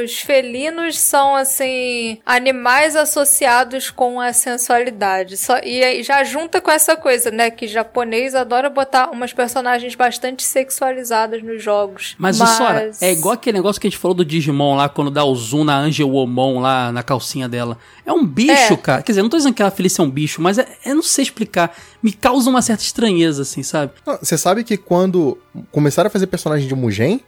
[0.00, 5.36] os felinos são assim animais associados com a sensualidade.
[5.36, 9.94] Só, e aí já junta com essa coisa, né, que japonês adora botar umas personagens
[9.94, 12.14] bastante sexualizadas nos jogos.
[12.16, 15.10] Mas, o Sora, é igual aquele negócio que a gente falou do Digimon lá, quando
[15.10, 17.76] dá o zoom na Angelomon lá na calcinha dela.
[18.04, 18.76] É um bicho, É.
[18.76, 19.02] cara.
[19.02, 20.94] Quer dizer, eu não tô dizendo que a Felícia é um bicho, mas é, eu
[20.96, 21.76] não sei explicar.
[22.02, 23.92] Me causa uma certa estranheza, assim, sabe?
[24.20, 25.38] Você sabe que quando
[25.70, 27.20] começaram a fazer personagem de Mugen,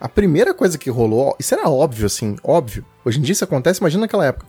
[0.00, 2.84] a primeira coisa que rolou, isso era óbvio, assim, óbvio.
[3.04, 4.46] Hoje em dia isso acontece, imagina naquela época.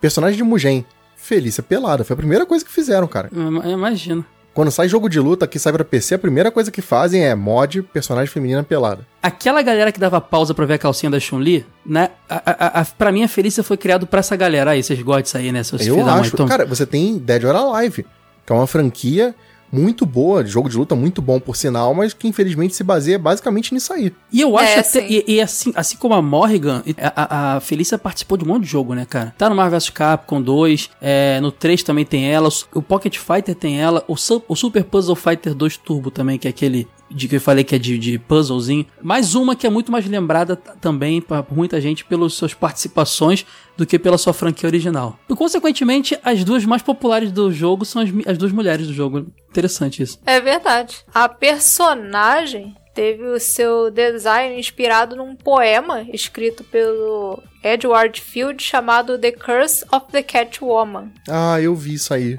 [0.00, 0.84] Personagem de Mugen,
[1.16, 3.30] Felícia pelada, foi a primeira coisa que fizeram, cara.
[3.66, 4.24] Imagino.
[4.58, 7.32] Quando sai jogo de luta que sai pra PC, a primeira coisa que fazem é
[7.32, 9.06] mod personagem feminina pelada.
[9.22, 12.10] Aquela galera que dava pausa pra ver a calcinha da Chun-Li, né?
[12.28, 14.82] A, a, a, pra mim, a Felícia foi criado pra essa galera aí.
[14.82, 15.62] Vocês gostam disso aí, né?
[15.62, 16.20] Seus Eu da mãe.
[16.22, 16.34] acho.
[16.34, 18.04] Então, Cara, você tem Dead or Alive,
[18.44, 19.32] que é uma franquia
[19.70, 23.72] muito boa, jogo de luta muito bom, por sinal, mas que infelizmente se baseia basicamente
[23.74, 24.12] nisso aí.
[24.32, 25.06] E eu acho É, até.
[25.10, 26.82] E, e assim, assim como a Morrigan,
[27.14, 29.34] a, a- Felícia participou de um monte de jogo, né, cara?
[29.36, 33.54] Tá no Marvel vs Capcom 2, é, no 3 também tem ela, o Pocket Fighter
[33.54, 34.14] tem ela, o,
[34.48, 37.74] o Super Puzzle Fighter 2 Turbo também, que é aquele de que eu falei que
[37.74, 38.86] é de, de puzzlezinho.
[39.02, 43.86] Mais uma que é muito mais lembrada também por muita gente pelas suas participações do
[43.86, 45.18] que pela sua franquia original.
[45.28, 49.26] E, consequentemente, as duas mais populares do jogo são as, as duas mulheres do jogo.
[49.48, 50.18] Interessante isso.
[50.26, 50.98] É verdade.
[51.14, 59.32] A personagem teve o seu design inspirado num poema escrito pelo Edward Field chamado The
[59.32, 61.12] Curse of the Catwoman.
[61.28, 62.38] Ah, eu vi isso aí.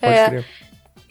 [0.00, 0.28] Pode É.
[0.28, 0.46] crer.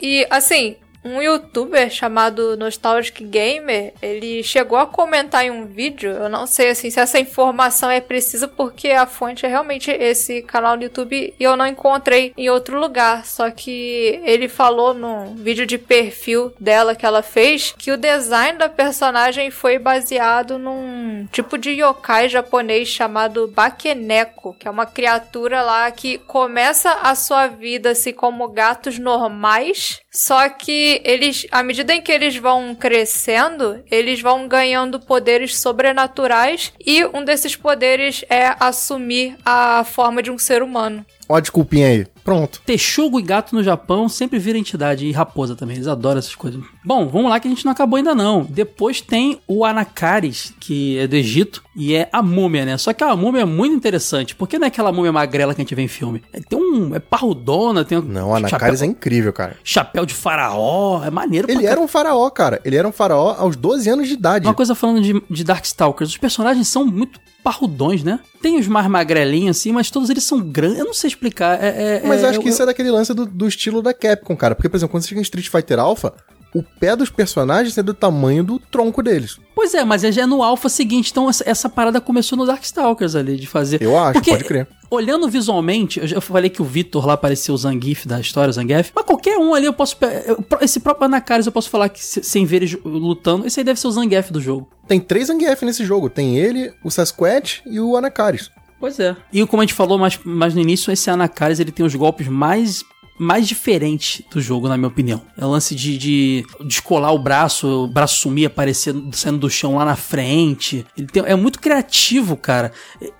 [0.02, 6.30] E assim, um youtuber chamado Nostalgic Gamer, ele chegou a comentar em um vídeo, eu
[6.30, 10.78] não sei assim se essa informação é precisa porque a fonte é realmente esse canal
[10.78, 15.65] do YouTube e eu não encontrei em outro lugar, só que ele falou num vídeo
[15.65, 21.57] de perfil dela que ela fez que o design da personagem foi baseado num tipo
[21.57, 27.91] de yokai japonês chamado Bakeneko, que é uma criatura lá que começa a sua vida
[27.91, 34.22] assim como gatos normais, só que eles, à medida em que eles vão crescendo, eles
[34.22, 40.64] vão ganhando poderes sobrenaturais e um desses poderes é assumir a forma de um ser
[40.64, 41.06] humano.
[41.30, 42.08] Ó, desculpinha aí.
[42.23, 42.61] Pronto.
[42.65, 45.06] Texugo e gato no Japão sempre vira entidade.
[45.06, 46.61] E raposa também, eles adoram essas coisas.
[46.84, 48.45] Bom, vamos lá que a gente não acabou ainda não.
[48.49, 52.77] Depois tem o Anakaris, que é do Egito, e é a múmia, né?
[52.77, 55.64] Só que a múmia é muito interessante, porque não é aquela múmia magrela que a
[55.64, 56.22] gente vê em filme.
[56.34, 56.95] É, tem um...
[56.95, 59.57] é parrudona, tem um Não, Anacaris é incrível, cara.
[59.64, 62.61] chapéu de faraó, é maneiro Ele era um faraó, cara.
[62.64, 64.48] Ele era um faraó aos 12 anos de idade.
[64.48, 68.19] Uma coisa falando de, de Darkstalkers, os personagens são muito parrudões, né?
[68.41, 70.80] Tem os mais magrelinhos assim, mas todos eles são grandes.
[70.80, 71.61] Eu não sei explicar.
[71.61, 73.82] É, é- Mas é- eu acho que eu- isso é daquele lance do, do estilo
[73.82, 74.56] da Capcom, cara.
[74.56, 76.14] Porque, por exemplo, quando você chega em Street Fighter Alpha,
[76.54, 79.38] o pé dos personagens é do tamanho do tronco deles.
[79.56, 83.38] Pois é, mas é já no alfa seguinte, então essa, parada começou no Darkstalkers ali,
[83.38, 83.82] de fazer.
[83.82, 84.68] Eu acho, Porque, pode crer.
[84.90, 88.54] Olhando visualmente, eu já falei que o Vitor lá parecia o Zangief da história, o
[88.54, 89.96] Zangief, mas qualquer um ali eu posso.
[90.26, 93.64] eu- Esse próprio Anakaris eu posso falar que se- sem ver ele lutando, esse aí
[93.64, 94.68] deve ser o Zangief do jogo.
[94.88, 96.10] Tem três Zangief nesse jogo.
[96.10, 98.50] Tem ele, o Sasquatch e o Anakaris.
[98.82, 99.16] Pois é.
[99.32, 102.28] E como a gente falou mais, mais no início, esse Anakaris ele tem os golpes
[102.28, 102.84] mais
[103.20, 105.22] mais diferentes do jogo, na minha opinião.
[105.38, 109.76] É o lance de, de descolar o braço, o braço sumir, aparecer saindo do chão
[109.76, 110.84] lá na frente.
[110.98, 112.72] Ele tem- é muito criativo, cara.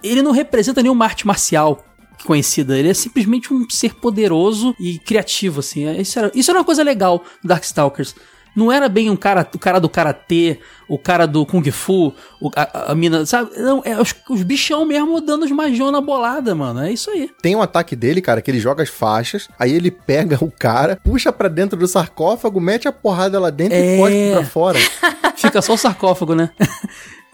[0.04, 1.86] Ele não representa nenhuma arte marcial
[2.26, 2.76] conhecida.
[2.80, 5.88] Ele é simplesmente um ser poderoso e criativo, assim.
[6.00, 8.16] Isso era, isso era uma coisa legal do Darkstalkers.
[8.56, 12.50] Não era bem um cara, o cara do karatê, o cara do kung fu, o-
[12.56, 13.52] a, a mina, sabe?
[13.58, 16.82] Não, é os, os bichão mesmo dando os magião na bolada, mano.
[16.82, 17.30] É isso aí.
[17.42, 21.00] Tem um ataque dele, cara, que ele joga as faixas, aí ele pega o cara,
[21.04, 23.96] puxa pra dentro do sarcófago, mete a porrada lá dentro É.
[23.96, 24.80] e cospe pra fora.
[25.38, 26.50] Fica só o sarcófago, né?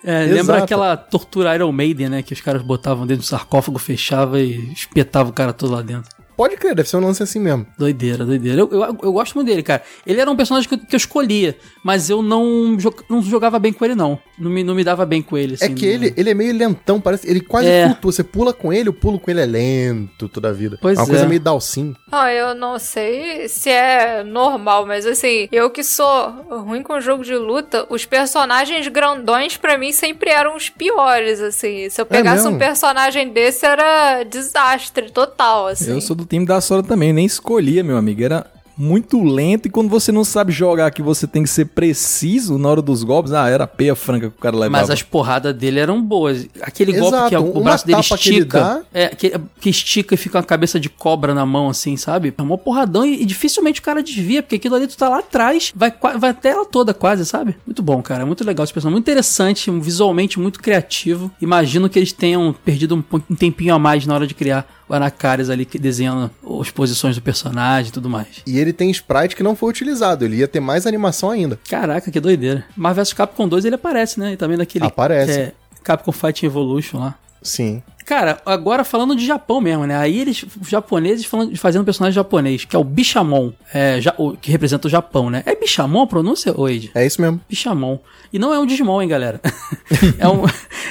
[0.03, 2.21] É, lembra aquela tortura Iron Maiden, né?
[2.21, 6.09] Que os caras botavam dentro do sarcófago, fechava e espetava o cara todo lá dentro.
[6.37, 7.65] Pode crer, deve ser um lance assim mesmo.
[7.77, 8.61] Doideira, doideira.
[8.61, 9.81] Eu, eu, eu gosto muito dele, cara.
[10.05, 13.57] Ele era um personagem que eu, que eu escolhia, mas eu não, jo- não jogava
[13.57, 14.19] bem com ele, não.
[14.37, 15.65] Não me, não me dava bem com ele, assim.
[15.65, 17.27] é que ele, ele é meio lentão, parece.
[17.27, 17.87] Ele quase É.
[17.87, 18.11] flutua.
[18.11, 20.77] Você pula com ele, o pulo com ele é lento toda a vida.
[20.79, 21.27] Pois é uma coisa é.
[21.27, 21.95] meio dalsim.
[22.11, 27.23] Ah, eu não sei se é normal, mas assim, eu que sou ruim com jogo
[27.23, 31.89] de luta, os personagens grandões pra mim sempre eram os piores, assim.
[31.89, 32.55] Se eu pegasse mesmo?
[32.57, 35.89] um personagem desse era desastre total, assim.
[35.91, 38.23] Eu sou do time da Sora também, nem escolhia, meu amigo.
[38.23, 38.45] Era
[38.77, 42.69] muito lento e quando você não sabe jogar, que você tem que ser preciso na
[42.69, 44.81] hora dos golpes, ah, era peia franca que o cara levava.
[44.81, 46.47] Mas as porradas dele eram boas.
[46.61, 48.59] Aquele golpe Exato, que a- o uma braço dele que estica.
[48.59, 52.33] dá- É, que, que estica e fica uma cabeça de cobra na mão, assim, sabe?
[52.37, 55.19] É uma porradão e, e dificilmente o cara desvia, porque aquilo ali tu tá lá
[55.19, 57.55] atrás, vai, vai até ela toda quase, sabe?
[57.65, 58.25] Muito bom, cara.
[58.25, 58.93] Muito legal esse personagem.
[58.95, 61.31] Muito interessante, um- visualmente muito criativo.
[61.41, 64.93] Imagino que eles tenham perdido um, um tempinho a mais na hora de criar o
[64.93, 66.31] Anacares ali, que desenhando
[66.61, 68.27] as posições do personagem e tudo mais.
[68.45, 70.25] E ele tem sprite que não foi utilizado.
[70.25, 71.59] Ele ia ter mais animação ainda.
[71.69, 72.65] Caraca, que doideira.
[72.75, 74.33] Marvel vs Capcom 2 ele aparece, né?
[74.33, 74.85] E também naquele.
[74.85, 75.39] Aparece.
[75.39, 75.53] é
[75.83, 77.15] Capcom Fighting Evolution lá.
[77.41, 77.81] Sim.
[78.07, 79.97] Cara, agora falando de Japão mesmo, né?
[79.97, 84.31] Aí eles, os japoneses falando, fazendo personagem japonês, que é o Bishamon, é, ja- o-
[84.37, 85.43] que representa o Japão, né?
[85.45, 86.89] É Bishamon a pronúncia, Oide?
[86.95, 87.41] É isso mesmo.
[87.49, 87.99] Bishamon.
[88.31, 89.41] E não é um Digimon, hein, galera?
[90.17, 90.43] é, um,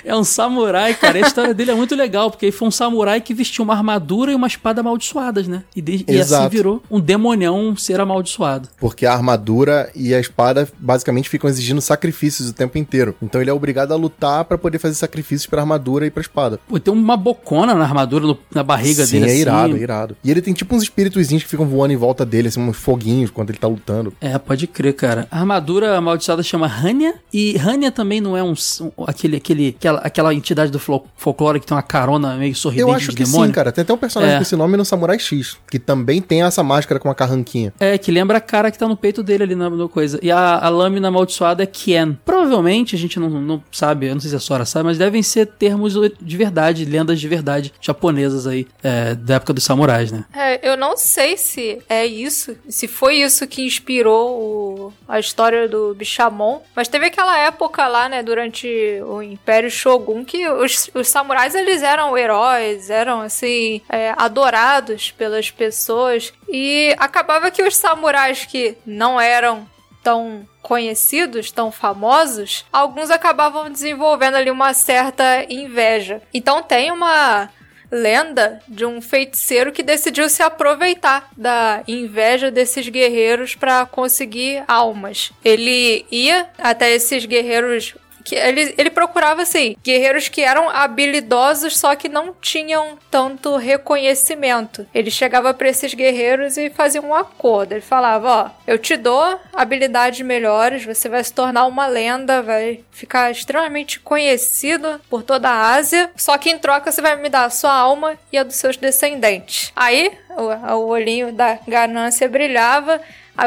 [0.05, 1.17] é um samurai, cara.
[1.19, 4.31] A história dele é muito legal, porque ele foi um samurai que vestiu uma armadura
[4.33, 5.65] e uma espada amaldiçoadas, né?
[5.75, 8.69] E, de- e assim virou um demonião, um ser amaldiçoado.
[8.79, 13.15] Porque a armadura e a espada basicamente ficam exigindo sacrifícios o tempo inteiro.
[13.23, 16.61] Então ele é obrigado a lutar pra poder fazer sacrifícios pra armadura e pra espada.
[16.69, 19.41] Pô, tem uma bocona na armadura, no- na barriga Sim, dele, é assim.
[19.43, 20.17] irado, é irado.
[20.25, 23.31] E ele tem tipo uns espíritozinhos que ficam voando em volta dele, assim, uns foguinhos
[23.31, 24.13] quando ele tá lutando.
[24.21, 25.27] É, pode crer, cara.
[25.31, 29.99] A armadura amaldiçoada chama Hanya, e Hanya também não é um, um- aquele, aquele, aquela,
[30.01, 33.47] aquela entidade do folclore que tem uma carona meio sorridente Eu acho de que demônio.
[33.47, 33.73] sim, cara.
[33.73, 34.39] Tem até um personagem É.
[34.39, 37.73] com esse nome no Samurai X, que também tem essa máscara com a carranquinha.
[37.79, 40.19] É, que lembra a cara que tá no peito dele ali na, no coisa.
[40.23, 42.19] E a, a lâmina amaldiçoada é Kien.
[42.25, 45.23] Provavelmente, a gente não, não sabe, eu não sei se a Sora sabe, mas devem
[45.23, 50.25] ser termos de verdade, lendas de verdade japonesas aí, é, da época dos samurais, né?
[50.35, 55.69] É, eu não sei se é isso, se foi isso que inspirou o- a história
[55.69, 58.67] do Bishamon, mas teve aquela época lá, né, durante
[59.07, 65.51] o Império Shogun, que os, os samurais eles eram heróis, eram assim, é, adorados pelas
[65.51, 69.67] pessoas, e acabava que os samurais que não eram
[70.07, 76.23] tão conhecidos, tão famosos, alguns acabavam desenvolvendo ali uma certa inveja.
[76.33, 77.51] Então tem uma
[77.91, 85.33] lenda de um feiticeiro que decidiu se aproveitar da inveja desses guerreiros para conseguir almas.
[85.45, 87.97] Ele ia até esses guerreiros
[88.27, 94.85] que ele, ele procurava assim, guerreiros que eram habilidosos, só que não tinham tanto reconhecimento.
[94.93, 97.73] Ele chegava para esses guerreiros e fazia um acordo.
[97.73, 102.81] Ele falava: Ó, eu te dou habilidades melhores, você vai se tornar uma lenda, vai
[102.91, 106.11] ficar extremamente conhecido por toda a Ásia.
[106.17, 108.77] Só que em troca você vai me dar a sua alma e a dos seus
[108.77, 109.73] descendentes.
[109.77, 113.01] Aí o, o olhinho da ganância brilhava.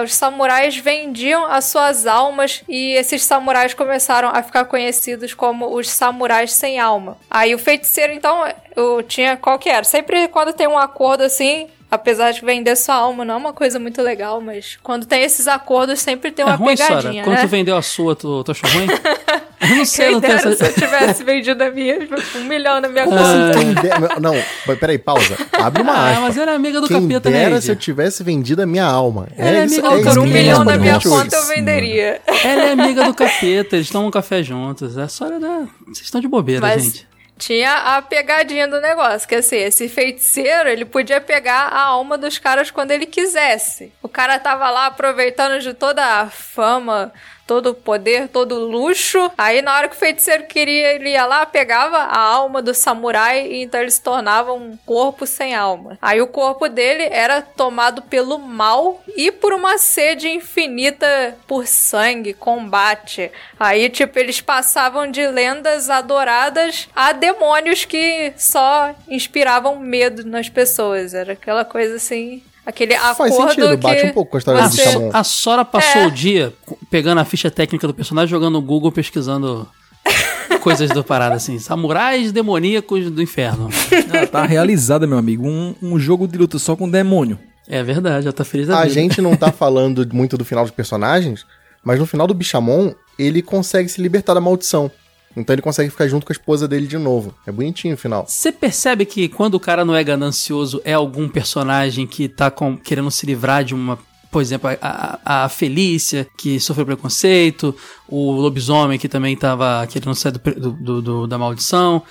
[0.03, 5.90] Os samurais vendiam as suas almas e esses samurais começaram a ficar conhecidos como os
[5.90, 7.18] samurais sem alma.
[7.30, 8.44] Aí o feiticeiro, então,
[8.76, 9.84] eu tinha qual que era?
[9.84, 13.80] Sempre quando tem um acordo assim, apesar de vender sua alma, não é uma coisa
[13.80, 16.98] muito legal, mas quando tem esses acordos sempre tem é uma ruim, Sora?
[16.98, 17.41] pegadinha, Quando né?
[17.41, 18.88] tu vendeu a sua, tu, tu achou ruim?
[19.61, 20.56] eu não sei, Quem não dera essa...
[20.56, 21.98] se eu tivesse vendido a minha,
[22.36, 24.20] um milhão na minha Ah, conta.
[24.20, 24.34] Não,
[24.78, 25.36] peraí, pausa.
[25.53, 26.22] Abre uma Ah, aspa.
[26.22, 28.86] mas ela é amiga do Quem capeta, né, dera se eu tivesse vendido a minha
[28.86, 29.28] alma.
[29.38, 32.22] Ela é isso, amiga do isso Por um milhão na é minha conta eu venderia.
[32.44, 34.98] Ela é amiga do capeta, eles tomam um café juntos.
[34.98, 35.66] É só da...
[35.86, 37.09] Vocês estão de bobeira, Mas gente.
[37.40, 42.38] Tinha a pegadinha do negócio, que assim, esse feiticeiro, ele podia pegar a alma dos
[42.38, 43.94] caras quando ele quisesse.
[44.03, 47.14] O cara tava lá aproveitando de toda a fama,
[47.50, 49.32] todo o poder, todo o luxo.
[49.36, 53.48] Aí na hora que o feiticeiro queria, ele ia lá, pegava a alma do samurai
[53.48, 55.98] e então ele se tornava um corpo sem alma.
[56.00, 62.36] Aí o corpo dele era tomado pelo mal e por uma sede infinita por sangue,
[62.36, 63.32] combate.
[63.60, 71.16] Aí, tipo, eles passavam de lendas adoradas a demônios que só inspiravam medo nas pessoas.
[71.16, 72.44] Era aquela coisa assim.
[72.70, 74.91] Aquele Faz acordo sentido, que bate um pouco com a história do você-.
[74.91, 76.08] So- a Sora passou É.
[76.08, 76.54] o dia
[76.90, 79.68] pegando a ficha técnica do personagem, jogando no Google, pesquisando
[80.62, 81.58] coisas do parada, assim.
[81.60, 83.70] Samurais demoníacos do inferno.
[84.12, 85.48] Ah, tá realizada, meu amigo.
[85.48, 87.38] Um, um jogo de luta só com demônio.
[87.68, 88.94] É verdade, ela tá feliz da A vida.
[88.94, 91.46] gente não tá falando muito do final dos personagens,
[91.84, 94.90] mas no final do Bishamon, ele consegue se libertar da maldição.
[95.38, 97.34] Então ele consegue ficar junto com a esposa dele de novo.
[97.45, 98.26] É bonitinho o final.
[98.27, 102.76] Você percebe que quando o cara não é ganancioso, é algum personagem que tá com-
[102.76, 103.97] querendo se livrar de uma.
[104.31, 107.76] Por exemplo, a, a- Felícia, que sofreu preconceito,
[108.07, 112.03] o lobisomem, que também tava querendo sair do- do- do- da maldição.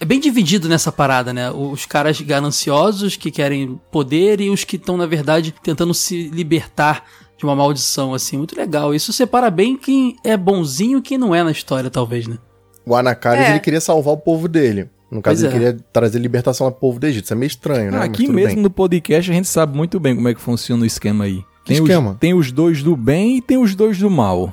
[0.00, 1.50] É bem dividido nessa parada, né?
[1.50, 7.04] Os caras gananciosos que querem poder e os que estão, na verdade, tentando se libertar
[7.38, 8.36] de uma maldição, assim.
[8.36, 8.94] Muito legal.
[8.94, 12.38] Isso separa bem quem é bonzinho e quem não é na história, talvez, né?
[12.86, 13.50] O Anakaris, É.
[13.50, 14.88] ele queria salvar o povo dele.
[15.10, 15.72] No caso, Pois ele é.
[15.72, 17.24] queria trazer libertação ao povo do Egito.
[17.24, 17.98] Isso é meio estranho, né?
[17.98, 18.62] Mas Aqui mesmo bem.
[18.62, 21.44] no podcast a gente sabe muito bem como é que funciona o esquema aí.
[21.64, 22.10] Que Tem esquema?
[22.12, 24.52] Os, tem os dois do bem e tem os dois do mal.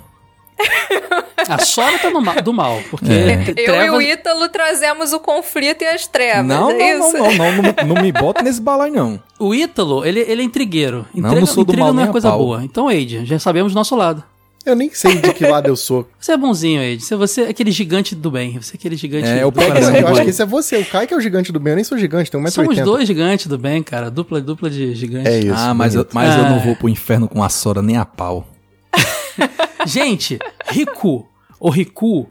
[1.50, 3.44] A Sora tá no do mal, porque É.
[3.48, 6.46] Eu e trevas- o Ítalo trazemos o conflito e as trevas.
[6.46, 7.18] não, é não, isso?
[7.18, 9.20] não, não, não, não, não me bota nesse balai, não.
[9.40, 11.06] O Ítalo, ele, ele é intrigueiro.
[11.14, 12.38] Não, Intriga, não sou do mal não nem é coisa pau.
[12.38, 12.64] boa.
[12.64, 14.24] Então, Eide, já sabemos do nosso lado.
[14.66, 16.08] Eu nem sei de que lado eu sou.
[16.20, 17.04] Você é bonzinho, Eide.
[17.04, 18.60] Você, você é aquele gigante do bem.
[18.62, 20.78] Você é aquele gigante É, do eu pego- coração eu acho que esse é você.
[20.78, 21.72] O Kai que é o gigante do bem.
[21.72, 22.52] Eu nem sou gigante, tenho 1,80m.
[22.52, 24.12] Somos dois gigantes do bem, cara.
[24.12, 25.32] Dupla, dupla de gigantes.
[25.34, 25.54] É isso.
[25.56, 26.50] ah, mas, eu, mas eu Ah.
[26.50, 28.48] não vou pro inferno com a Sora nem a pau.
[29.86, 31.28] Gente, Riku,
[31.60, 32.30] ou Riku,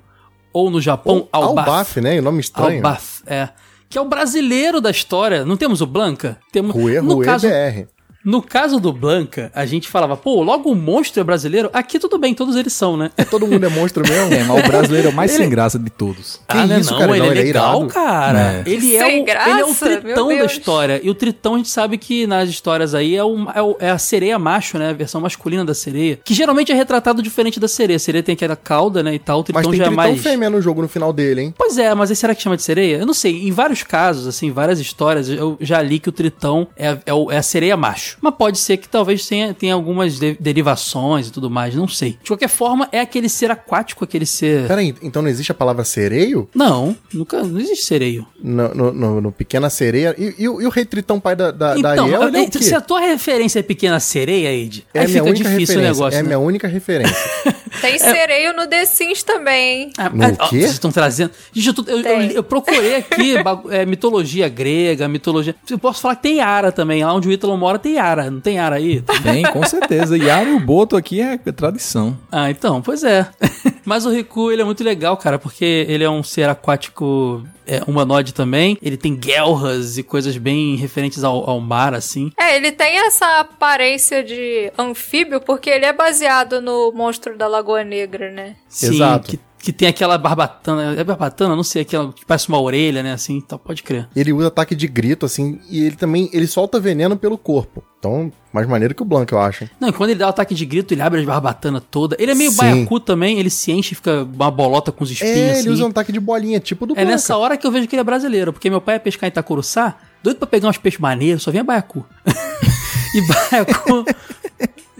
[0.52, 1.68] ou no Japão, Ou Albaf.
[1.68, 2.18] Albaf, né?
[2.18, 2.76] O nome estranho.
[2.76, 3.48] Albaf, é.
[3.88, 5.44] que é o brasileiro da história.
[5.44, 6.38] Não temos o Blanca?
[6.52, 7.86] Temos, Rue, no Rue caso, BR.
[8.24, 11.70] No caso do Blanca, a gente falava, pô, logo o monstro é brasileiro.
[11.72, 13.10] Aqui tudo bem, todos eles são, né?
[13.30, 14.34] Todo mundo é monstro mesmo?
[14.34, 16.40] É, mas o brasileiro é o mais Ele- sem graça de todos.
[16.48, 17.12] Ah, né, isso, não, cara?
[17.12, 17.92] ele Não, é ele é legal, irado.
[17.94, 18.62] cara.
[18.66, 18.70] É.
[18.70, 21.00] Ele, é Sem o, ele é o graça, tritão da história.
[21.02, 23.90] E o tritão a gente sabe que nas histórias aí é, o, é, o- é
[23.90, 24.90] a sereia macho, né?
[24.90, 26.18] A versão masculina da sereia.
[26.22, 27.96] Que geralmente é retratado diferente da sereia.
[27.96, 29.14] A sereia tem aquela cauda, né?
[29.14, 29.40] E tal.
[29.40, 30.20] O Mas tritão tem já é tritão mais.
[30.22, 31.54] fêmea no jogo no final dele, hein?
[31.56, 32.98] Pois é, mas aí será que chama de sereia?
[32.98, 33.48] Eu não sei.
[33.48, 37.30] Em vários casos, assim, várias histórias, eu já li que o tritão é, é, o-
[37.30, 38.09] é a sereia macho.
[38.20, 42.18] Mas pode ser que talvez tenha, tenha algumas de- derivações e tudo mais, não sei.
[42.22, 44.66] De qualquer forma, é aquele ser aquático, aquele ser.
[44.66, 46.48] Peraí, então não existe a palavra sereio?
[46.54, 47.42] Não, nunca.
[47.42, 48.26] Não existe sereio.
[48.42, 50.14] No, no, no- no Pequena Sereia?
[50.18, 52.42] E, e o- e o Rei Tritão, pai da, da, da Então, Ariel, ele é
[52.42, 52.62] o quê?
[52.62, 55.92] se a tua referência é pequena sereia, Ed, É aí fica única difícil o referência.
[55.92, 56.16] negócio.
[56.16, 56.26] é a né?
[56.28, 57.16] minha única referência.
[57.80, 59.90] Tem sereio no The Sims também, hein?
[59.96, 60.58] Ah, No ah, ó, quê?
[60.60, 61.30] Vocês estão trazendo.
[61.52, 63.34] Gente, eu, tô- eu- eu- eu procurei aqui
[63.70, 65.54] é, mitologia grega, mitologia.
[65.68, 67.04] Eu posso falar que tem Yara também.
[67.04, 68.30] Lá onde o Ítalo mora tem Yara.
[68.30, 69.02] Não tem Yara aí?
[69.22, 70.16] Tem, com certeza.
[70.16, 72.16] Yara e o Boto aqui é tradição.
[72.30, 73.28] Ah, então, pois é.
[73.84, 77.82] Mas o Riku, ele é muito legal, cara, porque ele é um ser aquático é,
[77.86, 78.78] humanoide também.
[78.82, 82.32] Ele tem guelras e coisas bem referentes ao, ao mar, assim.
[82.38, 87.84] É, ele tem essa aparência de anfíbio porque ele é baseado no monstro da Lagoa
[87.84, 88.56] Negra, né?
[88.68, 89.30] Sim, Exato.
[89.30, 90.94] Que, que tem aquela barbatana.
[90.98, 91.54] É barbatana?
[91.54, 93.12] Não sei, aquela que parece uma orelha, né?
[93.12, 94.08] Assim, então pode crer.
[94.16, 97.82] ele usa ataque de grito, assim, e ele também ele solta veneno pelo corpo.
[97.98, 99.68] Então, mais maneiro que o Blanco, eu acho.
[99.78, 102.16] Não, e quando ele dá o ataque de grito, ele abre as barbatanas toda.
[102.18, 102.56] Ele é meio Sim.
[102.56, 105.60] baiacu também, ele se enche e fica uma bolota com os espinhos É, assim.
[105.60, 107.10] ele usa um ataque de bolinha, tipo do É Blanca.
[107.10, 109.30] nessa hora que eu vejo que ele é brasileiro, porque meu pai ia pescar em
[109.30, 112.06] Itacuruçá, doido pra pegar uns peixes maneiros, só vinha baiacu.
[113.14, 114.04] e baiacu.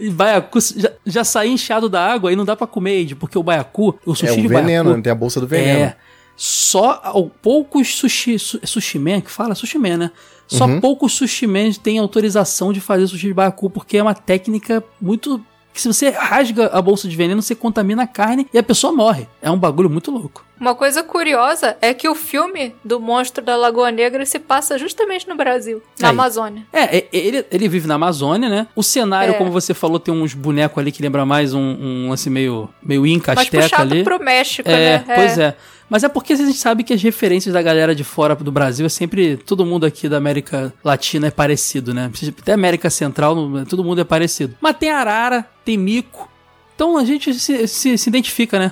[0.01, 3.37] E baiacu já, já saía inchado da água e não dá pra comer, Ed, porque
[3.37, 4.97] o baiacu, o É sushi o de veneno, baiacu.
[4.97, 5.01] né?
[5.03, 5.79] tem a bolsa do veneno.
[5.81, 5.95] É.
[6.35, 9.53] Só poucos sushi, su, é sushi man que fala?
[9.53, 10.11] Sushi man, né?
[10.47, 10.81] Só Uhum.
[10.81, 15.39] poucos sushi men têm autorização de fazer sushi de baiacu, porque é uma técnica muito.
[15.73, 18.91] Que se você rasga a bolsa de veneno, você contamina a carne e a pessoa
[18.91, 19.27] morre.
[19.41, 20.43] É um bagulho muito louco.
[20.59, 25.27] Uma coisa curiosa é que o filme do monstro da Lagoa Negra se passa justamente
[25.27, 26.11] no Brasil, na Aí.
[26.13, 26.63] Amazônia.
[26.71, 28.67] É, é, ele, ele vive na Amazônia, né?
[28.75, 29.37] O cenário, É.
[29.37, 33.07] como você falou, tem uns bonecos ali que lembra mais um, um lance meio, meio
[33.07, 34.03] inca, Mas asteca puxado ali.
[34.03, 35.15] pro México, É, né?
[35.15, 35.55] pois é.
[35.91, 38.85] Mas é porque a gente sabe que as referências da galera de fora do Brasil
[38.85, 39.35] é sempre.
[39.35, 42.09] Todo mundo aqui da América Latina é parecido, né?
[42.39, 43.35] Até América Central,
[43.67, 44.55] todo mundo é parecido.
[44.61, 46.31] Mas tem arara, tem mico.
[46.73, 48.71] Então a gente se, se, se identifica, né?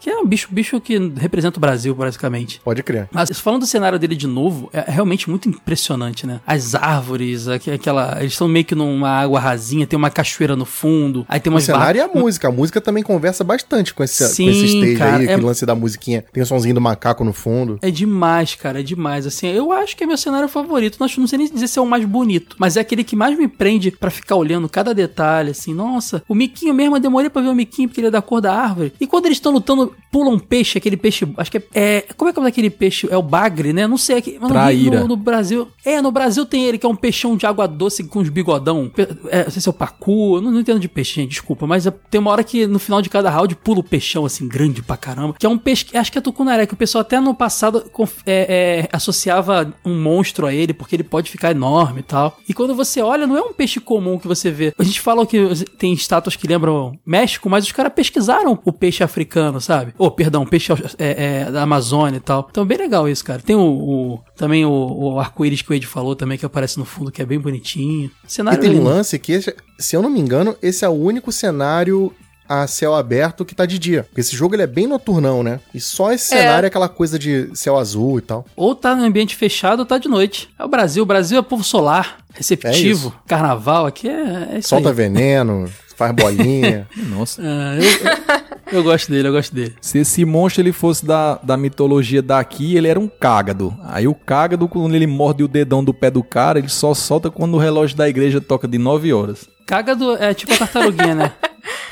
[0.00, 2.60] Que é um bicho, bicho que representa o Brasil, basicamente.
[2.64, 3.08] Pode crer.
[3.12, 6.40] Mas falando do cenário dele de novo, é realmente muito impressionante, né?
[6.46, 8.16] As árvores, aqu- aquela.
[8.20, 11.26] Eles estão meio que numa água rasinha, tem uma cachoeira no fundo.
[11.28, 12.48] Aí tem O umas cenário e bar- a música.
[12.48, 15.46] A música também conversa bastante com esse, Sim, com esse stage cara, aí, é- aquele
[15.46, 16.24] lance da musiquinha.
[16.32, 17.78] Tem o somzinho do macaco no fundo.
[17.82, 19.26] É demais, cara, é demais.
[19.26, 20.96] Assim, eu acho que é meu cenário favorito.
[21.00, 23.48] Não, sei nem dizer se é o mais bonito, mas é aquele que mais me
[23.48, 25.74] prende pra ficar olhando cada detalhe, assim.
[25.74, 28.40] Nossa, o Miquinho mesmo, eu demorei pra ver o Miquinho porque ele é da cor
[28.40, 28.92] da árvore.
[29.00, 32.30] E quando eles estão lutando, pula um peixe, aquele peixe, acho que é, é- como
[32.30, 33.06] é que é daquele peixe?
[33.10, 33.86] É o bagre, né?
[33.86, 35.00] Não sei, mas no, Traíra.
[35.00, 38.04] no, no Brasil, é, no Brasil tem ele que é um peixão de água doce
[38.04, 38.90] com uns bigodão.
[39.30, 41.86] É, não sei se é o pacu, não, não entendo de peixe, gente, desculpa, mas
[41.86, 44.82] é- tem uma hora que no final de cada round pula o peixão assim grande
[44.82, 47.20] pra caramba, que é um peixe, que- acho que é tucunaré, que o pessoal até
[47.20, 47.84] no passado
[48.26, 52.38] é, é, associava um monstro a ele, porque ele pode ficar enorme e tal.
[52.48, 54.72] E quando você olha, não é um peixe comum que você vê.
[54.78, 55.38] A gente fala que
[55.78, 59.77] tem estátuas que lembram México, mas os caras pesquisaram o peixe africano, sabe?
[59.98, 62.46] Ou, perdão, peixe é, é, da Amazônia e tal.
[62.50, 63.40] Então, bem legal isso, cara.
[63.40, 66.84] Tem o, o- também o, o arco-íris que o Ed falou também, que aparece no
[66.84, 68.10] fundo, que é bem bonitinho.
[68.26, 68.84] E Cenário tem um lindo.
[68.84, 69.40] lance que,
[69.78, 72.12] se eu não me engano, esse é o único cenário
[72.50, 74.04] a céu aberto que tá de dia.
[74.04, 75.60] Porque esse jogo ele é bem noturnão, né?
[75.74, 76.38] E só esse É.
[76.38, 78.46] cenário é aquela coisa de céu azul e tal.
[78.56, 80.48] Ou tá no ambiente fechado ou tá de noite.
[80.58, 81.02] É o Brasil.
[81.02, 83.14] O Brasil é povo solar, receptivo.
[83.26, 84.94] Carnaval aqui é, é isso Solta aí.
[84.94, 86.88] veneno, faz bolinha.
[87.10, 87.42] Nossa.
[87.44, 89.74] Ah, eu, eu, gosto dele, eu gosto dele.
[89.80, 93.74] Se esse monstro ele fosse da, da mitologia daqui, ele era um cágado.
[93.84, 97.30] Aí o cágado, quando ele morde o dedão do pé do cara, ele só solta
[97.30, 99.48] quando o relógio da igreja toca de 9 horas.
[99.66, 101.32] Cágado é tipo a tartaruguinha, né?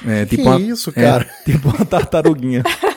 [0.07, 1.27] É, Que tipo uma, isso, é, cara?
[1.45, 2.63] tipo uma tartaruguinha.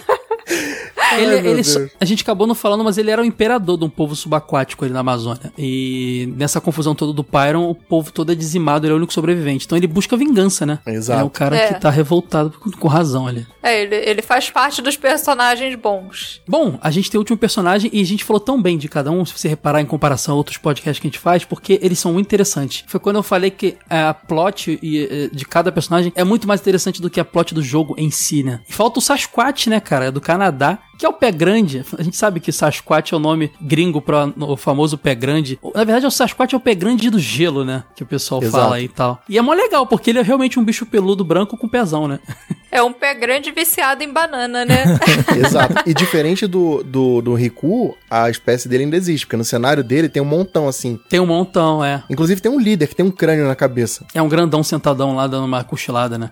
[1.18, 3.86] Ele, meu ele só- a gente acabou não falando, mas ele era o imperador de
[3.86, 5.52] um povo subaquático ali na Amazônia.
[5.58, 9.14] E nessa confusão toda do Pyron, o povo todo é dizimado, ele é o único
[9.14, 9.66] sobrevivente.
[9.66, 10.80] Então ele busca vingança, né?
[10.86, 11.22] Exato.
[11.22, 11.74] É o cara É.
[11.74, 13.46] que tá revoltado com, com razão ali.
[13.64, 16.42] É, ele, ele faz parte dos personagens bons.
[16.48, 19.12] Bom, a gente tem o último personagem e a gente falou tão bem de cada
[19.12, 22.00] um, se você reparar em comparação a outros podcasts que a gente faz, porque eles
[22.00, 22.84] são muito interessantes.
[22.88, 27.10] Foi quando eu falei que a plot de cada personagem é muito mais interessante do
[27.10, 28.62] que a plot do jogo em si, né?
[28.68, 30.06] E falta o Sasquatch, né, cara?
[30.06, 31.86] É do Canadá, que é o pé grande.
[31.98, 35.58] A gente sabe que Sasquatch é o nome gringo para o famoso pé grande.
[35.74, 37.86] Na verdade, o Sasquatch é o pé grande do gelo, né?
[37.96, 38.64] Que o pessoal Exato.
[38.64, 39.24] fala aí e tal.
[39.30, 42.20] E é mó legal, porque ele é realmente um bicho peludo branco com pezão, né?
[42.72, 44.84] É um pé grande viciado em banana, né?
[45.36, 45.90] Exato.
[45.90, 50.08] E diferente do, do, do Riku, a espécie dele ainda existe, porque no cenário dele
[50.08, 51.00] tem um montão assim.
[51.10, 52.04] Tem um montão, é.
[52.10, 54.06] Inclusive tem um líder que tem um crânio na cabeça.
[54.14, 56.30] É um grandão sentadão lá dando uma cochilada, né?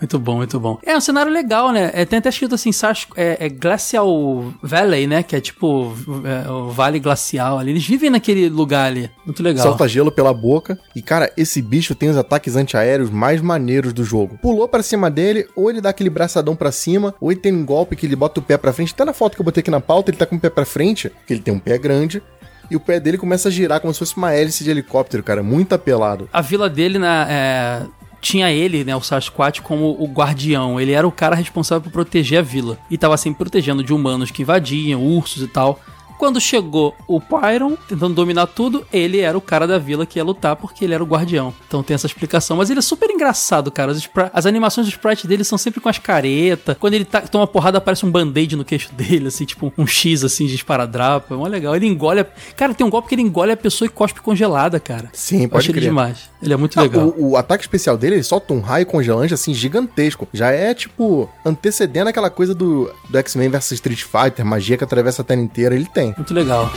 [0.00, 0.78] muito bom, muito bom.
[0.84, 1.90] É um cenário legal, né?
[1.92, 5.22] É, tem até escrito assim, Sas- é, é Glacial Valley, né?
[5.22, 5.94] Que é tipo
[6.24, 7.70] é, o Vale Glacial ali.
[7.70, 9.08] Eles vivem naquele lugar ali.
[9.24, 9.64] Muito legal.
[9.64, 10.76] Solta gelo pela boca.
[10.96, 14.36] E, cara, esse bicho tem os ataques antiaéreos mais maneiros do jogo.
[14.42, 17.64] Pulou pra cima dele, ou ele dá aquele braçadão pra cima, ou ele tem um
[17.64, 18.92] golpe que ele bota o pé pra frente.
[18.92, 20.64] Até na foto que eu botei aqui na pauta, ele tá com o pé pra
[20.64, 22.20] frente, porque ele tem um pé grande.
[22.68, 25.42] E o pé dele começa a girar como se fosse uma hélice de helicóptero, cara.
[25.42, 26.28] Muito apelado.
[26.32, 27.26] A vila dele na.
[27.30, 27.82] é,
[28.22, 30.80] Tinha ele, né, o Sasquatch, como o guardião.
[30.80, 32.78] Ele era o cara responsável por proteger a vila.
[32.88, 35.80] E tava sempre protegendo de humanos que invadiam, ursos e tal.
[36.22, 40.24] Quando chegou o Pyron, tentando dominar tudo, ele era o cara da vila que ia
[40.24, 41.52] lutar porque ele era o guardião.
[41.66, 42.58] Então tem essa explicação.
[42.58, 43.90] Mas ele é super engraçado, cara.
[43.90, 46.76] As, as animações do sprite dele são sempre com as caretas.
[46.78, 50.22] Quando ele tá- toma porrada, aparece um band-aid no queixo dele, assim, tipo um X
[50.22, 51.34] assim de esparadrapo.
[51.34, 51.74] É mó legal.
[51.74, 52.20] Ele engole.
[52.20, 52.26] A...
[52.56, 55.10] Cara, tem um golpe que ele engole a pessoa e cospe congelada, cara.
[55.12, 55.88] Sim, Eu pode ele crer.
[55.88, 56.30] demais.
[56.40, 57.08] Ele é muito Ah, legal.
[57.16, 60.28] o, o ataque especial dele, ele solta um raio congelante, assim, gigantesco.
[60.32, 65.22] Já é, tipo, antecedendo aquela coisa do, do X-Men vs Street Fighter, magia que atravessa
[65.22, 65.74] a tela inteira.
[65.74, 66.11] Ele tem.
[66.16, 66.70] Muito legal.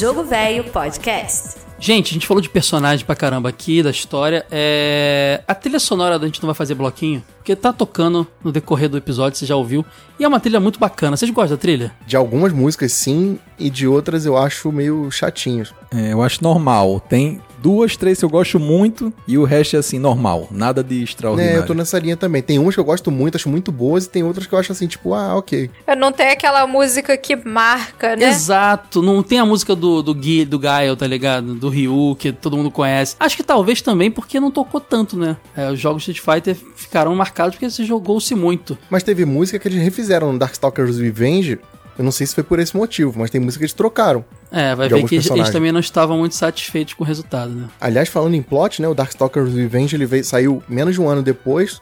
[0.00, 1.56] Jogo Velho Podcast.
[1.78, 4.46] Gente, a gente falou de personagem pra caramba aqui, da história.
[4.50, 5.42] É...
[5.46, 8.96] A trilha sonora a gente não vai fazer bloquinho, porque tá tocando no decorrer do
[8.96, 9.84] episódio, você já ouviu.
[10.18, 11.18] E é uma trilha muito bacana.
[11.18, 11.92] Vocês gostam da trilha?
[12.06, 15.74] De algumas músicas, sim, e de outras eu acho meio chatinhos.
[15.92, 16.98] É, eu acho normal.
[17.00, 20.48] Tem duas, três que eu gosto muito e o resto é assim, normal.
[20.50, 21.58] Nada de É, extraordinário.
[21.58, 22.42] eu tô nessa linha também.
[22.42, 24.72] Tem umas que eu gosto muito, acho muito boas, e tem outras que eu acho
[24.72, 25.70] assim, tipo, ah, ok.
[25.86, 28.28] Eu não tenho aquela música que marca, né?
[28.28, 29.02] Exato.
[29.02, 31.54] Não tem a música do, do Gui, do Gael, tá ligado?
[31.54, 33.16] Do Ryu, que todo mundo conhece.
[33.20, 35.36] Acho que talvez também porque não tocou tanto, né?
[35.56, 38.76] É, os jogos de Street Fighter ficaram marcados porque se jogou-se muito.
[38.88, 41.58] Mas teve música que eles refizeram no Darkstalkers Revenge.
[41.98, 44.24] Eu não sei se foi por esse motivo, mas tem música que eles trocaram.
[44.50, 45.52] É, vai ver que eles, eles personagens.
[45.52, 47.68] também não estavam muito satisfeitos com o resultado, né?
[47.80, 48.88] Aliás, falando em plot, né?
[48.88, 51.80] O Darkstalkers Revenge ele veio, saiu menos de um ano depois.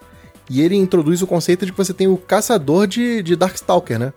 [0.50, 4.12] E ele introduz o conceito de que você tem o caçador de, de Darkstalker, né?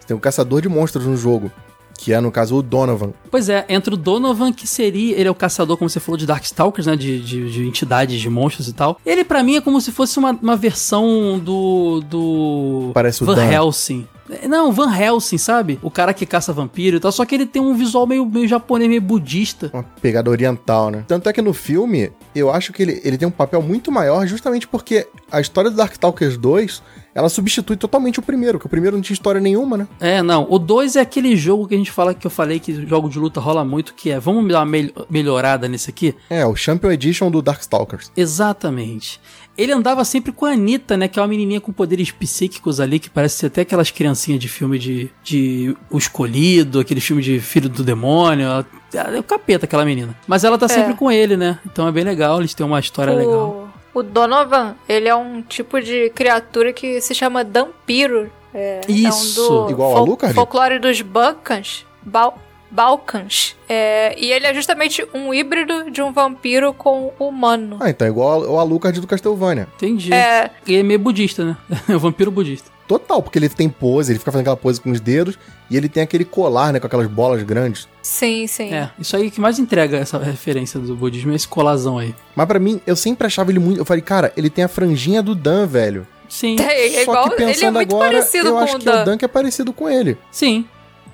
[0.00, 1.50] Você tem o caçador de monstros no jogo.
[1.98, 3.12] Que é, no caso, o Donovan.
[3.30, 5.16] Pois é, entra o Donovan, que seria.
[5.16, 6.94] Ele é o caçador, como você falou, de Darkstalkers, né?
[6.94, 9.00] De, de, de entidades, de monstros e tal.
[9.06, 12.02] Ele, pra mim, é como se fosse uma, uma versão do.
[12.02, 12.90] do.
[12.92, 13.50] Parece o Van.
[13.50, 14.06] Helsing.
[14.48, 15.78] Não, Van Helsing, sabe?
[15.82, 17.12] O cara que caça vampiro e tal.
[17.12, 19.70] Só que ele tem um visual meio, meio japonês, meio budista.
[19.72, 21.04] Uma pegada oriental, né?
[21.06, 24.26] Tanto é que no filme, eu acho que ele, ele tem um papel muito maior
[24.26, 26.82] justamente porque a história do Darkstalkers 2,
[27.14, 29.88] ela substitui totalmente o primeiro, que o primeiro não tinha história nenhuma, né?
[30.00, 30.46] É, não.
[30.50, 33.18] O 2 é aquele jogo que a gente fala que eu falei que jogo de
[33.18, 34.18] luta rola muito, que é.
[34.20, 36.14] Vamos dar uma mel- melhorada nesse aqui?
[36.28, 38.10] É, o Champion Edition do Darkstalkers.
[38.16, 39.20] Exatamente.
[39.56, 41.08] Ele andava sempre com a Anitta, né?
[41.08, 44.48] Que é uma menininha com poderes psíquicos ali, que parece ser até aquelas criancinhas de
[44.48, 48.44] filme de, de O Escolhido, aquele filme de Filho do Demônio.
[48.46, 50.14] Ela, ela é o capeta, aquela menina.
[50.26, 51.58] Mas ela tá sempre com ele, né?
[51.64, 53.70] Então é bem legal, eles têm uma história legal.
[53.94, 58.30] O, o Donovan, ele é um tipo de criatura que se chama Dampiro.
[58.52, 59.40] É, Isso.
[59.40, 60.34] É um do Igual a Alucard?
[60.34, 61.02] folclore dos.
[61.02, 62.38] Bal
[62.70, 63.56] Balkans.
[63.68, 67.78] É, e ele é justamente um híbrido de um vampiro com humano.
[67.80, 69.68] Ah, então é igual ao Alucard do Castlevania.
[69.76, 70.12] Entendi.
[70.12, 71.56] É, E é meio budista, né?
[71.88, 72.70] É o vampiro budista.
[72.86, 75.36] Total, porque ele tem pose, ele fica fazendo aquela pose com os dedos,
[75.68, 77.88] e ele tem aquele colar, né, com aquelas bolas grandes.
[78.00, 78.72] sim, sim.
[78.72, 82.14] É, isso aí que mais entrega essa referência do budismo, é esse colazão aí.
[82.36, 83.80] Mas pra mim, eu sempre achava ele muito...
[83.80, 86.06] Eu falei, cara, ele tem a franjinha do Dan, velho.
[86.28, 88.76] Sim, Tem, é Só igual, que ele é pensando muito agora, parecido eu com acho
[88.76, 89.04] o que é o Dan.
[89.04, 90.16] Dan que é parecido com ele.
[90.30, 90.64] sim.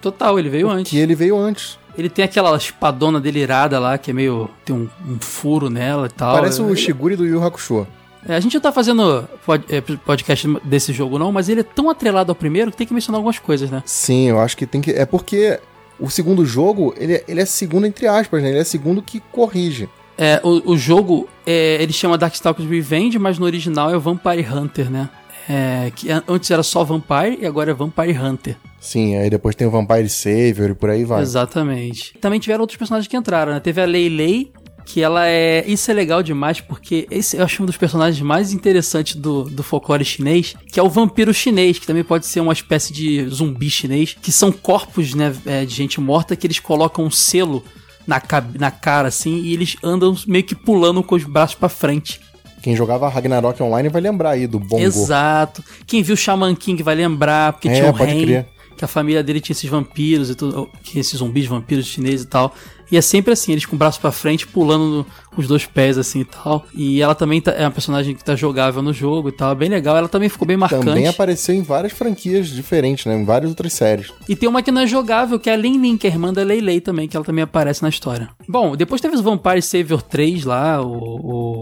[0.03, 0.91] Total, ele veio antes.
[0.91, 1.79] Que ele veio anantes.
[1.97, 4.51] Ele tem aquela espadona dele irada lá, que é meio.
[4.65, 6.35] tem um, um furo nela e tal.
[6.35, 7.87] Parece o Ele- Shiguri do Yu Hakusho.
[8.27, 9.29] É, a gente não tá fazendo
[9.69, 12.95] é, podcast desse jogo, não, mas ele é tão atrelado ao primeiro que tem que
[12.95, 13.83] mencionar algumas coisas, né?
[13.85, 14.93] Sim, eu acho que tem que...
[14.93, 15.59] É porque
[15.99, 18.51] o segundo jogo, ele, é- ele é segundo entre aspas, né?
[18.51, 19.89] Ele é segundo que corrige.
[20.17, 24.89] É, o, o jogo, é, ele chama Darkstalkers Revenge, mas no original é Vampire Hunter,
[24.91, 25.09] né?
[25.49, 28.57] É, que an- antes era só Vampire e agora é Vampire Hunter.
[28.81, 31.23] Sim, aí depois tem o Vampire Savior e por aí vai.
[31.23, 32.15] Exatamente.
[32.21, 33.61] Também tiveram outros personagens que entraram, né?
[33.61, 34.53] Teve a Lei Lei,
[34.85, 35.65] que ela é.
[35.67, 39.63] Isso é legal demais, porque esse eu acho um dos personagens mais interessantes do, do
[39.63, 43.71] folclore chinês, que é o vampiro chinês, que também pode ser uma espécie de zumbi
[43.71, 47.63] chinês, que são corpos, né, é, de gente morta que eles colocam um selo
[48.07, 48.21] na,
[48.59, 52.21] na cara, assim, e eles andam meio que pulando com os braços pra frente.
[52.63, 54.83] Quem jogava Ragnarok Online vai lembrar aí do Bongo.
[54.83, 55.63] Exato.
[55.87, 58.47] Quem viu Shaman King vai lembrar, porque É, tinha pode Ren, crer.
[58.77, 62.29] que a família dele tinha esses vampiros e tudo, que esses zumbis, vampiros chineses e
[62.29, 62.55] tal.
[62.91, 65.05] E é sempre assim, eles com o braço pra frente, pulando
[65.37, 66.65] os dois pés assim e tal.
[66.75, 69.55] E ela também tá- é uma personagem que tá jogável no jogo e tal, é
[69.55, 69.97] bem legal.
[69.97, 70.85] Ela também ficou bem marcante.
[70.85, 73.15] Também apareceu em várias franquias diferentes, né?
[73.15, 74.13] Em várias outras séries.
[74.29, 76.13] E tem uma que não é jogável, que é a Lin Lin, que é a
[76.13, 78.29] irmã da Lei Lei também, que ela também aparece na história.
[78.49, 80.93] Bom, depois teve os Vampire Savior 3 lá, o,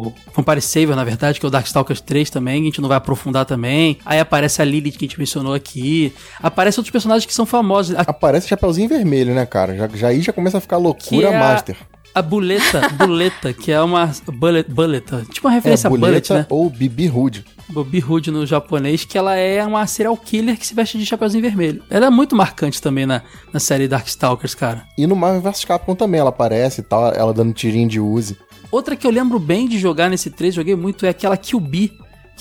[0.06, 2.96] o Vampire Savior, na verdade, que é o Darkstalkers 3 também, a gente não vai
[2.98, 3.98] aprofundar também.
[4.04, 6.12] Aí aparece a Lilith, que a gente mencionou aqui.
[6.42, 7.94] Aparecem outros personagens que são famosos.
[7.96, 9.76] A, Aparece Chapeuzinho Vermelho, né, cara?
[9.76, 11.76] Já, já aí já começa a ficar loucura é a- master.
[12.14, 16.34] A Buleta, Buleta, que é uma bullet, Buleta, tipo uma É, referência a Bullet, Buleta
[16.34, 16.46] né?
[16.48, 17.44] ou Bibi Hood.
[17.68, 21.40] Bobby Hood no japonês, que ela é uma serial killer que se veste de chapeuzinho
[21.42, 21.82] vermelho.
[21.88, 23.22] Ela é muito marcante também na,
[23.52, 24.82] na série Darkstalkers, cara.
[24.98, 28.36] E no Marvel vs Capcom também ela aparece e tal, ela dando tirinho de Uzi.
[28.72, 31.92] Outra que eu lembro bem de jogar nesse 3, joguei muito, é aquela Kill Bee,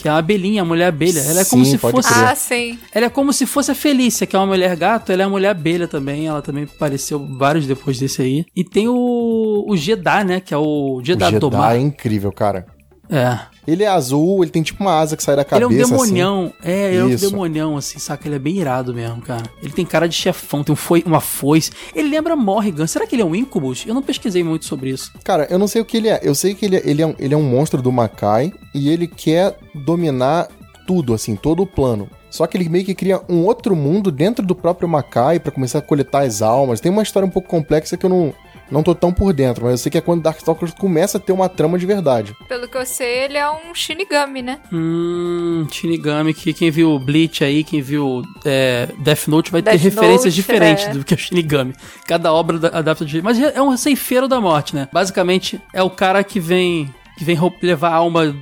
[0.02, 1.20] que é a abelhinha, a mulher abelha.
[1.20, 2.14] Ela é como Sim, se pode fosse.
[2.14, 2.26] crer.
[2.26, 2.80] Ah, sim.
[2.94, 5.30] Ela é como se fosse a Felícia, que é uma mulher gato, ela é a
[5.30, 6.28] mulher abelha também.
[6.28, 8.46] Ela também apareceu vários depois desse aí.
[8.56, 10.40] E tem o, o Jeddah, né?
[10.40, 11.76] Que é o O Jeddah Jedi Domar.
[11.76, 12.66] é incrível, cara.
[13.10, 13.40] É.
[13.70, 15.84] Ele é azul, ele tem tipo uma asa que sai da Ele é um cabeça.
[15.84, 16.04] assim.
[16.06, 16.54] demonião.
[16.64, 17.30] É, ele é um Isso.
[17.30, 18.28] demonião, assim, saca?
[18.28, 19.44] Ele é bem irado mesmo, cara.
[19.62, 21.72] Ele tem cara de chefão, tem um foi, uma foice.
[21.94, 22.88] Ele lembra Morrigan.
[22.88, 23.86] Será que ele é um Incubus?
[23.86, 25.12] Eu não pesquisei muito sobre isso.
[25.24, 26.20] Cara, eu não sei o que ele é.
[26.24, 28.90] Eu sei que ele é, ele é, um, ele é um monstro do Makai e
[28.90, 30.48] ele quer dominar
[30.88, 32.10] tudo, assim, todo o plano.
[32.32, 35.80] Só que ele meio que cria um outro mundo dentro do próprio Makai pra começar
[35.80, 36.80] a coletar as almas.
[36.80, 38.34] Tem uma história um pouco complexa que eu não,
[38.72, 41.32] não tô tão por dentro, mas eu sei que é quando Darkstalkers começa a ter
[41.32, 42.36] uma trama de verdade.
[42.48, 44.60] Pelo que eu sei, ele é um Shinigami, né?
[44.72, 49.82] Hum, Shinigami, que quem viu Bleach aí, quem viu é, Death Note vai ter Death
[49.84, 50.91] referências Note, diferentes é.
[50.94, 51.74] do que o Shinigami.
[52.08, 54.88] Cada obra da- adapta de Mas é um ceifeiro da morte, né?
[54.91, 58.34] Basicamente, é o cara que vem que vem levar a alma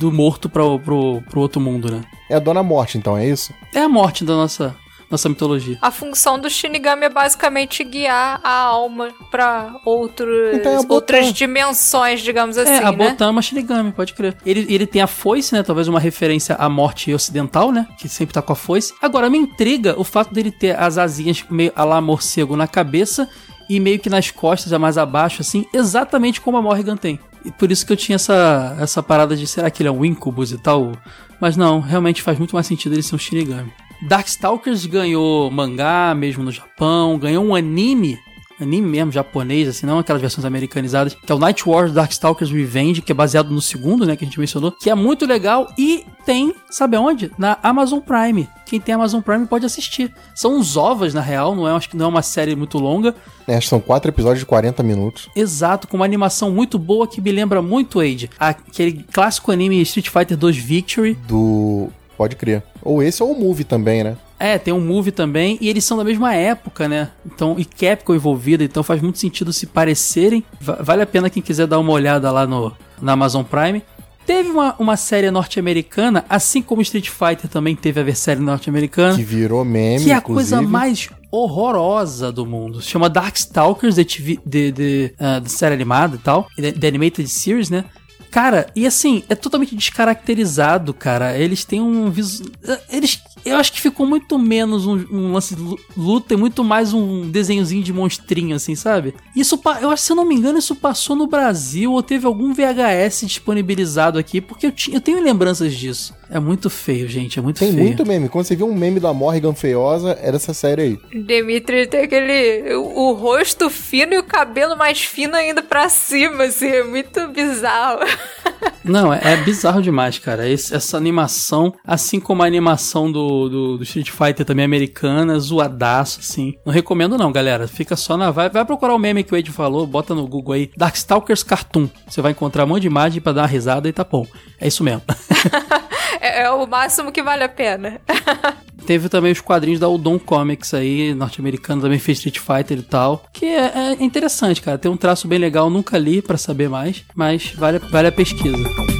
[0.00, 2.00] do morto pro, pro, pro outro mundo, né?
[2.28, 3.54] É a Dona Morte, então, é isso?
[3.72, 4.74] É a morte da nossa,
[5.10, 5.78] nossa mitologia.
[5.80, 12.20] A função do Shinigami é basicamente guiar a alma pra outros, Então é outras dimensões,
[12.20, 13.10] digamos assim, é, a né?
[13.10, 14.36] Botan é Shinigami, pode crer.
[14.44, 15.62] Ele, ele tem a foice, né?
[15.62, 17.86] Talvez uma referência à morte ocidental, né?
[17.98, 18.92] Que sempre tá com a foice.
[19.00, 23.28] Agora, me intriga o fato dele ter as asinhas meio a lá morcego na cabeça
[23.68, 27.20] e meio que nas costas, a mais abaixo, assim, exatamente como a Morrigan tem.
[27.44, 30.04] E por isso que eu tinha essa, essa parada de será que ele é um
[30.04, 30.92] Incubus e tal?
[31.40, 33.72] Mas não, realmente faz muito mais sentido ele ser um Shinigami.
[34.02, 38.18] Darkstalkers ganhou mangá mesmo no Japão, ganhou um anime
[38.60, 43.00] anime mesmo, japonês, assim, não aquelas versões americanizadas, que é o Night Wars Darkstalkers Revenge,
[43.00, 46.04] que é baseado no segundo, né, que a gente mencionou, que é muito legal e
[46.24, 47.30] tem, sabe aonde?
[47.38, 48.48] Na Amazon Prime.
[48.66, 50.12] Quem tem Amazon Prime pode assistir.
[50.34, 53.14] São uns ovas, na real, não é, acho que não é uma série muito longa.
[53.46, 55.30] É, acho que são quatro episódios de 40 minutos.
[55.34, 60.08] Exato, com uma animação muito boa que me lembra muito, Age, aquele clássico anime Street
[60.08, 61.14] Fighter 2 Victory.
[61.26, 61.90] Do.
[62.18, 62.62] Pode crer.
[62.82, 64.16] Ou esse ou o Movie também, né?
[64.40, 67.08] É, tem um movie também, e eles são da mesma época, né?
[67.26, 70.44] Então, e Capcom envolvida, então faz muito sentido se parecerem.
[70.60, 72.72] Va- Vale a pena quem quiser dar uma olhada lá no,
[73.02, 73.82] na Amazon Prime.
[74.24, 79.22] Teve uma, uma série norte-americana, assim como Street Fighter também teve a série norte-americana, Que
[79.24, 80.04] virou meme.
[80.04, 80.50] que é a inclusive.
[80.56, 82.80] coisa mais horrorosa do mundo.
[82.80, 86.86] Se chama Darkstalkers, de, TV, de, de, ah, de série animada e tal, de, de
[86.86, 87.84] Animated Series, né?
[88.30, 91.36] Cara, e assim, é totalmente descaracterizado, cara.
[91.36, 92.44] Eles têm um visu...
[92.90, 93.20] Eles.
[93.44, 96.92] Eu acho que ficou muito menos um, um lance de lu- luta e muito mais
[96.92, 99.14] um desenhozinho de monstrinho, assim, sabe?
[99.34, 102.52] Isso, eu acho, se eu não me engano, isso passou no Brasil ou teve algum
[102.52, 106.14] VHS disponibilizado aqui, porque eu, eu tenho lembranças disso.
[106.30, 107.82] É muito feio, gente, é muito Tem feio.
[107.82, 108.28] muito meme.
[108.28, 110.98] Quando você viu um meme da Morrigan feiosa, era essa série aí.
[111.24, 112.74] Dimitri tem aquele.
[112.74, 116.66] O, o rosto fino e o cabelo mais fino ainda pra cima, assim.
[116.68, 118.00] É muito bizarro.
[118.84, 120.48] Não, é, é bizarro demais, cara.
[120.48, 126.20] Esse- essa animação, assim como a animação do, do, do Street Fighter também americana, zoadaço,
[126.20, 126.54] assim.
[126.64, 127.68] Não recomendo não, galera.
[127.68, 128.30] Fica só na...
[128.30, 131.88] Vai, vai procurar o meme que o Ed falou, bota no Google aí, Darkstalkers Cartoon.
[132.08, 134.26] Você vai encontrar um monte de imagem pra dar uma risada e tá bom.
[134.60, 135.02] É isso mesmo.
[136.20, 138.00] É, é o máximo que vale a pena.
[138.86, 143.24] Teve também os quadrinhos da Udon Comics aí, norte-americano, também fez Street Fighter e tal.
[143.32, 144.78] Que é, é interessante, cara.
[144.78, 148.97] Tem um traço bem legal, nunca li pra saber mais, mas vale, vale a pesquisa.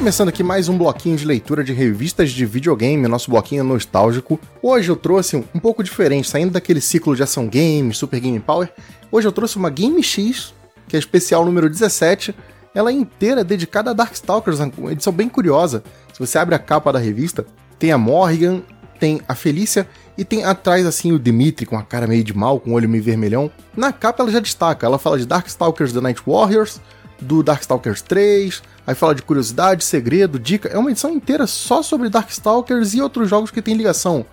[0.00, 4.40] Começando aqui mais um bloquinho de leitura de revistas de videogame, nosso bloquinho nostálgico.
[4.62, 8.40] Hoje eu trouxe um, um pouco diferente, saindo daquele ciclo de ação games, Super Game
[8.40, 8.72] Power.
[9.12, 10.54] Hoje eu trouxe uma Game X,
[10.88, 12.34] que é especial número 17.
[12.74, 15.84] Ela é inteira dedicada a Darkstalkers, uma edição bem curiosa.
[16.14, 17.44] Se você abre a capa da revista,
[17.78, 18.62] tem a Morrigan,
[18.98, 19.86] tem a Felícia
[20.16, 22.88] e tem atrás assim o Dimitri com a cara meio de mal, com o olho
[22.88, 23.50] meio vermelhão.
[23.76, 26.80] Na capa ela já destaca, ela fala de Darkstalkers The Night Warriors,
[27.20, 30.68] do Darkstalkers 3, aí fala de curiosidade, segredo, dica.
[30.68, 34.24] É uma edição inteira só sobre Darkstalkers e outros jogos que tem ligação.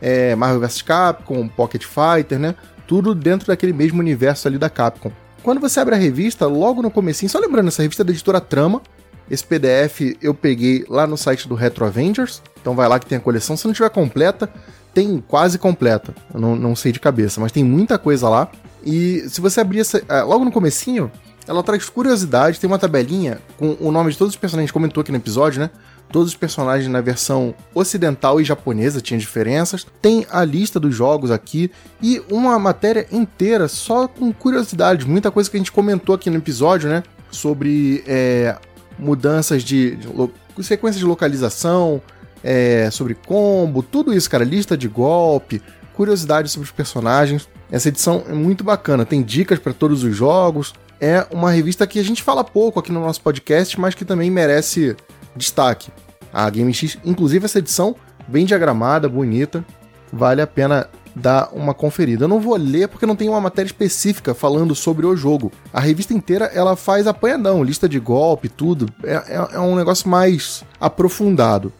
[0.00, 2.54] É, Marvel vs Capcom, Pocket Fighter, né?
[2.86, 5.12] Tudo dentro daquele mesmo universo ali da Capcom.
[5.42, 8.40] Quando você abre a revista, logo no comecinho, só lembrando, essa revista é da editora
[8.40, 8.82] Trama.
[9.30, 12.42] Esse PDF eu peguei lá no site do Retro Avengers.
[12.60, 13.56] Então vai lá que tem a coleção.
[13.56, 14.48] Se não tiver completa,
[14.92, 16.14] tem quase completa.
[16.32, 18.50] Eu não, não sei de cabeça, mas tem muita coisa lá.
[18.84, 20.02] E se você abrir essa.
[20.08, 21.10] É, logo no comecinho,
[21.46, 25.10] ela traz curiosidade, tem uma tabelinha com o nome de todos os personagens, comentou aqui
[25.10, 25.70] no episódio, né?
[26.10, 29.86] Todos os personagens na versão ocidental e japonesa tinham diferenças.
[30.00, 31.70] Tem a lista dos jogos aqui
[32.02, 36.36] e uma matéria inteira só com curiosidades, muita coisa que a gente comentou aqui no
[36.36, 37.02] episódio, né?
[37.30, 38.56] Sobre é,
[38.98, 42.00] mudanças de, de sequência de localização,
[42.44, 44.44] é, sobre combo, tudo isso, cara.
[44.44, 45.62] Lista de golpe,
[45.94, 47.48] curiosidades sobre os personagens.
[47.70, 51.98] Essa edição é muito bacana, tem dicas para todos os jogos, é uma revista que
[51.98, 54.96] a gente fala pouco aqui no nosso podcast, mas que também merece
[55.34, 55.90] destaque.
[56.32, 57.96] A Game X, inclusive essa edição,
[58.28, 59.64] bem diagramada, bonita,
[60.12, 62.24] vale a pena dar uma conferida.
[62.24, 65.50] Eu não vou ler porque não tem uma matéria específica falando sobre o jogo.
[65.72, 68.86] A revista inteira ela faz apanhadão, lista de golpe, tudo.
[69.02, 71.72] É, é, é um negócio mais aprofundado.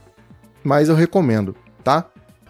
[0.65, 1.55] Mas eu recomendo,
[1.85, 2.07] tá?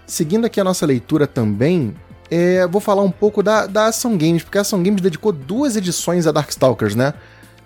[0.06, 1.94] Seguindo aqui a nossa leitura também,
[2.34, 5.76] é, vou falar um pouco da, da Ação Games, porque a Ação Games dedicou duas
[5.76, 7.12] edições a Darkstalkers, né?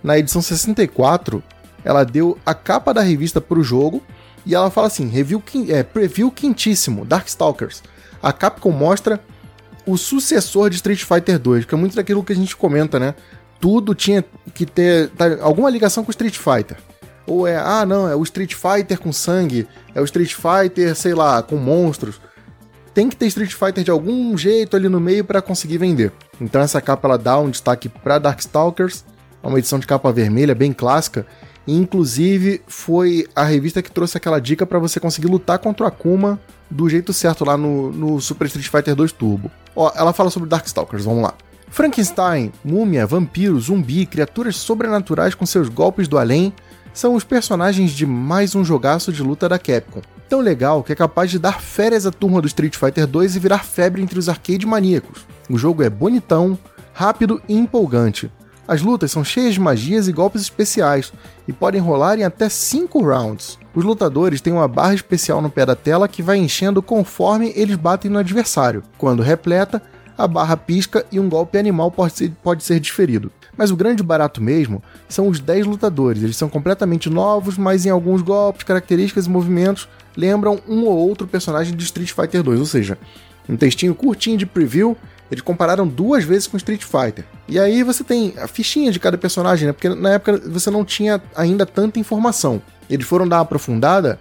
[0.02, 1.40] Na edição 64,
[1.84, 4.02] ela deu a capa da revista para o jogo
[4.44, 7.80] e ela fala assim: review, é, preview quentíssimo, Darkstalkers.
[8.20, 9.20] A Capcom mostra
[9.86, 13.14] o sucessor de Street Fighter 2, que é muito daquilo que a gente comenta, né?
[13.60, 16.76] Tudo tinha que ter tá, alguma ligação com Street Fighter.
[17.24, 21.14] Ou é, ah, não, é o Street Fighter com sangue, é o Street Fighter, sei
[21.14, 22.20] lá, com monstros
[22.96, 26.10] tem que ter Street Fighter de algum jeito ali no meio para conseguir vender.
[26.40, 29.04] Então essa capa ela dá um destaque para Darkstalkers,
[29.42, 31.26] é uma edição de capa vermelha bem clássica,
[31.66, 35.86] e inclusive foi a revista que trouxe aquela dica para você conseguir lutar contra o
[35.86, 36.40] Akuma
[36.70, 39.50] do jeito certo lá no, no Super Street Fighter 2 Turbo.
[39.74, 41.34] Ó, ela fala sobre Darkstalkers, vamos lá.
[41.68, 46.50] Frankenstein, múmia, vampiro, zumbi, criaturas sobrenaturais com seus golpes do além
[46.94, 50.96] são os personagens de mais um jogaço de luta da Capcom tão legal que é
[50.96, 54.28] capaz de dar férias à turma do Street Fighter 2 e virar febre entre os
[54.28, 55.26] arcade maníacos.
[55.48, 56.58] O jogo é bonitão,
[56.92, 58.30] rápido e empolgante.
[58.68, 61.12] As lutas são cheias de magias e golpes especiais
[61.46, 63.58] e podem rolar em até 5 rounds.
[63.74, 67.76] Os lutadores têm uma barra especial no pé da tela que vai enchendo conforme eles
[67.76, 68.82] batem no adversário.
[68.98, 69.80] Quando repleta,
[70.16, 73.30] a barra pisca e um golpe animal pode ser, pode ser diferido.
[73.56, 76.22] Mas o grande barato mesmo são os 10 lutadores.
[76.22, 81.26] Eles são completamente novos, mas em alguns golpes, características e movimentos lembram um ou outro
[81.26, 82.98] personagem de Street Fighter 2, ou seja,
[83.48, 84.96] um textinho curtinho de preview,
[85.30, 87.24] eles compararam duas vezes com Street Fighter.
[87.48, 89.72] E aí você tem a fichinha de cada personagem, né?
[89.72, 92.62] Porque na época você não tinha ainda tanta informação.
[92.88, 94.18] Eles foram dar uma aprofundada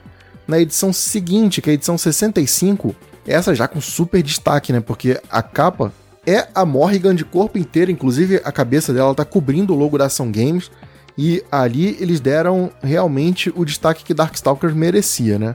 [0.48, 2.96] na edição seguinte, que é a edição 65,
[3.26, 4.80] essa já com super destaque, né?
[4.80, 5.92] Porque a capa
[6.26, 10.06] é a Morrigan de corpo inteiro, inclusive a cabeça dela está cobrindo o logo da
[10.06, 10.72] Ação Games.
[11.18, 15.54] E ali eles deram realmente o destaque que Darkstalkers merecia, né?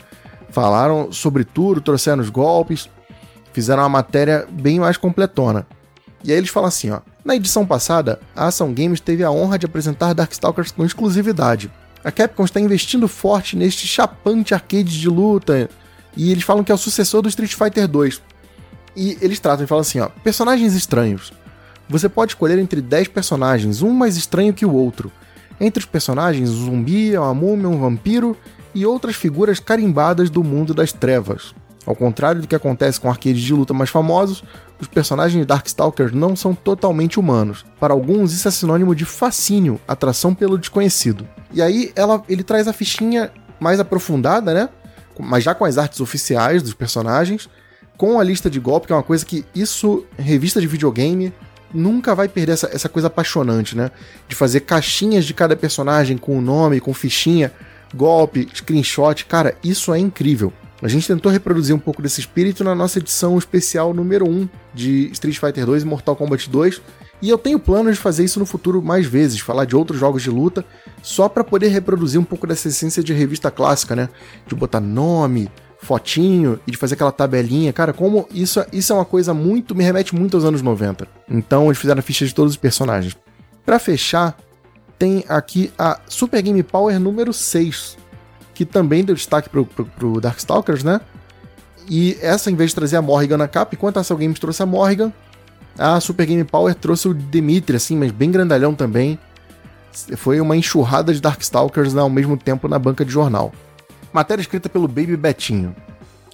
[0.48, 2.88] Falaram sobre tudo, trouxeram os golpes,
[3.52, 5.66] fizeram uma matéria bem mais completona.
[6.24, 7.00] E aí eles falam assim, ó.
[7.24, 11.70] Na edição passada, a Ação Games teve a honra de apresentar Darkstalkers com exclusividade.
[12.02, 15.68] A Capcom está investindo forte neste chapante arcade de luta,
[16.16, 18.20] e eles falam que é o sucessor do Street Fighter 2.
[18.96, 21.32] E eles tratam e falam assim, ó, personagens estranhos.
[21.88, 25.10] Você pode escolher entre 10 personagens, um mais estranho que o outro.
[25.60, 28.36] Entre os personagens, um zumbi, uma múmia, um vampiro
[28.74, 31.54] e outras figuras carimbadas do mundo das trevas.
[31.86, 34.44] Ao contrário do que acontece com arcades de luta mais famosos,
[34.80, 37.64] os personagens de Darkstalkers não são totalmente humanos.
[37.78, 41.26] Para alguns, isso é sinônimo de fascínio, atração pelo desconhecido.
[41.52, 44.68] E aí ela, ele traz a fichinha mais aprofundada, né?
[45.22, 47.48] Mas já com as artes oficiais dos personagens,
[47.96, 51.32] com a lista de golpe, que é uma coisa que isso, revista de videogame,
[51.72, 53.90] nunca vai perder essa, essa coisa apaixonante, né?
[54.28, 57.52] De fazer caixinhas de cada personagem com o nome, com fichinha
[57.94, 60.52] golpe, screenshot, cara, isso é incrível.
[60.82, 65.10] A gente tentou reproduzir um pouco desse espírito na nossa edição especial número 1 de
[65.12, 66.80] Street Fighter 2 e Mortal Kombat 2,
[67.22, 70.22] E eu tenho planos de fazer isso no futuro mais vezes, falar de outros jogos
[70.22, 70.64] de luta,
[71.02, 74.08] só para poder reproduzir um pouco dessa essência de revista clássica, né?
[74.46, 77.72] De botar nome, fotinho e de fazer aquela tabelinha.
[77.72, 79.74] Cara, como isso, isso é uma coisa muito.
[79.74, 81.06] me remete muito aos anos 90.
[81.28, 83.16] Então eles fizeram a ficha de todos os personagens.
[83.64, 84.36] Para fechar,
[84.98, 87.96] tem aqui a Super Game Power número 6,
[88.54, 91.00] que também deu destaque pro, pro, pro Darkstalkers, né?
[91.88, 94.62] E essa, em vez de trazer a Morrigan na capa, enquanto a Cell Games trouxe
[94.62, 95.12] a Morrigan,
[95.78, 99.18] a Super Game Power trouxe o Dimitri, assim, mas bem grandalhão também.
[100.16, 103.52] Foi uma enxurrada de Darkstalkers ao mesmo tempo na banca de jornal.
[104.12, 105.74] Matéria escrita pelo Baby Betinho.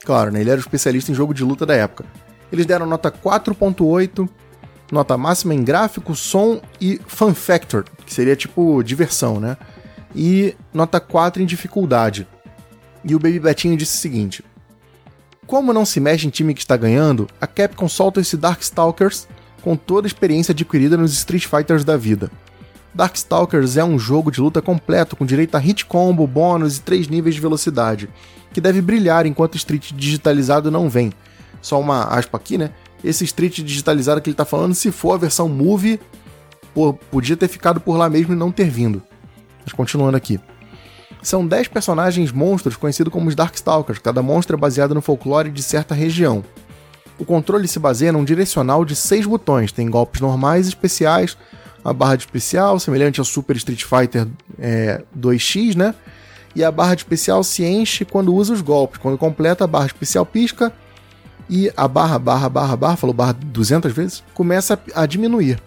[0.04, 0.40] Claro, né?
[0.40, 2.04] Ele era o especialista em jogo de luta da época.
[2.52, 4.28] Eles deram nota 4.8,
[4.92, 9.56] nota máxima em gráfico, som e fun factor, que seria tipo diversão, né?
[10.14, 12.26] E nota 4 em dificuldade.
[13.04, 14.44] E o Baby Betinho disse o seguinte:
[15.46, 19.28] como não se mexe em time que está ganhando, a Capcom solta esse Darkstalkers
[19.62, 22.30] com toda a experiência adquirida nos Street Fighters da vida.
[22.94, 27.08] Darkstalkers é um jogo de luta completo com direito a hit combo, bônus e 3
[27.08, 28.08] níveis de velocidade,
[28.52, 31.12] que deve brilhar enquanto Street digitalizado não vem.
[31.60, 32.70] Só uma aspa aqui, né?
[33.04, 36.00] Esse Street digitalizado que ele está falando, se for a versão Movie,
[36.74, 39.02] pô, podia ter ficado por lá mesmo e não ter vindo.
[39.64, 40.40] Mas continuando aqui.
[41.22, 45.62] São 10 personagens monstros conhecidos como os Darkstalkers, cada monstro é baseado no folclore de
[45.62, 46.44] certa região.
[47.18, 51.36] O controle se baseia num direcional de 6 botões, tem golpes normais e especiais,
[51.84, 54.26] uma barra de especial, semelhante ao Super Street Fighter
[54.58, 55.94] é, 2X, né?
[56.54, 58.98] E a barra de especial se enche quando usa os golpes.
[58.98, 60.72] Quando completa, a barra especial pisca
[61.48, 65.60] e a barra, barra, barra, barra, falou barra 200 vezes, começa a diminuir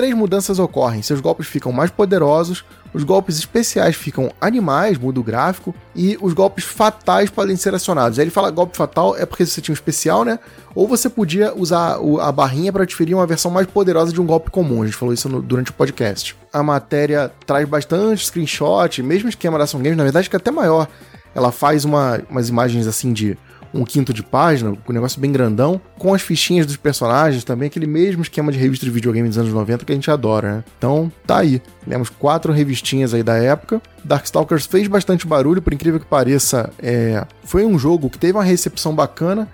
[0.00, 1.02] três mudanças ocorrem.
[1.02, 2.64] Seus golpes ficam mais poderosos,
[2.94, 8.18] os golpes especiais ficam animais, muda o gráfico, e os golpes fatais podem ser acionados.
[8.18, 10.38] Aí ele fala golpe fatal é porque você tinha um especial, né?
[10.74, 14.50] Ou você podia usar a barrinha para diferir uma versão mais poderosa de um golpe
[14.50, 14.80] comum.
[14.80, 16.34] A gente falou isso no, durante o podcast.
[16.50, 20.50] A matéria traz bastante screenshot, mesmo esquema da Ação Games, na verdade, que é até
[20.50, 20.88] maior.
[21.34, 23.36] Ela faz uma, umas imagens assim de
[23.72, 27.86] um quinto de página, um negócio bem grandão, com as fichinhas dos personagens também, aquele
[27.86, 30.64] mesmo esquema de revista de videogame dos anos 90 que a gente adora, né?
[30.78, 31.62] Então, tá aí.
[31.88, 33.80] Temos quatro revistinhas aí da época.
[34.04, 37.24] Darkstalkers fez bastante barulho, por incrível que pareça, é...
[37.44, 39.48] foi um jogo que teve uma recepção bacana.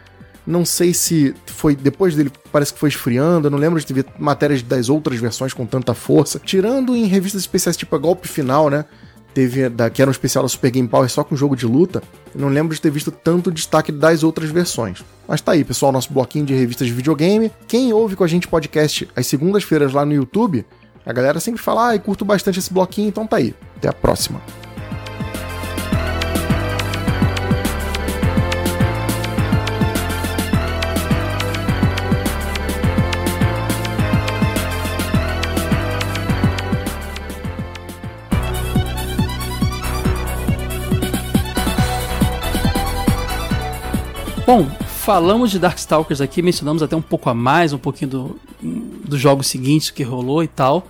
[0.47, 3.49] Não sei se foi depois dele, parece que foi esfriando.
[3.49, 6.39] Eu não lembro de ter matérias das outras versões com tanta força.
[6.39, 8.85] Tirando em revistas especiais tipo a Golpe Final, né?
[9.37, 12.03] Teve da, que era um especial da Super Game Power só com jogo de luta,
[12.35, 15.05] eu não lembro de ter visto tanto destaque das outras versões.
[15.29, 17.53] Mas tá aí, pessoal, nosso bloquinho de revistas de videogame.
[17.69, 20.65] Quem ouve com a gente podcast às segundas-feiras lá no YouTube,
[21.05, 23.55] a galera sempre fala, ah, curto bastante esse bloquinho, então tá aí.
[23.77, 24.41] Até a próxima.
[44.47, 49.19] Bom, falamos de Darkstalkers aqui, mencionamos até um pouco a mais, um pouquinho do, dos
[49.19, 50.87] jogos seguintes que rolou e tal.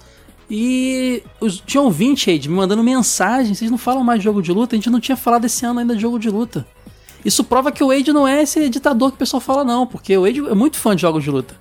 [0.50, 4.52] E os, tinha 20 aí me mandando mensagem, vocês não falam mais de jogo de
[4.52, 4.74] luta?
[4.74, 6.66] A gente não tinha falado esse ano ainda de jogo de luta.
[7.24, 10.14] Isso prova que o Wade não é esse ditador que o pessoal fala, não, porque
[10.18, 11.56] o Wade é muito fã de jogos de luta.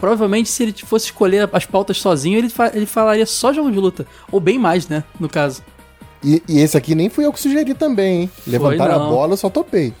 [0.00, 3.78] Provavelmente, se ele fosse escolher as pautas sozinho, ele, fa ele falaria só jogo de
[3.78, 4.04] luta.
[4.32, 5.04] Ou bem mais, né?
[5.18, 5.62] No caso.
[6.24, 8.30] E, e esse aqui nem fui eu que sugeri também, hein?
[8.46, 9.94] Levantaram a bola, eu só topei.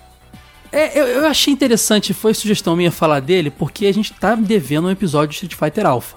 [0.72, 4.88] É, eu, eu, achei interessante, foi sugestão minha falar dele, porque a gente tá devendo
[4.88, 6.16] um episódio de Street Fighter Alpha.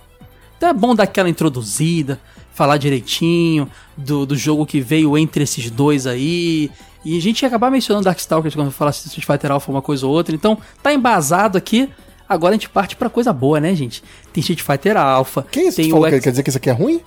[0.57, 2.19] Então é bom dar aquela introduzida,
[2.53, 6.69] falar direitinho do, do jogo que veio entre esses dois aí.
[7.05, 10.05] E a gente ia acabar mencionando Darkstalkers quando eu falasse Street Fighter Alpha uma coisa
[10.05, 10.35] ou outra.
[10.35, 11.89] Então tá embasado aqui.
[12.27, 14.03] Agora a gente parte pra coisa boa, né, gente?
[14.33, 15.47] Tem Street Fighter Alpha.
[15.55, 15.77] É isso?
[15.77, 16.23] Tem o X...
[16.23, 17.01] Quer dizer que isso aqui é ruim?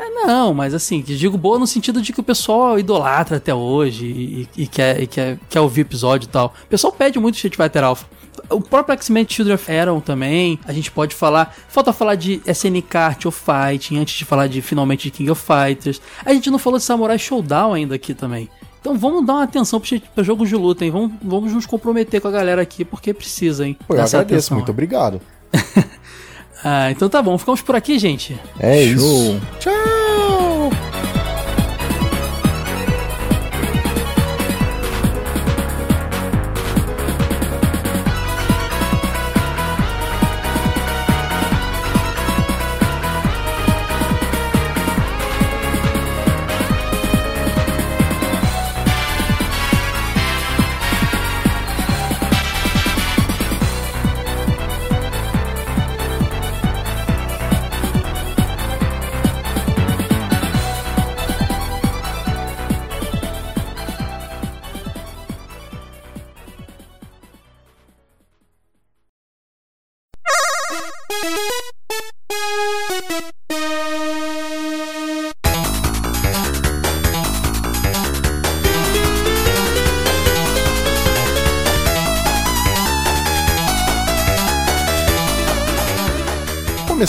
[0.00, 4.06] É, não, mas assim, digo boa no sentido de que o pessoal idolatra até hoje
[4.06, 6.54] e, e, quer, e quer, quer ouvir episódio e tal.
[6.64, 8.06] O pessoal pede muito Street Fighter Alpha.
[8.48, 11.54] O próprio X-Men Children of Aeron também, a gente pode falar.
[11.68, 15.42] Falta falar de SNK Art of Fighting, antes de falar de finalmente de King of
[15.44, 16.00] Fighters.
[16.24, 18.48] A gente não falou de Samurai Showdown ainda aqui também.
[18.80, 19.82] Então vamos dar uma atenção
[20.14, 20.90] para jogos de luta, hein?
[20.90, 23.76] Vamos, vamos nos comprometer com a galera aqui, porque precisa, hein?
[23.86, 25.20] Pô, eu agradeço, atenção, muito obrigado.
[26.64, 28.38] ah, então tá bom, ficamos por aqui, gente.
[28.58, 28.92] É Show.
[28.94, 29.40] isso.
[29.60, 31.19] Tchau!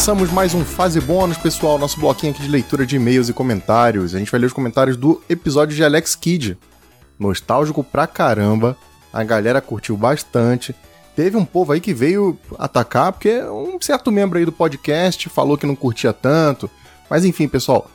[0.01, 4.15] Começamos mais um Fase Bônus, pessoal, nosso bloquinho aqui de leitura de e-mails e comentários.
[4.15, 6.57] A gente vai ler os comentários do episódio de Alex Kidd.
[7.19, 8.75] Nostálgico pra caramba,
[9.13, 10.75] a galera curtiu bastante.
[11.15, 15.55] Teve um povo aí que veio atacar, porque um certo membro aí do podcast falou
[15.55, 16.67] que não curtia tanto.
[17.07, 17.87] Mas enfim, pessoal,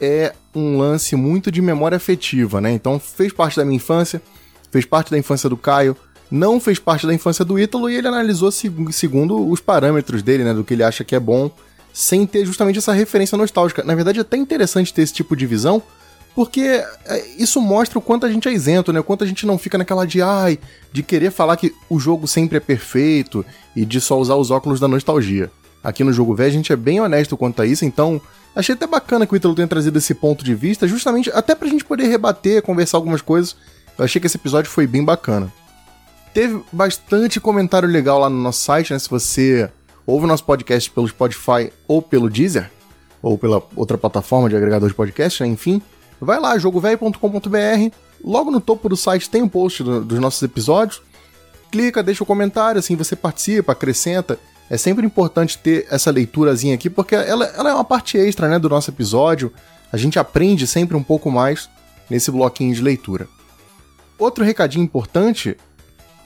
[0.00, 2.72] é um lance muito de memória afetiva, né?
[2.72, 4.22] Então fez parte da minha infância,
[4.70, 5.94] fez parte da infância do Caio,
[6.30, 10.52] não fez parte da infância do Ítalo e ele analisou segundo os parâmetros dele, né?
[10.52, 11.50] Do que ele acha que é bom,
[11.92, 13.82] sem ter justamente essa referência nostálgica.
[13.82, 15.82] Na verdade, é até interessante ter esse tipo de visão,
[16.34, 19.00] porque é, isso mostra o quanto a gente é isento, né?
[19.00, 20.58] O quanto a gente não fica naquela de ai,
[20.92, 23.44] de querer falar que o jogo sempre é perfeito
[23.74, 25.50] e de só usar os óculos da nostalgia.
[25.82, 28.20] Aqui no jogo velho a gente é bem honesto quanto a isso, então
[28.54, 31.68] achei até bacana que o Ítalo tenha trazido esse ponto de vista, justamente até pra
[31.68, 33.56] gente poder rebater, conversar algumas coisas.
[33.96, 35.52] Eu achei que esse episódio foi bem bacana.
[36.38, 38.98] Teve bastante comentário legal lá no nosso site, né?
[39.00, 39.68] Se você
[40.06, 42.70] ouve o nosso podcast pelo Spotify ou pelo Deezer,
[43.20, 45.48] ou pela outra plataforma de agregador de podcast, né?
[45.48, 45.82] enfim,
[46.20, 47.92] vai lá, jogovelho.com.br.
[48.24, 51.02] Logo no topo do site tem um post do, dos nossos episódios.
[51.72, 54.38] Clica, deixa o um comentário, assim você participa, acrescenta.
[54.70, 58.60] É sempre importante ter essa leiturazinha aqui, porque ela, ela é uma parte extra né,
[58.60, 59.52] do nosso episódio.
[59.90, 61.68] A gente aprende sempre um pouco mais
[62.08, 63.26] nesse bloquinho de leitura.
[64.16, 65.56] Outro recadinho importante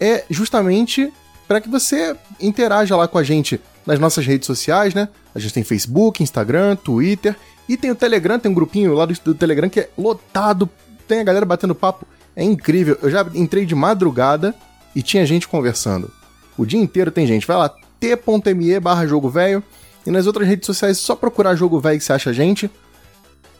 [0.02, 1.12] é justamente
[1.46, 5.08] para que você interaja lá com a gente nas nossas redes sociais, né?
[5.32, 7.36] A gente tem Facebook, Instagram, Twitter
[7.68, 10.68] e tem o Telegram, tem um grupinho lá do, do Telegram que é lotado,
[11.06, 12.04] tem a galera batendo papo.
[12.34, 12.98] É incrível.
[13.00, 14.52] Eu já entrei de madrugada
[14.94, 16.10] e tinha gente conversando.
[16.58, 17.46] O dia inteiro tem gente.
[17.46, 17.68] Vai lá,
[18.00, 19.62] t.me barra jogo velho.
[20.04, 22.68] E nas outras redes sociais, só procurar jogo velho que você acha a gente.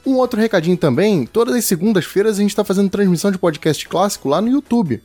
[0.05, 4.29] Um outro recadinho também, todas as segundas-feiras a gente está fazendo transmissão de podcast clássico
[4.29, 5.01] lá no YouTube.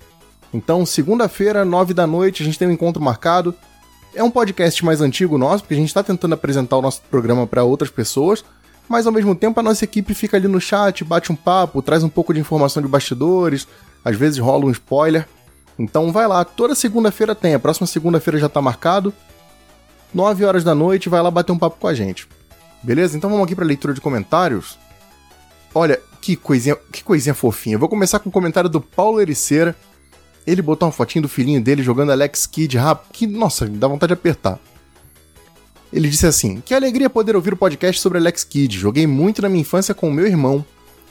[0.53, 3.53] Então, segunda-feira, nove da noite, a gente tem um encontro marcado.
[4.13, 7.45] É um podcast mais antigo nosso, porque a gente está tentando apresentar o nosso programa
[7.45, 8.43] para outras pessoas,
[8.89, 12.03] mas ao mesmo tempo a nossa equipe fica ali no chat, bate um papo, traz
[12.03, 13.67] um pouco de informação de bastidores,
[14.03, 15.27] às vezes rola um spoiler.
[15.77, 19.13] Então vai lá, toda segunda-feira tem, a próxima segunda-feira já está marcado.
[20.13, 22.27] 9 horas da noite, vai lá bater um papo com a gente.
[22.81, 23.17] Beleza?
[23.17, 24.79] Então vamos aqui para a leitura de comentários.
[25.75, 27.75] Olha, que coisinha, que coisinha fofinha.
[27.75, 29.75] Eu vou começar com o comentário do Paulo Ericeira.
[30.47, 34.11] Ele botou uma fotinho do filhinho dele jogando Alex Kidd rápido, que, nossa, dá vontade
[34.11, 34.57] de apertar.
[35.91, 38.79] Ele disse assim: Que alegria poder ouvir o podcast sobre Alex Kidd.
[38.79, 40.65] Joguei muito na minha infância com o meu irmão.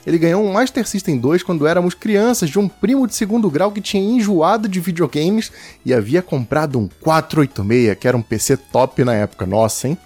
[0.07, 3.71] Ele ganhou um Master System 2 quando éramos crianças de um primo de segundo grau
[3.71, 5.51] que tinha enjoado de videogames
[5.85, 9.45] e havia comprado um 486, que era um PC top na época.
[9.45, 9.97] Nossa, hein?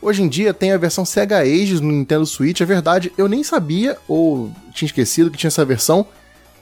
[0.00, 3.42] Hoje em dia tem a versão Sega Ages no Nintendo Switch, é verdade, eu nem
[3.42, 6.06] sabia ou tinha esquecido que tinha essa versão.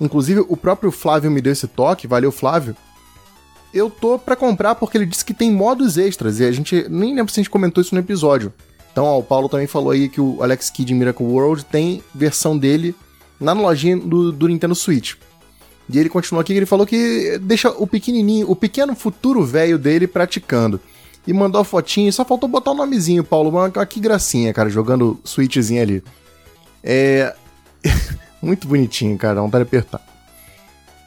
[0.00, 2.76] Inclusive o próprio Flávio me deu esse toque, valeu Flávio
[3.78, 7.14] eu tô para comprar porque ele disse que tem modos extras e a gente nem
[7.14, 8.52] lembro se a gente comentou isso no episódio.
[8.90, 12.56] Então, ó, o Paulo também falou aí que o Alex Kidd Miracle World tem versão
[12.56, 12.94] dele
[13.38, 15.14] na lojinha do, do Nintendo Switch.
[15.88, 19.78] E ele continuou aqui que ele falou que deixa o pequenininho, o pequeno futuro velho
[19.78, 20.80] dele praticando.
[21.26, 23.52] E mandou a fotinha, só faltou botar o nomezinho, Paulo.
[23.52, 26.04] Mas que gracinha, cara, jogando Switchzinho ali.
[26.82, 27.34] É.
[28.46, 30.00] Muito bonitinho, cara, vontade de apertar.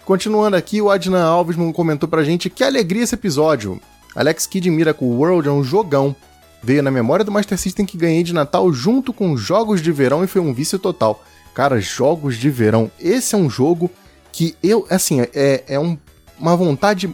[0.04, 3.80] Continuando aqui, o Adnan Alves comentou pra gente que alegria esse episódio.
[4.14, 6.14] Alex Kidd Miracle World é um jogão.
[6.62, 10.22] Veio na memória do Master System que ganhei de Natal junto com jogos de verão
[10.22, 11.24] e foi um vício total.
[11.54, 12.92] Cara, jogos de verão.
[13.00, 13.90] Esse é um jogo
[14.34, 15.98] que eu, assim, é, é um,
[16.38, 17.10] uma vontade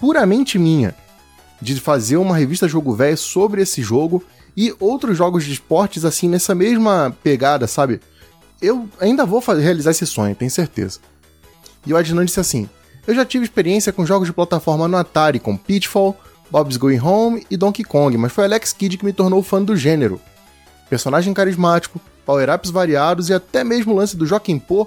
[0.00, 0.96] puramente minha
[1.62, 4.20] de fazer uma revista Jogo Velho sobre esse jogo
[4.56, 8.00] e outros jogos de esportes, assim, nessa mesma pegada, sabe?
[8.60, 11.00] Eu ainda vou fazer, realizar esse sonho, tenho certeza.
[11.86, 12.68] E o Adnan disse assim:
[13.06, 16.16] Eu já tive experiência com jogos de plataforma no Atari, com Pitfall,
[16.50, 19.76] Bob's Going Home e Donkey Kong, mas foi Alex Kidd que me tornou fã do
[19.76, 20.20] gênero.
[20.88, 24.86] Personagem carismático, power-ups variados e até mesmo o lance do Joaquim Pô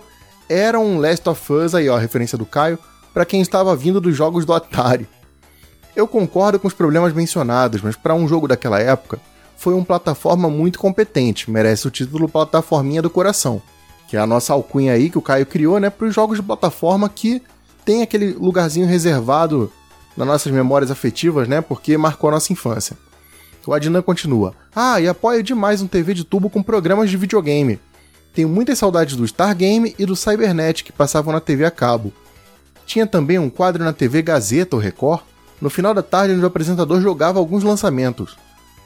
[0.49, 2.77] era um Last of Us, aí ó, a referência do Caio,
[3.13, 5.07] para quem estava vindo dos jogos do Atari.
[5.95, 9.19] Eu concordo com os problemas mencionados, mas para um jogo daquela época,
[9.55, 13.61] foi uma plataforma muito competente, merece o título Plataforminha do Coração
[14.13, 16.43] que é a nossa alcunha aí que o Caio criou, né, para os jogos de
[16.43, 17.41] plataforma que
[17.83, 19.71] tem aquele lugarzinho reservado
[20.15, 22.95] nas nossas memórias afetivas, né, porque marcou a nossa infância.
[23.65, 27.79] O Adnan continua: Ah, e apoio demais um TV de tubo com programas de videogame.
[28.35, 32.13] Tenho muitas saudades do Stargame e do Cybernet que passavam na TV a cabo.
[32.85, 35.23] Tinha também um quadro na TV Gazeta ou Record,
[35.59, 38.37] no final da tarde onde o apresentador jogava alguns lançamentos.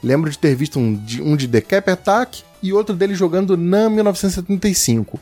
[0.02, 3.56] Lembro de ter visto um de, um de The Cap Attack e outro dele jogando
[3.56, 5.18] NAM 1975.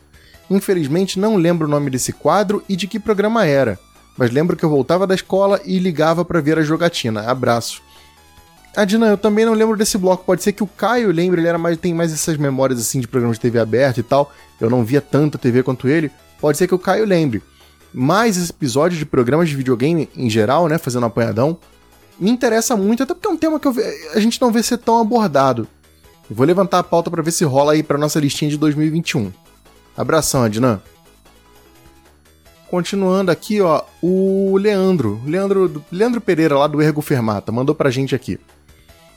[0.50, 3.78] Infelizmente não lembro o nome desse quadro e de que programa era,
[4.16, 7.22] mas lembro que eu voltava da escola e ligava para ver a jogatina.
[7.22, 7.82] Abraço.
[8.76, 10.24] Adina, eu também não lembro desse bloco.
[10.24, 13.08] Pode ser que o Caio lembre, ele era mais, tem mais essas memórias assim de
[13.08, 14.30] programas de TV aberta e tal.
[14.60, 16.10] Eu não via tanta TV quanto ele.
[16.38, 17.42] Pode ser que o Caio lembre.
[17.92, 21.58] Mas esse episódio de programas de videogame em geral, né, fazendo um apanhadão,
[22.18, 23.82] me interessa muito, até porque é um tema que ve...
[24.14, 25.68] a gente não vê ser tão abordado.
[26.28, 29.32] Eu vou levantar a pauta para ver se rola aí para nossa listinha de 2021.
[29.96, 30.80] Abração, Adnan.
[32.68, 38.14] Continuando aqui, ó, o Leandro, Leandro, Leandro Pereira lá do Ergo Fermata, mandou pra gente
[38.14, 38.40] aqui.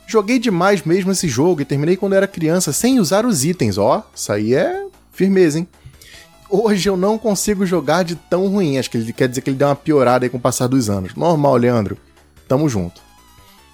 [0.05, 4.07] Joguei demais mesmo esse jogo e terminei quando era criança sem usar os itens, ó,
[4.13, 5.67] isso aí é firmeza, hein?
[6.49, 9.57] Hoje eu não consigo jogar de tão ruim, acho que ele quer dizer que ele
[9.57, 11.13] deu uma piorada aí com o passar dos anos.
[11.15, 11.97] Normal, Leandro,
[12.49, 13.01] tamo junto.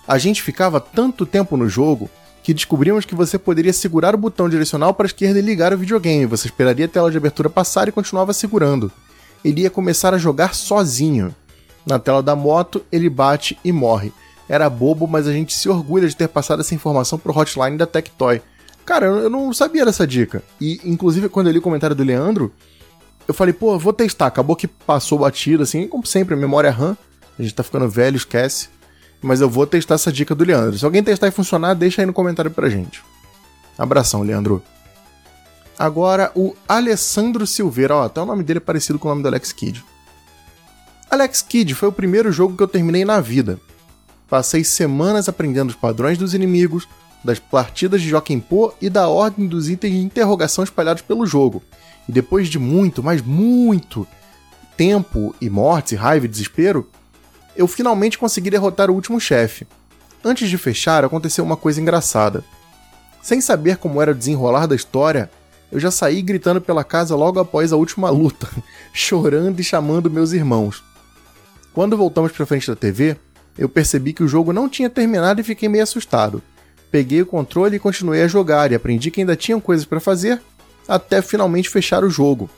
[0.07, 2.07] A gente ficava tanto tempo no jogo
[2.43, 5.77] que descobrimos que você poderia segurar o botão direcional para a esquerda e ligar o
[5.79, 6.27] videogame.
[6.27, 8.91] Você esperaria a tela de abertura passar e continuava segurando
[9.45, 11.33] ele ia começar a jogar sozinho.
[11.85, 14.11] Na tela da moto, ele bate e morre.
[14.49, 17.85] Era bobo, mas a gente se orgulha de ter passado essa informação pro hotline da
[17.85, 18.41] Tectoy.
[18.83, 20.41] Cara, eu não sabia dessa dica.
[20.59, 22.51] E, inclusive, quando eu li o comentário do Leandro,
[23.27, 24.25] eu falei, pô, vou testar.
[24.25, 26.97] Acabou que passou batido, assim, como sempre, a memória RAM.
[27.37, 28.69] A gente tá ficando velho, esquece.
[29.21, 30.77] Mas eu vou testar essa dica do Leandro.
[30.77, 33.03] Se alguém testar e funcionar, deixa aí no comentário pra gente.
[33.77, 34.61] Abração, Leandro.
[35.77, 39.27] Agora o Alessandro Silveira, ó, até o nome dele é parecido com o nome do
[39.27, 39.83] Alex Kidd.
[41.09, 43.59] Alex Kidd foi o primeiro jogo que eu terminei na vida.
[44.29, 46.87] Passei semanas aprendendo os padrões dos inimigos,
[47.23, 51.61] das partidas de Joaquim Pô e da ordem dos itens de interrogação espalhados pelo jogo.
[52.07, 54.07] E depois de muito, mas muito
[54.77, 56.89] tempo e morte, raiva e desespero,
[57.55, 59.67] eu finalmente consegui derrotar o último chefe.
[60.23, 62.43] Antes de fechar, aconteceu uma coisa engraçada.
[63.21, 65.29] Sem saber como era o desenrolar da história,
[65.71, 68.47] eu já saí gritando pela casa logo após a última luta,
[68.93, 70.83] chorando e chamando meus irmãos.
[71.73, 73.17] Quando voltamos para frente da TV,
[73.57, 76.41] eu percebi que o jogo não tinha terminado e fiquei meio assustado.
[76.91, 80.41] Peguei o controle e continuei a jogar e aprendi que ainda tinham coisas para fazer
[80.87, 82.49] até finalmente fechar o jogo.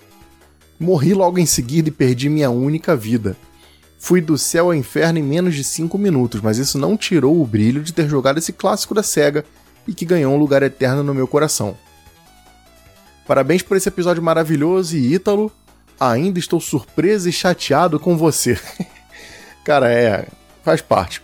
[0.80, 3.36] Morri logo em seguida e perdi minha única vida.
[3.99, 7.45] Fui do céu ao inferno em menos de 5 minutos, mas isso não tirou o
[7.45, 9.44] brilho de ter jogado esse clássico da SEGA
[9.88, 11.76] e que ganhou um lugar eterno no meu coração.
[13.26, 15.52] Parabéns por esse episódio maravilhoso e Ítalo,
[15.99, 18.57] ainda estou surpreso e chateado com você.
[19.65, 20.28] Cara, é.
[20.64, 21.22] faz parte.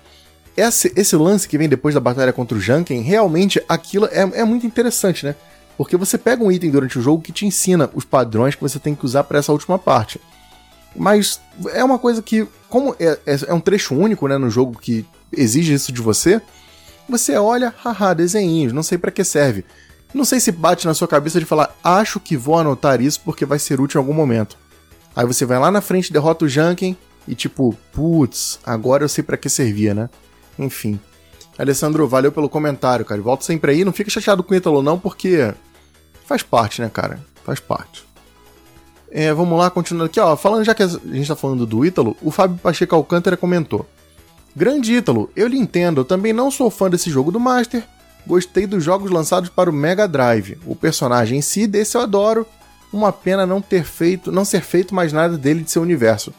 [0.55, 4.43] Esse, esse lance que vem depois da batalha contra o Junken, realmente aquilo é, é
[4.43, 5.35] muito interessante, né?
[5.77, 8.77] Porque você pega um item durante o jogo que te ensina os padrões que você
[8.77, 10.21] tem que usar para essa última parte.
[10.95, 11.39] Mas
[11.71, 15.05] é uma coisa que, como é, é, é, um trecho único né, no jogo que
[15.31, 16.41] exige isso de você,
[17.07, 19.63] você olha, haha, desenhinhos, não sei para que serve.
[20.11, 23.45] Não sei se bate na sua cabeça de falar, acho que vou anotar isso porque
[23.45, 24.57] vai ser útil em algum momento.
[25.15, 26.97] Aí você vai lá na frente, derrota o Junkin
[27.27, 30.09] e tipo, putz, agora eu sei para que servia, né?
[30.57, 30.99] Enfim.
[31.59, 33.21] Alessandro, valeu pelo comentário, cara.
[33.21, 35.53] Volta sempre aí, não fica chateado com o Ítalo não, porque
[36.25, 37.23] faz parte, né, cara?
[37.45, 38.03] Faz parte.
[39.15, 40.35] É, vamos lá, continuando aqui, ó.
[40.35, 43.87] Falando, já que a gente tá falando do Ítalo, o Fábio Pacheco Alcântara comentou.
[44.55, 47.83] Grande Ítalo, eu lhe entendo, eu também não sou fã desse jogo do Master,
[48.25, 50.57] Gostei dos jogos lançados para o Mega Drive.
[50.65, 52.47] O personagem em si, desse eu adoro.
[52.91, 56.33] Uma pena não ter feito, não ser feito mais nada dele de seu universo.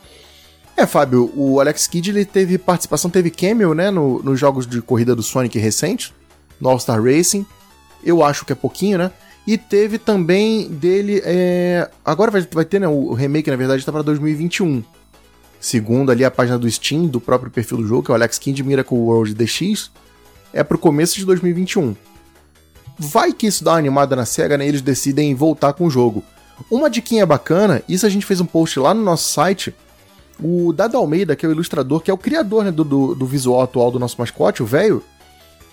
[0.76, 4.80] É, Fábio, o Alex Kidd ele teve participação, teve cameo, né, no, nos jogos de
[4.80, 6.12] corrida do Sonic recente,
[6.60, 7.44] no All-Star Racing.
[8.02, 9.10] Eu acho que é pouquinho, né?
[9.46, 11.20] E teve também dele.
[11.24, 11.90] É...
[12.04, 12.88] Agora vai, vai ter, né?
[12.88, 14.82] O remake, na verdade, está para 2021.
[15.60, 18.38] Segundo ali a página do Steam, do próprio perfil do jogo, que é o Alex
[18.38, 19.90] Kidd Miracle World DX
[20.54, 21.94] é pro começo de 2021.
[22.96, 24.66] Vai que isso dá uma animada na SEGA, né?
[24.66, 26.22] Eles decidem voltar com o jogo.
[26.70, 29.74] Uma diquinha bacana, isso a gente fez um post lá no nosso site.
[30.40, 33.26] O Dado Almeida, que é o ilustrador, que é o criador né, do, do, do
[33.26, 35.02] visual atual do nosso mascote, o velho,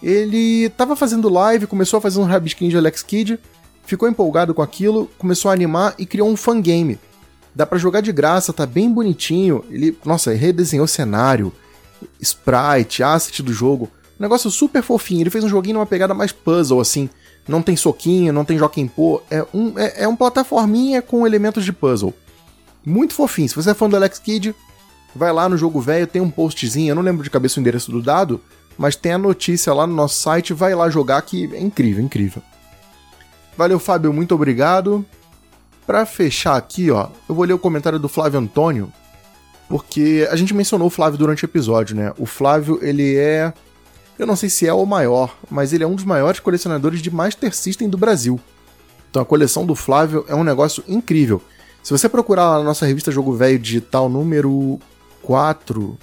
[0.01, 3.39] ele tava fazendo live, começou a fazer um rabisquinho de Alex Kidd,
[3.85, 6.99] ficou empolgado com aquilo, começou a animar e criou um fangame.
[7.53, 9.63] Dá para jogar de graça, tá bem bonitinho.
[9.69, 11.51] Ele, nossa, redesenhou cenário,
[12.19, 13.89] sprite, asset do jogo.
[14.19, 15.21] Um negócio super fofinho.
[15.21, 17.09] Ele fez um joguinho numa pegada mais puzzle, assim.
[17.47, 19.21] Não tem soquinho, não tem Joaquim Pô.
[19.29, 22.13] É um, é, é um plataforminha com elementos de puzzle.
[22.85, 23.49] Muito fofinho.
[23.49, 24.55] Se você é fã do Alex Kidd,
[25.15, 26.91] vai lá no jogo velho, tem um postzinho.
[26.91, 28.39] Eu não lembro de cabeça o endereço do dado,
[28.77, 30.53] mas tem a notícia lá no nosso site.
[30.53, 32.41] Vai lá jogar que é incrível, incrível.
[33.57, 34.13] Valeu, Fábio.
[34.13, 35.05] Muito obrigado.
[35.85, 38.91] Para fechar aqui, ó, eu vou ler o comentário do Flávio Antônio,
[39.67, 42.13] porque a gente mencionou o Flávio durante o episódio, né?
[42.17, 43.51] O Flávio, ele é
[44.21, 47.09] eu não sei se é o maior, mas ele é um dos maiores colecionadores de
[47.09, 48.39] Master System do Brasil.
[49.09, 51.41] Então a coleção do Flávio é um negócio incrível.
[51.81, 54.79] Se você procurar lá na nossa revista Jogo Velho Digital número
[55.23, 55.97] 4,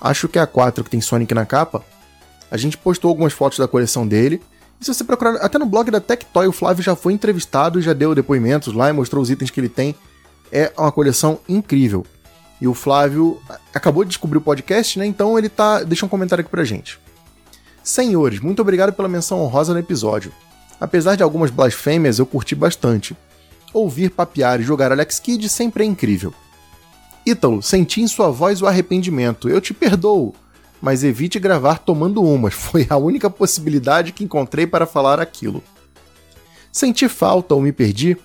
[0.00, 1.84] acho que é a 4 que tem Sonic na capa,
[2.50, 4.40] A gente postou algumas fotos da coleção dele.
[4.80, 7.92] Se você procurar, até no blog da Tectoy, o Flávio já foi entrevistado e já
[7.92, 9.94] deu depoimentos lá e mostrou os itens que ele tem.
[10.50, 12.04] É uma coleção incrível.
[12.60, 13.40] E o Flávio
[13.74, 15.06] acabou de descobrir o podcast, né?
[15.06, 15.82] Então ele tá.
[15.82, 16.98] Deixa um comentário aqui pra gente.
[17.82, 20.32] Senhores, muito obrigado pela menção honrosa no episódio.
[20.80, 23.16] Apesar de algumas blasfêmias, eu curti bastante.
[23.72, 26.32] Ouvir papear e jogar Alex Kidd sempre é incrível.
[27.24, 29.48] Ítalo, senti em sua voz o arrependimento.
[29.48, 30.34] Eu te perdoo,
[30.80, 32.54] mas evite gravar tomando umas.
[32.54, 35.62] Foi a única possibilidade que encontrei para falar aquilo.
[36.72, 38.16] Senti falta ou me perdi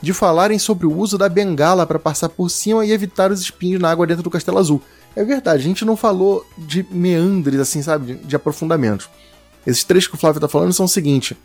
[0.00, 3.80] de falarem sobre o uso da bengala para passar por cima e evitar os espinhos
[3.80, 4.82] na água dentro do Castelo Azul.
[5.14, 9.08] É verdade, a gente não falou de meandres, assim, sabe, de, de aprofundamentos.
[9.64, 11.36] Esses três que o Flávio tá falando são o seguinte: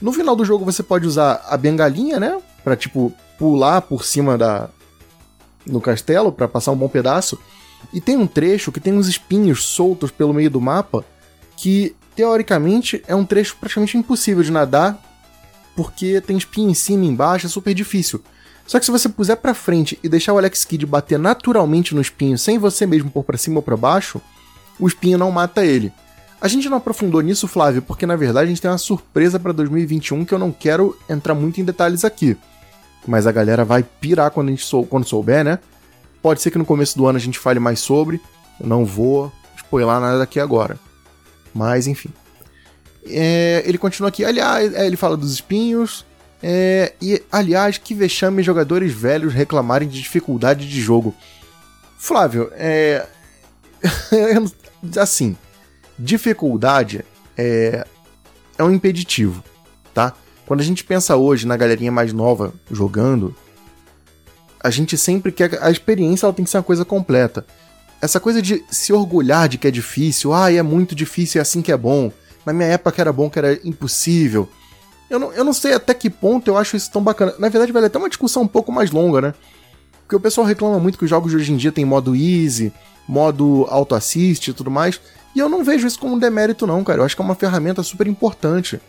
[0.00, 4.38] no final do jogo você pode usar a bengalinha, né, para tipo pular por cima
[4.38, 4.68] da
[5.66, 7.38] no castelo para passar um bom pedaço.
[7.92, 11.04] E tem um trecho que tem uns espinhos soltos pelo meio do mapa
[11.56, 15.02] que teoricamente é um trecho praticamente impossível de nadar
[15.76, 18.22] porque tem espinho em cima e embaixo, é super difícil.
[18.66, 22.00] Só que se você puser para frente e deixar o Alex Kidd bater naturalmente no
[22.00, 24.20] espinho sem você mesmo pôr para cima ou para baixo,
[24.80, 25.92] o espinho não mata ele.
[26.40, 29.52] A gente não aprofundou nisso, Flávio, porque na verdade a gente tem uma surpresa para
[29.52, 32.36] 2021 que eu não quero entrar muito em detalhes aqui.
[33.06, 35.58] Mas a galera vai pirar quando a gente sou, quando souber, né?
[36.26, 38.20] Pode ser que no começo do ano a gente fale mais sobre.
[38.58, 40.76] Eu não vou spoiler nada daqui agora.
[41.54, 42.08] Mas enfim.
[43.06, 44.24] É, ele continua aqui.
[44.24, 46.04] Aliás, é, ele fala dos espinhos.
[46.42, 51.14] É, e, aliás, que vexame jogadores velhos reclamarem de dificuldade de jogo.
[51.96, 53.06] Flávio, é.
[54.98, 55.36] assim,
[55.96, 57.04] dificuldade
[57.38, 57.86] é,
[58.58, 59.44] é um impeditivo,
[59.94, 60.12] tá?
[60.44, 63.32] Quando a gente pensa hoje na galerinha mais nova jogando,
[64.66, 65.62] a gente sempre quer.
[65.62, 67.46] A experiência ela tem que ser uma coisa completa.
[68.00, 71.62] Essa coisa de se orgulhar de que é difícil, ah, é muito difícil, é assim
[71.62, 72.12] que é bom.
[72.44, 74.48] Na minha época era bom, que era impossível.
[75.08, 77.34] Eu não, eu não sei até que ponto eu acho isso tão bacana.
[77.38, 79.34] Na verdade, vale até uma discussão um pouco mais longa, né?
[80.02, 82.72] Porque o pessoal reclama muito que os jogos de hoje em dia tem modo easy,
[83.08, 85.00] modo auto-assist e tudo mais.
[85.34, 87.00] E eu não vejo isso como um demérito, não, cara.
[87.00, 88.80] Eu acho que é uma ferramenta super importante.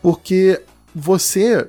[0.00, 0.60] Porque
[0.94, 1.66] você,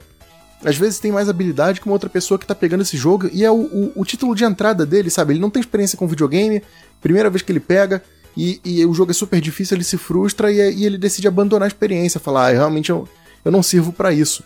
[0.64, 3.30] às vezes, tem mais habilidade que uma outra pessoa que tá pegando esse jogo.
[3.32, 5.34] E é o, o, o título de entrada dele, sabe?
[5.34, 6.62] Ele não tem experiência com videogame,
[7.02, 8.02] primeira vez que ele pega.
[8.38, 11.66] E, e, o jogo é super difícil, ele se frustra e, e ele decide abandonar
[11.66, 13.08] a experiência, falar, ah, realmente eu,
[13.44, 14.44] eu não sirvo para isso.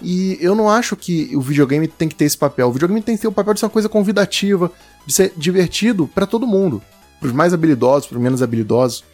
[0.00, 2.68] E eu não acho que o videogame tem que ter esse papel.
[2.68, 4.70] O videogame tem que ter o papel de ser uma coisa convidativa,
[5.04, 6.80] de ser divertido para todo mundo,
[7.18, 9.04] para os mais habilidosos, para os menos habilidosos.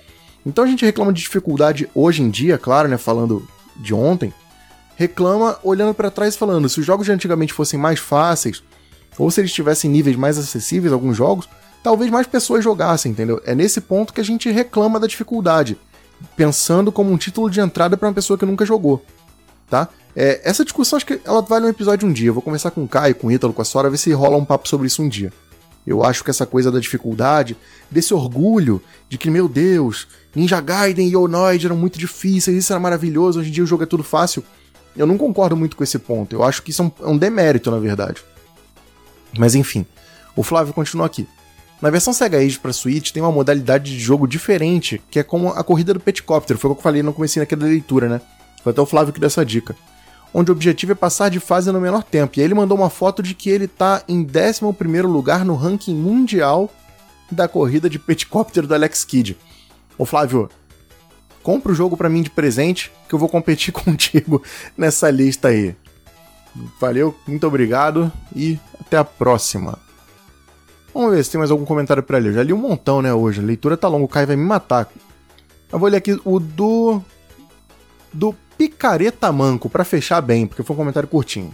[0.45, 4.33] Então a gente reclama de dificuldade hoje em dia, claro, né, falando de ontem,
[4.97, 8.63] reclama olhando para trás falando, se os jogos de antigamente fossem mais fáceis,
[9.19, 11.49] ou se eles tivessem níveis mais acessíveis alguns jogos,
[11.83, 13.41] talvez mais pessoas jogassem, entendeu?
[13.45, 15.79] É nesse ponto que a gente reclama da dificuldade,
[16.37, 19.05] pensando como um título de entrada para uma pessoa que nunca jogou,
[19.69, 19.89] tá?
[20.17, 22.29] É, essa discussão acho que ela vale um episódio um dia.
[22.29, 24.37] Eu vou conversar com o Caio, com o Ítalo, com a Sora, ver se rola
[24.37, 25.33] um papo sobre isso um dia.
[25.87, 27.57] Eu acho que essa coisa da dificuldade,
[27.91, 32.81] desse orgulho de que, meu Deus, Ninja Gaiden e Onoid eram muito difíceis, isso era
[32.81, 34.43] maravilhoso, hoje em dia o jogo é tudo fácil.
[34.97, 36.35] Eu não concordo muito com esse ponto.
[36.35, 38.23] Eu acho que isso é um, é um demérito, na verdade.
[39.37, 39.85] Mas enfim,
[40.37, 41.27] o Flávio continua aqui.
[41.83, 45.49] Na versão Sega Age para Switch tem uma modalidade de jogo diferente, que é como
[45.49, 48.21] a corrida do Petcopter, foi o que eu falei no começo aqui da leitura, né?
[48.63, 49.77] Foi até o Flávio que deu essa dica.
[50.33, 52.39] Onde o objetivo é passar de fase no menor tempo.
[52.39, 55.95] E aí ele mandou uma foto de que ele tá em 11 lugar no ranking
[55.95, 56.71] mundial
[57.31, 59.37] da corrida de Petcopter do Alex Kidd.
[59.99, 60.49] Ô Flávio,
[61.45, 64.43] compra o jogo para mim de presente, que eu vou competir contigo
[64.77, 65.77] nessa lista aí.
[66.81, 69.79] Valeu, muito obrigado e até a próxima.
[70.93, 72.31] Vamos ver se tem mais algum comentário para ler.
[72.31, 73.41] Eu já li um montão, né, hoje.
[73.41, 74.89] A leitura tá longa, o Kai vai me matar.
[75.71, 77.03] Eu vou ler aqui o do.
[78.13, 81.53] Do Picareta Manco, para fechar bem, porque foi um comentário curtinho.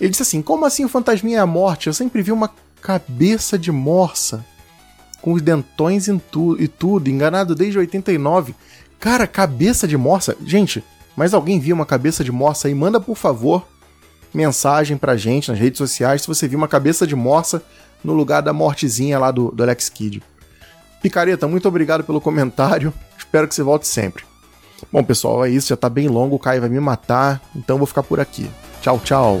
[0.00, 1.86] Ele disse assim: Como assim o fantasminha é a morte?
[1.86, 2.50] Eu sempre vi uma
[2.82, 4.44] cabeça de morsa
[5.22, 8.56] com os dentões tu e tudo, enganado desde 89.
[9.00, 10.36] Cara, cabeça de morsa.
[10.44, 10.82] Gente,
[11.16, 12.74] mas alguém viu uma cabeça de morsa aí?
[12.74, 13.66] Manda por favor
[14.34, 17.62] mensagem pra gente nas redes sociais se você viu uma cabeça de morsa
[18.04, 20.22] no lugar da mortezinha lá do, do Alex Kidd.
[21.02, 22.92] Picareta, muito obrigado pelo comentário.
[23.16, 24.24] Espero que você volte sempre.
[24.92, 25.68] Bom, pessoal, é isso.
[25.68, 26.36] Já tá bem longo.
[26.36, 27.40] O Caio vai me matar.
[27.54, 28.50] Então vou ficar por aqui.
[28.80, 29.40] Tchau, tchau.